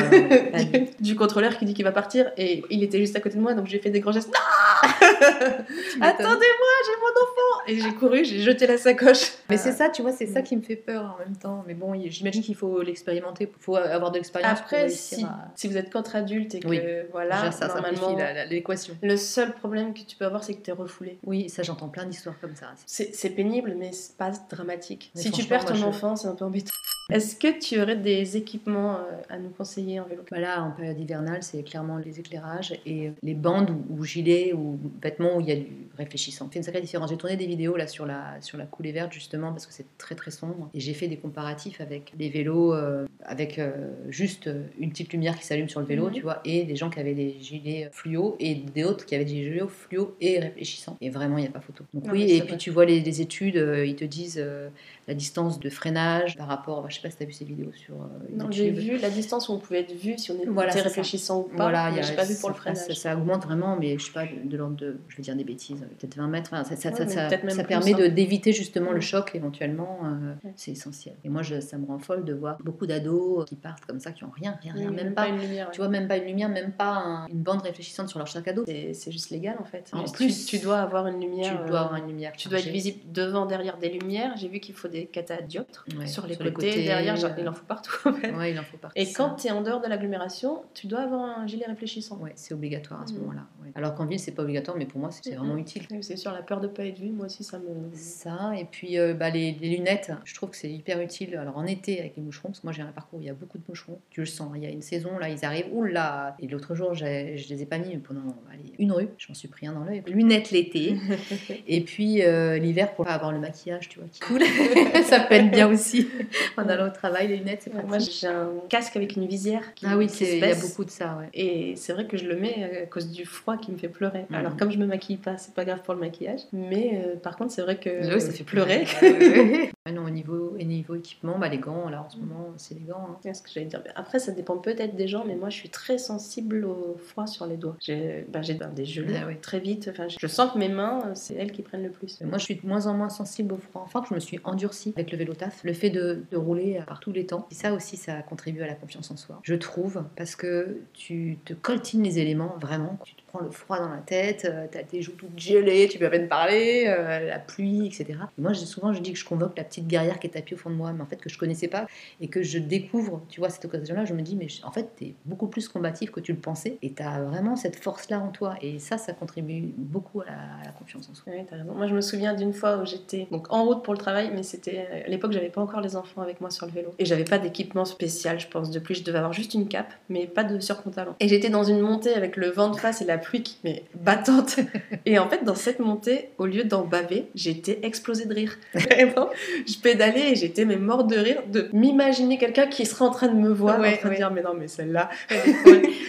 Ah 0.54 0.64
du, 0.64 0.88
du 1.00 1.16
contrôleur 1.16 1.58
qui 1.58 1.66
dit 1.66 1.74
qu'il 1.74 1.86
va 1.86 1.92
partir, 1.92 2.32
et 2.38 2.64
il 2.70 2.84
était 2.84 3.00
juste 3.00 3.16
à 3.16 3.20
côté 3.20 3.36
de 3.36 3.42
moi, 3.42 3.54
donc 3.54 3.68
j'ai 3.68 3.80
fait 3.80 3.90
des 3.90 4.00
grands 4.00 4.12
gestes. 4.12 4.30
Non. 4.30 4.34
Attendez-moi, 6.02 6.74
j'ai 6.86 6.96
mon 7.02 7.24
enfant 7.24 7.68
Et 7.68 7.80
j'ai 7.80 7.94
couru, 7.96 8.24
j'ai 8.26 8.40
jeté 8.40 8.68
la 8.68 8.78
sacoche. 8.78 9.32
Mais 9.50 9.58
c'est 9.58 9.72
ça, 9.72 9.90
tu 9.90 10.02
vois, 10.02 10.12
c'est 10.12 10.28
ça 10.28 10.40
Mm. 10.42 10.44
qui 10.44 10.56
me 10.58 10.62
fait 10.62 10.76
peur 10.76 11.16
en 11.16 11.20
même 11.20 11.36
temps. 11.36 11.64
Mais 11.68 11.74
bon, 11.74 11.94
j'imagine 12.08 12.42
qu'il 12.42 12.56
faut 12.56 12.82
l'expérimenter, 12.82 13.50
il 13.52 13.62
faut 13.64 13.76
avoir 13.76 14.12
de 14.12 14.18
l'expérience 14.18 14.60
Après, 14.60 14.90
si, 14.90 15.24
à... 15.24 15.52
si 15.56 15.68
vous 15.68 15.78
êtes 15.78 15.90
qu'entre 15.92 16.16
adultes 16.16 16.56
et 16.56 16.60
que 16.60 16.68
Oui. 16.68 16.80
voilà, 17.12 17.52
ça 17.52 17.68
normalement, 17.68 18.16
l'équation. 18.50 18.96
le 19.02 19.18
seul 19.18 19.54
problème 19.54 19.94
que 19.94 20.00
tu 20.02 20.16
peux 20.16 20.26
avoir, 20.26 20.44
c'est 20.44 20.54
que 20.54 20.62
tu 20.64 20.70
es 20.70 20.74
refoulé. 20.74 21.18
Oui, 21.26 21.50
ça 21.50 21.64
j'entends 21.64 21.90
plein 21.90 22.06
d'histoires 22.06 22.40
comme 22.40 22.56
ça. 22.56 22.68
C'est 22.86 23.30
pénible, 23.32 23.76
mais 23.78 23.92
c'est 23.92 24.16
pas 24.18 24.32
dramatique. 24.50 25.12
Mais 25.16 25.22
si 25.22 25.32
tu 25.32 25.44
perds 25.46 25.66
ton 25.66 25.74
moi, 25.76 25.82
je- 25.82 25.86
enfant, 25.86 26.16
c'est 26.16 26.28
un 26.28 26.36
peu 26.36 26.46
embêtant. 26.46 26.72
Est-ce 27.12 27.36
que 27.36 27.58
tu 27.60 27.82
aurais 27.82 27.96
des 27.96 28.38
équipements 28.38 28.98
euh, 28.98 29.20
à 29.34 29.40
nous 29.40 29.50
conseiller 29.50 30.00
en 30.00 30.04
vélo? 30.06 30.22
Bah 30.30 30.40
là, 30.40 30.62
en 30.62 30.70
période 30.70 31.00
hivernale, 31.00 31.42
c'est 31.42 31.64
clairement 31.64 31.98
les 31.98 32.20
éclairages 32.20 32.80
et 32.86 33.12
les 33.24 33.34
bandes 33.34 33.72
ou, 33.72 33.96
ou 33.98 34.04
gilets 34.04 34.54
ou 34.54 34.69
vêtements 35.02 35.38
où 35.38 35.42
il 35.42 35.48
y 35.48 35.52
a 35.52 35.56
du 35.56 35.68
réfléchissant. 35.98 36.48
C'est 36.52 36.60
une 36.60 36.64
sacrée 36.64 36.82
différence. 36.82 37.10
J'ai 37.10 37.18
tourné 37.18 37.36
des 37.38 37.46
vidéos 37.48 37.76
là 37.78 37.88
sur 37.88 38.06
la, 38.06 38.40
sur 38.42 38.58
la 38.58 38.66
coulée 38.66 38.92
verte 38.92 39.12
justement 39.14 39.52
parce 39.52 39.66
que 39.66 39.74
c'est 39.74 39.86
très 39.98 40.16
très 40.16 40.32
sombre 40.32 40.70
et 40.74 40.80
j'ai 40.80 40.94
fait 40.94 41.08
des 41.08 41.18
comparatifs 41.18 41.82
avec 41.82 42.14
des 42.18 42.30
vélos 42.30 42.74
euh, 42.74 43.06
avec 43.26 43.60
euh, 43.60 43.72
juste 44.10 44.50
une 44.80 44.90
petite 44.90 45.12
lumière 45.14 45.38
qui 45.38 45.46
s'allume 45.46 45.70
sur 45.70 45.80
le 45.80 45.86
vélo, 45.86 46.08
Mhm. 46.08 46.12
tu 46.14 46.22
vois, 46.22 46.40
et 46.46 46.64
des 46.64 46.76
gens 46.76 46.90
qui 46.90 47.00
avaient 47.00 47.14
des 47.14 47.38
gilets 47.40 47.90
fluo 47.92 48.36
et 48.40 48.56
d'autres 48.56 49.06
qui 49.06 49.16
avaient 49.16 49.26
des 49.26 49.44
gilets 49.44 49.62
fluo 49.68 50.16
et 50.22 50.40
réfléchissants. 50.40 50.98
Et 51.02 51.10
vraiment, 51.10 51.38
il 51.38 51.42
n'y 51.42 51.48
a 51.48 51.52
pas 51.52 51.60
photo. 51.62 51.84
Donc 51.94 52.06
oui, 52.12 52.24
et 52.32 52.42
puis 52.42 52.58
tu 52.58 52.70
vois 52.72 52.86
les, 52.86 53.00
les 53.02 53.22
études, 53.22 53.58
euh, 53.58 53.86
ils 53.86 53.96
te 53.96 54.06
disent 54.06 54.40
euh, 54.42 54.70
la 55.08 55.14
distance 55.14 55.60
de 55.60 55.70
freinage 55.70 56.38
par 56.38 56.48
rapport, 56.48 56.82
bah, 56.82 56.88
je 56.90 56.96
sais 56.96 57.02
pas 57.02 57.10
si 57.10 57.18
tu 57.18 57.24
as 57.24 57.26
vu 57.26 57.34
ces 57.34 57.46
vidéos 57.46 57.72
sur 57.74 57.96
euh, 57.96 58.08
Non, 58.36 58.50
j'ai 58.52 58.70
vu 58.72 58.98
la 58.98 59.10
distance 59.10 59.50
où 59.50 59.54
on 59.54 59.58
pouvait 59.60 59.80
être 59.82 59.94
vu 59.94 60.18
si 60.18 60.32
on 60.32 60.36
était 60.36 60.46
Voilà, 60.48 60.72
c'est 60.72 60.80
ça. 60.80 60.84
réfléchissant 60.86 61.40
ou 61.42 61.44
pas. 61.44 61.56
Voilà, 61.64 61.90
il 61.90 61.94
y 61.94 61.96
mais 61.96 62.02
a, 62.02 62.08
j'ai 62.08 62.16
pas 62.16 62.24
vu 62.26 62.36
pour 62.40 62.50
le 62.50 62.56
freinage. 62.56 62.86
ça, 62.88 62.96
ça 62.96 63.16
augmente 63.18 63.44
vraiment, 63.46 63.78
mais 63.78 63.98
je 64.00 64.06
sais 64.06 64.12
pas, 64.12 64.26
de 64.26 64.58
l'ordre 64.60 64.76
de, 64.76 64.98
je 65.08 65.18
vais 65.18 65.24
dire 65.24 65.36
des 65.36 65.44
bêtises, 65.44 65.80
peut-être 65.98 66.16
20 66.16 66.28
mètres. 66.28 66.52
Enfin, 66.54 66.64
ça, 66.64 66.90
Ouais, 66.90 67.64
permet 67.64 67.94
hein. 67.94 67.98
de 67.98 68.08
d'éviter 68.08 68.54
justement 68.54 68.92
le 68.92 69.02
choc 69.02 69.32
éventuellement. 69.34 70.00
euh, 70.06 70.34
Ouais. 70.44 70.54
C'est 70.56 70.72
essentiel. 70.72 71.16
Et 71.24 71.30
moi, 71.30 71.42
je, 71.42 71.60
ça 71.60 71.78
me 71.78 71.86
rend 71.88 71.98
folle 72.00 72.24
de 72.26 72.34
voir 72.34 72.58
beaucoup 72.64 72.86
d'ados 72.86 73.46
qui 73.46 73.56
partent 73.56 73.86
comme 73.86 74.00
ça, 74.00 74.12
qui 74.12 74.24
ont 74.24 74.30
rien, 74.36 74.58
rien, 74.62 74.74
rien, 74.74 74.90
Oui, 74.90 74.96
même 74.96 75.14
pas. 75.14 75.28
une 75.28 75.40
lumière. 75.40 75.70
Tu 75.72 75.80
vois, 75.80 75.90
même 75.90 76.08
pas 76.08 76.18
une 76.18 76.26
lumière, 76.26 76.50
même 76.50 76.72
pas 76.72 76.94
un- 76.94 77.28
une 77.28 77.42
bande 77.42 77.62
réfléchissante 77.62 78.10
sur 78.10 78.20
leur 78.20 78.28
sac 78.28 78.48
à 78.48 78.54
dos. 78.54 78.64
C'est 78.66 78.94
c'est 78.94 79.12
juste 79.12 79.30
légal 79.32 79.56
en 79.60 79.64
fait. 79.66 79.90
En 79.94 80.04
plus, 80.04 80.46
tu, 80.46 80.58
tu 80.58 80.64
dois 80.64 80.80
avoir 80.80 81.08
une 81.08 81.20
Tu 81.20 81.26
lumière. 81.28 81.66
dois 81.66 81.80
euh, 81.82 81.84
avoir 81.86 81.96
une 81.98 82.08
lumière. 82.08 82.32
Tu 82.38 82.48
dois 82.50 82.60
être 82.60 82.68
visible 82.70 83.00
devant, 83.12 83.46
derrière 83.46 83.78
des 83.78 83.90
lumières. 83.90 84.34
J'ai 84.38 84.48
vu 84.50 84.60
qu'il 84.60 84.76
faut 84.76 84.88
des 84.88 85.06
catadioptres 85.06 85.86
sur, 86.06 86.26
les, 86.28 86.34
sur 86.36 86.44
les 86.44 86.54
côtés, 86.54 86.84
derrière. 86.84 87.16
genre, 87.16 87.32
il 87.38 87.48
en 87.48 87.54
faut 87.54 87.66
partout. 87.66 87.92
en 88.06 88.14
fait. 88.14 88.32
Ouais, 88.34 88.52
il 88.52 88.60
en 88.60 88.64
faut 88.64 88.78
partie. 88.78 89.00
Et 89.00 89.12
quand 89.14 89.36
tu 89.36 89.48
es 89.48 89.52
en 89.52 89.62
dehors 89.62 89.82
de 89.82 89.88
l'agglomération, 89.88 90.64
tu 90.74 90.88
dois 90.88 91.00
avoir 91.00 91.40
un 91.40 91.48
gilet 91.48 91.66
réfléchissant. 91.66 92.18
Ouais, 92.18 92.34
c'est 92.36 92.54
obligatoire 92.54 93.02
à 93.02 93.08
ce 93.08 93.14
Mm. 93.14 93.18
moment-là. 93.20 93.42
Alors 93.76 93.94
qu'en 93.96 94.06
ville, 94.06 94.20
c'est 94.20 94.32
pas 94.32 94.42
obligatoire, 94.50 94.78
mais 94.78 94.86
pour 94.86 95.00
moi, 95.00 95.10
c'est 95.12 95.36
vraiment 95.36 95.58
utile. 95.58 95.84
Oui, 95.92 96.00
C'est 96.02 96.18
sûr, 96.18 96.32
la 96.32 96.42
peur 96.42 96.60
de 96.60 96.68
pas 96.68 96.86
être 96.86 97.00
vu, 97.00 97.12
moi 97.12 97.28
aussi, 97.28 97.44
ça 97.44 97.60
me. 97.60 97.90
Ça, 97.94 98.54
et 98.58 98.66
puis 98.66 98.98
euh, 98.98 99.14
bah, 99.14 99.30
les, 99.30 99.52
les 99.54 99.70
lunettes, 99.70 100.12
je 100.26 100.34
trouve 100.34 100.50
que 100.50 100.58
c'est 100.58 100.70
hyper 100.70 101.00
utile. 101.02 101.36
Alors 101.36 101.58
en 101.58 101.66
été 101.66 102.00
avec 102.00 102.16
les 102.16 102.22
moucherons, 102.22 102.50
parce 102.50 102.60
que 102.60 102.66
moi 102.66 102.74
j'ai 102.74 102.82
un 102.82 102.92
parcours 102.92 103.20
où 103.20 103.22
il 103.22 103.28
y 103.28 103.30
a 103.30 103.34
beaucoup 103.34 103.58
de 103.58 103.64
moucherons, 103.68 104.00
tu 104.10 104.22
le 104.22 104.26
sens, 104.26 104.52
il 104.56 104.64
y 104.64 104.66
a 104.66 104.70
une 104.70 104.82
saison, 104.82 105.18
là 105.20 105.30
ils 105.30 105.46
arrivent, 105.46 105.68
oula 105.72 106.36
Et 106.40 106.48
l'autre 106.48 106.76
jour, 106.76 106.94
je 106.94 107.06
les 107.06 107.62
ai 107.62 107.66
pas 107.66 107.78
mis 107.78 107.98
pendant 107.98 108.36
allez, 108.52 108.74
une 108.78 108.92
rue, 108.92 109.10
je 109.18 109.28
m'en 109.30 109.34
suis 109.34 109.48
pris 109.48 109.68
un 109.68 109.74
dans 109.74 109.84
l'œil. 109.84 110.04
Lunettes 110.08 110.52
l'été, 110.52 110.96
et 111.68 111.82
puis 111.82 112.24
euh, 112.24 112.58
l'hiver 112.58 112.94
pour 112.94 113.06
pas 113.06 113.14
avoir 113.14 113.32
le 113.32 113.40
maquillage, 113.40 113.90
tu 113.90 114.00
vois, 114.00 114.08
qui 114.10 114.20
coule. 114.20 114.44
ça 115.04 115.20
peine 115.22 115.50
bien 115.50 115.68
aussi. 115.68 116.08
en 116.58 116.68
allant 116.68 116.88
au 116.88 116.92
travail, 116.92 117.28
les 117.28 117.38
lunettes, 117.38 117.62
c'est 117.64 117.70
pratique. 117.70 117.90
Moi, 117.90 118.00
j'ai 118.00 118.28
un 118.28 118.50
casque 118.70 118.96
avec 118.96 119.16
une 119.16 119.28
visière 119.28 119.74
qui, 119.74 119.86
ah 119.88 119.98
oui, 119.98 120.08
il 120.20 120.40
y 120.40 120.44
a 120.44 120.56
beaucoup 120.56 120.86
de 120.86 120.90
ça, 120.90 121.18
ouais. 121.20 121.30
Et 121.34 121.76
c'est 121.76 121.94
vrai 121.94 122.06
que 122.06 122.18
je 122.18 122.26
le 122.26 122.36
mets 122.36 122.82
à 122.84 122.86
cause 122.86 123.12
du 123.12 123.26
froid 123.26 123.58
qui 123.58 123.72
me 123.72 123.78
fait 123.78 123.90
pleurer. 123.90 124.26
Mhm. 124.30 124.36
Alors, 124.40 124.58
comme 124.58 124.72
je 124.72 124.78
me 124.78 124.86
maquille 124.86 125.18
pas, 125.18 125.38
c'est 125.38 125.54
pas 125.54 125.66
grave 125.66 125.82
pour 125.84 125.94
le 125.94 126.00
maquillage. 126.00 126.42
Mais 126.54 127.02
euh, 127.06 127.16
par 127.16 127.36
contre, 127.38 127.52
c'est 127.52 127.62
vrai 127.62 127.78
que 127.78 128.20
ça 128.20 128.32
fait 128.32 128.44
pleurer. 128.44 128.86
pleurer. 129.00 129.72
Non, 129.92 130.06
au 130.06 130.10
niveau, 130.12 130.54
au 130.56 130.64
niveau 130.64 130.94
équipement, 130.94 131.40
bah, 131.40 131.50
les 131.50 131.58
gants, 131.58 131.90
là 131.90 132.04
en 132.04 132.10
ce 132.12 132.18
moment, 132.18 132.50
c'est 132.58 132.76
les 132.76 132.82
gants. 132.82 133.18
hein. 133.26 133.34
Ce 133.34 133.42
que 133.42 133.50
j'allais 133.52 133.66
dire. 133.66 133.82
Après, 133.96 134.20
ça 134.20 134.32
dépend 134.32 134.56
peut-être 134.60 134.96
des 134.96 135.08
gens, 135.08 135.24
mais 135.26 135.36
moi, 135.36 135.50
je 135.50 135.56
suis 135.56 135.70
très 135.70 135.98
sensible 135.98 136.64
au 136.66 136.96
froid 137.04 137.26
sur 137.26 137.48
les 137.48 137.58
doigts. 137.58 137.76
J'ai 137.80 138.24
ben, 138.32 138.44
j'ai 138.44 138.60
des 138.76 138.86
gelées 138.86 139.18
Ah 139.24 139.26
ouais. 139.26 139.40
très 139.42 139.60
vite. 139.60 139.88
Enfin, 139.92 140.06
je 140.08 140.28
sens 140.28 140.52
que 140.54 140.60
mes 140.60 140.70
mains, 140.70 141.00
euh, 141.08 141.12
c'est 141.16 141.34
elles 141.34 141.52
qui 141.52 141.64
prennent 141.64 141.82
le 141.82 141.90
plus. 141.90 142.22
Moi, 142.22 142.38
je 142.38 142.44
suis 142.44 142.56
de 142.58 142.68
moins 142.68 142.86
en 142.86 142.94
moins 142.94 143.10
sensible 143.10 143.52
au 143.54 143.58
froid. 143.58 143.82
Enfin, 143.84 144.04
je 144.08 144.14
me 144.14 144.20
suis 144.20 144.40
endurcie 144.44 144.94
avec 144.96 145.12
le 145.12 145.18
vélo 145.18 145.34
taf. 145.34 145.64
Le 145.64 145.74
fait 145.74 145.90
de, 145.90 146.24
de 146.30 146.38
rouler 146.38 146.80
par 146.86 147.00
tous 147.00 147.12
les 147.12 147.26
temps. 147.26 147.48
Et 147.50 147.56
ça 147.56 147.74
aussi, 147.74 147.98
ça 147.98 148.22
contribue 148.22 148.62
à 148.62 148.68
la 148.68 148.76
confiance 148.76 149.10
en 149.10 149.18
soi. 149.18 149.40
Je 149.42 149.56
trouve, 149.56 150.04
parce 150.16 150.36
que 150.36 150.78
tu 150.94 151.40
te 151.46 151.54
coltines 151.56 152.04
les 152.04 152.20
éléments, 152.20 152.56
vraiment. 152.60 153.00
Tu 153.06 153.16
te 153.16 153.29
prends 153.32 153.42
le 153.42 153.52
froid 153.52 153.80
dans 153.80 153.90
la 153.90 154.02
tête, 154.02 154.46
euh, 154.46 154.66
t'as 154.70 154.84
tes 154.84 155.02
joues 155.02 155.14
toutes 155.14 155.38
gelées, 155.40 155.88
tu 155.90 155.98
peux 156.00 156.06
à 156.06 156.10
peine 156.10 156.28
parler, 156.28 156.86
euh, 156.88 157.28
la 157.28 157.40
pluie, 157.40 157.88
etc. 157.88 158.20
moi, 158.38 158.54
souvent, 158.54 158.94
je 158.94 159.02
dis 159.02 159.14
que 159.14 159.20
je 159.20 159.26
convoque 159.26 159.58
la 159.58 159.64
petite 159.64 159.88
guerrière 159.88 160.20
qui 160.20 160.28
est 160.28 160.32
tapie 160.32 160.54
au 160.54 160.58
fond 160.58 160.70
de 160.70 160.76
moi, 160.76 160.92
mais 160.94 161.02
en 161.02 161.06
fait, 161.06 161.18
que 161.18 161.30
je 161.30 161.38
connaissais 161.38 161.68
pas 161.68 161.88
et 162.22 162.28
que 162.28 162.42
je 162.42 162.60
découvre, 162.60 163.22
tu 163.30 163.40
vois, 163.40 163.50
cette 163.50 163.66
occasion-là, 163.66 164.06
je 164.06 164.14
me 164.14 164.22
dis, 164.22 164.36
mais 164.36 164.48
en 164.64 164.72
fait, 164.72 164.90
t'es 164.96 165.14
beaucoup 165.26 165.48
plus 165.48 165.68
combatif 165.68 166.12
que 166.12 166.20
tu 166.20 166.34
le 166.34 166.40
pensais 166.40 166.78
et 166.82 166.92
t'as 166.92 167.22
vraiment 167.22 167.56
cette 167.56 167.76
force-là 167.76 168.20
en 168.20 168.30
toi. 168.30 168.56
Et 168.62 168.80
ça, 168.80 168.98
ça 168.98 169.14
contribue 169.14 169.74
beaucoup 169.78 170.22
à 170.22 170.26
la, 170.66 170.72
confiance 170.72 171.10
en 171.10 171.16
soi. 171.16 171.32
Oui, 171.36 171.44
t'as 171.50 171.58
raison. 171.58 171.74
Moi, 171.74 171.88
je 171.88 171.96
me 171.96 172.02
souviens 172.02 172.34
d'une 172.34 172.54
fois 172.54 172.78
où 172.78 172.86
j'étais 172.86 173.28
donc 173.32 173.52
en 173.52 173.66
route 173.66 173.84
pour 173.84 173.94
le 173.94 174.00
travail, 174.00 174.32
mais 174.34 174.44
c'était 174.44 175.04
à 175.06 175.10
l'époque, 175.10 175.32
j'avais 175.32 175.50
pas 175.50 175.62
encore 175.62 175.82
les 175.82 175.96
enfants 175.96 176.22
avec 176.22 176.42
moi 176.42 176.50
sur 176.50 176.66
le 176.66 176.72
vélo 176.72 176.94
et 176.98 177.06
j'avais 177.06 177.26
pas 177.26 177.38
d'équipement 177.38 177.86
spécial, 177.86 178.40
je 178.40 178.48
pense. 178.48 178.72
De 178.72 178.80
plus, 178.80 178.96
je 178.96 179.04
devais 179.04 179.18
avoir 179.18 179.34
juste 179.34 179.54
une 179.54 179.68
cape, 179.68 179.94
mais 180.10 180.26
pas 180.26 180.44
de 180.44 180.60
surpantalon. 180.60 181.16
Et 181.20 181.28
j'étais 181.28 181.50
dans 181.50 181.64
une 181.64 181.80
montée 181.80 182.14
avec 182.14 182.38
le 182.38 182.50
vent 182.50 182.70
de 182.70 182.78
face 182.78 183.02
et 183.02 183.06
la 183.06 183.19
pluie 183.20 183.44
qui 183.44 183.58
mais 183.64 183.84
battante. 183.96 184.60
Et 185.06 185.20
en 185.20 185.30
fait, 185.30 185.44
dans 185.44 185.56
cette 185.56 185.80
montée, 185.80 186.30
au 186.38 186.46
lieu 186.46 186.64
d'en 186.64 186.84
baver, 186.84 187.28
j'étais 187.36 187.80
explosée 187.84 188.26
de 188.26 188.34
rire. 188.34 188.58
Vraiment, 188.74 189.30
je 189.68 189.78
pédalais 189.78 190.32
et 190.32 190.36
j'étais 190.36 190.66
mais 190.66 190.78
mort 190.78 191.04
de 191.04 191.18
rire 191.18 191.44
de 191.52 191.70
m'imaginer 191.74 192.38
quelqu'un 192.38 192.68
qui 192.68 192.86
serait 192.86 193.06
en 193.06 193.12
train 193.12 193.28
de 193.28 193.36
me 193.36 193.50
voir, 193.50 193.80
en 193.80 193.98
train 193.98 194.10
de 194.10 194.16
dire 194.16 194.32
mais 194.32 194.42
non 194.42 194.54
mais 194.54 194.68
celle-là. 194.68 195.10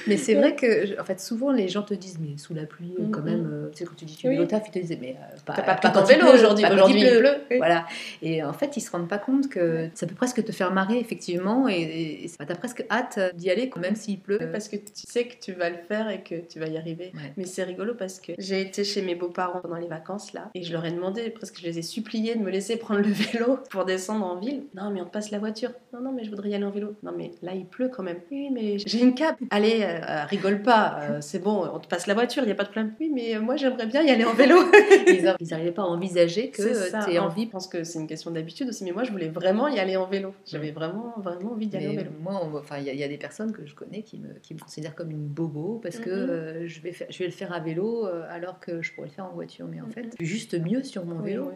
mais 0.07 0.17
c'est 0.17 0.35
vrai 0.35 0.55
que 0.55 1.01
en 1.01 1.05
fait 1.05 1.21
souvent 1.21 1.51
les 1.51 1.69
gens 1.69 1.83
te 1.83 1.95
disent 1.95 2.19
mais 2.21 2.37
sous 2.39 2.55
la 2.55 2.65
pluie 2.65 2.95
quand 3.11 3.21
mm-hmm. 3.21 3.25
même, 3.25 3.51
euh, 3.53 3.71
tu 3.71 3.79
sais 3.79 3.85
quand 3.85 3.97
tu 3.97 4.05
dis 4.05 4.17
tu 4.17 4.29
vélo 4.29 4.45
taf, 4.47 4.65
ils 4.69 4.71
te 4.71 4.79
disent 4.79 4.99
mais 5.01 5.17
euh, 5.19 5.37
pas, 5.45 5.55
pas, 5.55 5.75
pas, 5.75 6.05
vélo 6.05 6.27
aujourd'hui, 6.33 6.65
aujourd'hui 6.71 7.01
il 7.01 7.19
pleut. 7.19 7.59
Voilà. 7.59 7.87
Et 8.23 8.43
en 8.43 8.53
fait 8.53 8.77
ils 8.77 8.81
se 8.81 8.91
rendent 8.91 9.09
pas 9.09 9.19
compte 9.19 9.49
que 9.49 9.89
ça 9.95 10.07
peut 10.07 10.15
presque 10.15 10.45
te 10.45 10.53
faire 10.53 10.73
marrer 10.73 10.99
effectivement 10.99 11.69
et, 11.69 12.27
tu 12.41 12.53
as 12.53 12.57
presque 12.57 12.85
hâte 12.91 13.19
d'y 13.35 13.51
aller 13.51 13.69
quand 13.69 13.81
même 13.81 13.97
s'il 13.97 14.19
pleut. 14.19 14.39
Parce 14.53 14.69
que 14.69 14.77
tu 14.77 14.93
sais 14.95 15.25
que 15.25 15.35
tu 15.41 15.53
vas 15.53 15.71
le 15.71 15.77
faire 15.77 16.09
et 16.11 16.23
que 16.23 16.35
tu 16.35 16.59
vas 16.59 16.67
y 16.67 16.77
arriver. 16.77 17.00
Mais 17.37 17.45
c'est 17.45 17.65
rigolo 17.65 17.95
parce 17.95 18.21
que 18.21 18.33
j'ai 18.39 18.61
été 18.61 18.85
chez 18.85 19.03
mes 19.03 19.15
beaux-parents 19.15 19.61
pendant 19.61 19.77
les 19.77 19.89
vacances 19.89 20.33
là 20.33 20.51
et 20.55 20.63
je 20.63 20.73
leur 20.73 20.85
ai 20.85 20.93
demandé, 20.93 21.31
presque 21.31 21.59
je 21.61 21.67
les 21.67 21.79
ai 21.79 21.83
suppliés 21.83 22.35
de 22.35 22.41
me 22.41 22.51
laisser 22.51 22.77
prendre 22.77 23.01
le 23.01 23.13
vélo 23.13 23.59
pour 23.71 23.85
descendre 23.85 24.25
en 24.25 24.37
ville. 24.37 24.65
Non, 24.75 24.91
mais 24.91 25.01
on 25.01 25.05
te 25.05 25.11
passe 25.11 25.31
la 25.31 25.39
voiture. 25.39 25.71
Non, 25.93 26.01
non, 26.01 26.13
mais 26.13 26.25
je 26.25 26.31
voudrais 26.31 26.51
y 26.51 26.55
aller 26.55 26.65
en 26.65 26.71
vélo. 26.71 26.95
Non, 27.03 27.13
mais 27.17 27.33
là 27.43 27.55
il 27.55 27.67
pleut 27.67 27.89
quand 27.89 28.03
même. 28.03 28.19
Oui, 28.31 28.51
mais 28.51 28.79
j'ai 28.79 29.01
une 29.01 29.15
cape. 29.15 29.39
Allez, 29.51 29.81
euh, 29.83 30.01
euh, 30.09 30.25
rigole 30.25 30.63
pas, 30.63 31.01
euh, 31.03 31.19
c'est 31.21 31.39
bon, 31.39 31.69
on 31.73 31.79
te 31.79 31.89
passe 31.89 32.07
la 32.07 32.15
voiture, 32.15 32.43
il 32.43 32.47
n'y 32.47 32.53
a 32.53 32.57
pas 32.57 32.65
de 32.65 32.71
problème. 32.71 32.95
Oui, 33.01 33.11
mais 33.13 33.39
moi 33.39 33.57
j'aimerais 33.57 33.87
bien 33.87 34.03
y 34.03 34.11
aller 34.11 34.25
en 34.25 34.35
vélo. 34.35 34.57
ils 35.07 35.23
n'arrivaient 35.23 35.73
pas 35.73 35.83
à 35.83 35.87
envisager 35.87 36.51
que 36.51 37.05
tu 37.05 37.13
aies 37.13 37.19
envie. 37.19 37.45
Je 37.45 37.51
pense 37.51 37.69
que 37.69 37.85
c'est 37.85 37.99
une 37.99 38.07
question 38.07 38.31
d'habitude 38.31 38.69
aussi, 38.69 38.85
mais 38.85 38.93
moi 38.93 39.05
je 39.05 39.11
voulais 39.11 39.29
vraiment 39.29 39.69
y 39.69 39.79
aller 39.79 39.97
en 39.97 40.07
vélo. 40.07 40.35
J'avais 40.47 40.71
vraiment, 40.71 41.15
vraiment 41.19 41.53
envie 41.53 41.67
d'y 41.67 41.77
aller 41.77 41.89
en 41.89 41.95
vélo. 41.95 42.11
Moi, 42.21 42.41
enfin, 42.55 42.79
il 42.79 42.85
y, 42.85 43.05
a 43.05 43.09
des 43.09 43.19
personnes 43.19 43.53
que 43.53 43.67
je 43.67 43.75
connais 43.75 44.03
qui 44.03 44.19
me, 44.19 44.35
qui 44.43 44.55
me 44.55 44.59
considèrent 44.59 44.95
comme 44.95 45.11
une 45.11 45.27
bobo 45.27 45.81
parce 45.83 45.99
que 45.99 46.11
mm-hmm. 46.11 46.67
je, 46.67 46.81
vais 46.81 46.90
faire, 46.93 47.09
je 47.11 47.19
vais 47.19 47.27
le 47.27 47.33
faire 47.33 47.53
à 47.53 47.61
vélo 47.61 48.07
alors 48.29 48.61
que 48.61 48.83
je 48.83 48.93
pourrais 48.93 49.09
le 49.09 49.13
faire 49.13 49.27
en 49.27 49.33
voiture. 49.33 49.67
Mais 49.69 49.81
en 49.81 49.89
fait, 49.89 50.15
juste 50.21 50.59
mieux 50.61 50.83
sur 50.83 51.05
mon 51.05 51.21
vélo. 51.21 51.53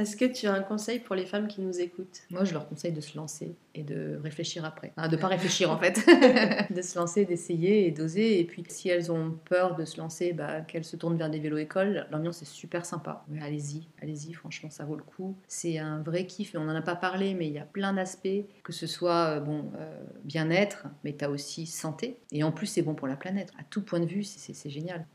Est-ce 0.00 0.16
que 0.16 0.24
tu 0.24 0.46
as 0.46 0.54
un 0.54 0.62
conseil 0.62 0.98
pour 0.98 1.14
les 1.14 1.26
femmes 1.26 1.46
qui 1.46 1.60
nous 1.60 1.78
écoutent? 1.78 2.22
Moi, 2.30 2.44
je 2.44 2.54
leur 2.54 2.66
conseille 2.66 2.92
de 2.92 3.02
se 3.02 3.18
lancer 3.18 3.54
et 3.74 3.82
de 3.82 4.18
réfléchir 4.22 4.64
après. 4.64 4.94
de 4.96 5.14
ne 5.14 5.20
pas 5.20 5.26
réfléchir 5.26 5.70
en 5.70 5.76
fait. 5.76 6.06
de 6.74 6.80
se 6.80 6.98
lancer, 6.98 7.26
d'essayer 7.26 7.86
et 7.86 7.90
d'oser. 7.90 8.40
Et 8.40 8.44
puis, 8.46 8.64
si 8.66 8.88
elles 8.88 9.12
ont 9.12 9.38
peur 9.44 9.76
de 9.76 9.84
se 9.84 9.98
lancer, 9.98 10.32
bah, 10.32 10.62
qu'elles 10.62 10.86
se 10.86 10.96
tournent 10.96 11.18
vers 11.18 11.28
des 11.28 11.38
vélos 11.38 11.58
écoles. 11.58 12.06
L'ambiance 12.10 12.40
est 12.40 12.46
super 12.46 12.86
sympa. 12.86 13.26
allez-y, 13.42 13.88
allez-y, 14.00 14.32
franchement, 14.32 14.70
ça 14.70 14.86
vaut 14.86 14.96
le 14.96 15.02
coup. 15.02 15.36
C'est 15.48 15.76
un 15.76 16.00
vrai 16.00 16.24
kiff. 16.24 16.54
On 16.54 16.64
n'en 16.64 16.74
a 16.74 16.80
pas 16.80 16.96
parlé, 16.96 17.34
mais 17.34 17.48
il 17.48 17.52
y 17.52 17.58
a 17.58 17.66
plein 17.66 17.92
d'aspects. 17.92 18.46
Que 18.64 18.72
ce 18.72 18.86
soit 18.86 19.36
euh, 19.36 19.40
bon, 19.40 19.70
euh, 19.76 20.02
bien-être, 20.24 20.86
mais 21.04 21.14
tu 21.14 21.26
as 21.26 21.30
aussi 21.30 21.66
santé. 21.66 22.16
Et 22.32 22.42
en 22.42 22.52
plus, 22.52 22.68
c'est 22.68 22.80
bon 22.80 22.94
pour 22.94 23.06
la 23.06 23.16
planète. 23.16 23.52
À 23.58 23.64
tout 23.64 23.82
point 23.82 24.00
de 24.00 24.06
vue, 24.06 24.24
c'est 24.24 24.70
génial. 24.70 25.06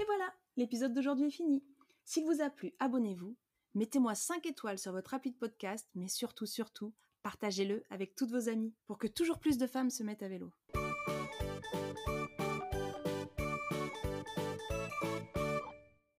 Et 0.00 0.04
voilà, 0.06 0.32
l'épisode 0.56 0.94
d'aujourd'hui 0.94 1.26
est 1.26 1.30
fini. 1.30 1.62
S'il 2.06 2.24
vous 2.24 2.40
a 2.40 2.48
plu, 2.48 2.72
abonnez-vous 2.80 3.36
Mettez-moi 3.76 4.14
5 4.14 4.46
étoiles 4.46 4.78
sur 4.78 4.92
votre 4.92 5.14
appli 5.14 5.32
de 5.32 5.36
podcast, 5.36 5.88
mais 5.96 6.06
surtout, 6.06 6.46
surtout, 6.46 6.94
partagez-le 7.24 7.82
avec 7.90 8.14
toutes 8.14 8.30
vos 8.30 8.48
amies 8.48 8.72
pour 8.86 8.98
que 8.98 9.08
toujours 9.08 9.40
plus 9.40 9.58
de 9.58 9.66
femmes 9.66 9.90
se 9.90 10.04
mettent 10.04 10.22
à 10.22 10.28
vélo. 10.28 10.52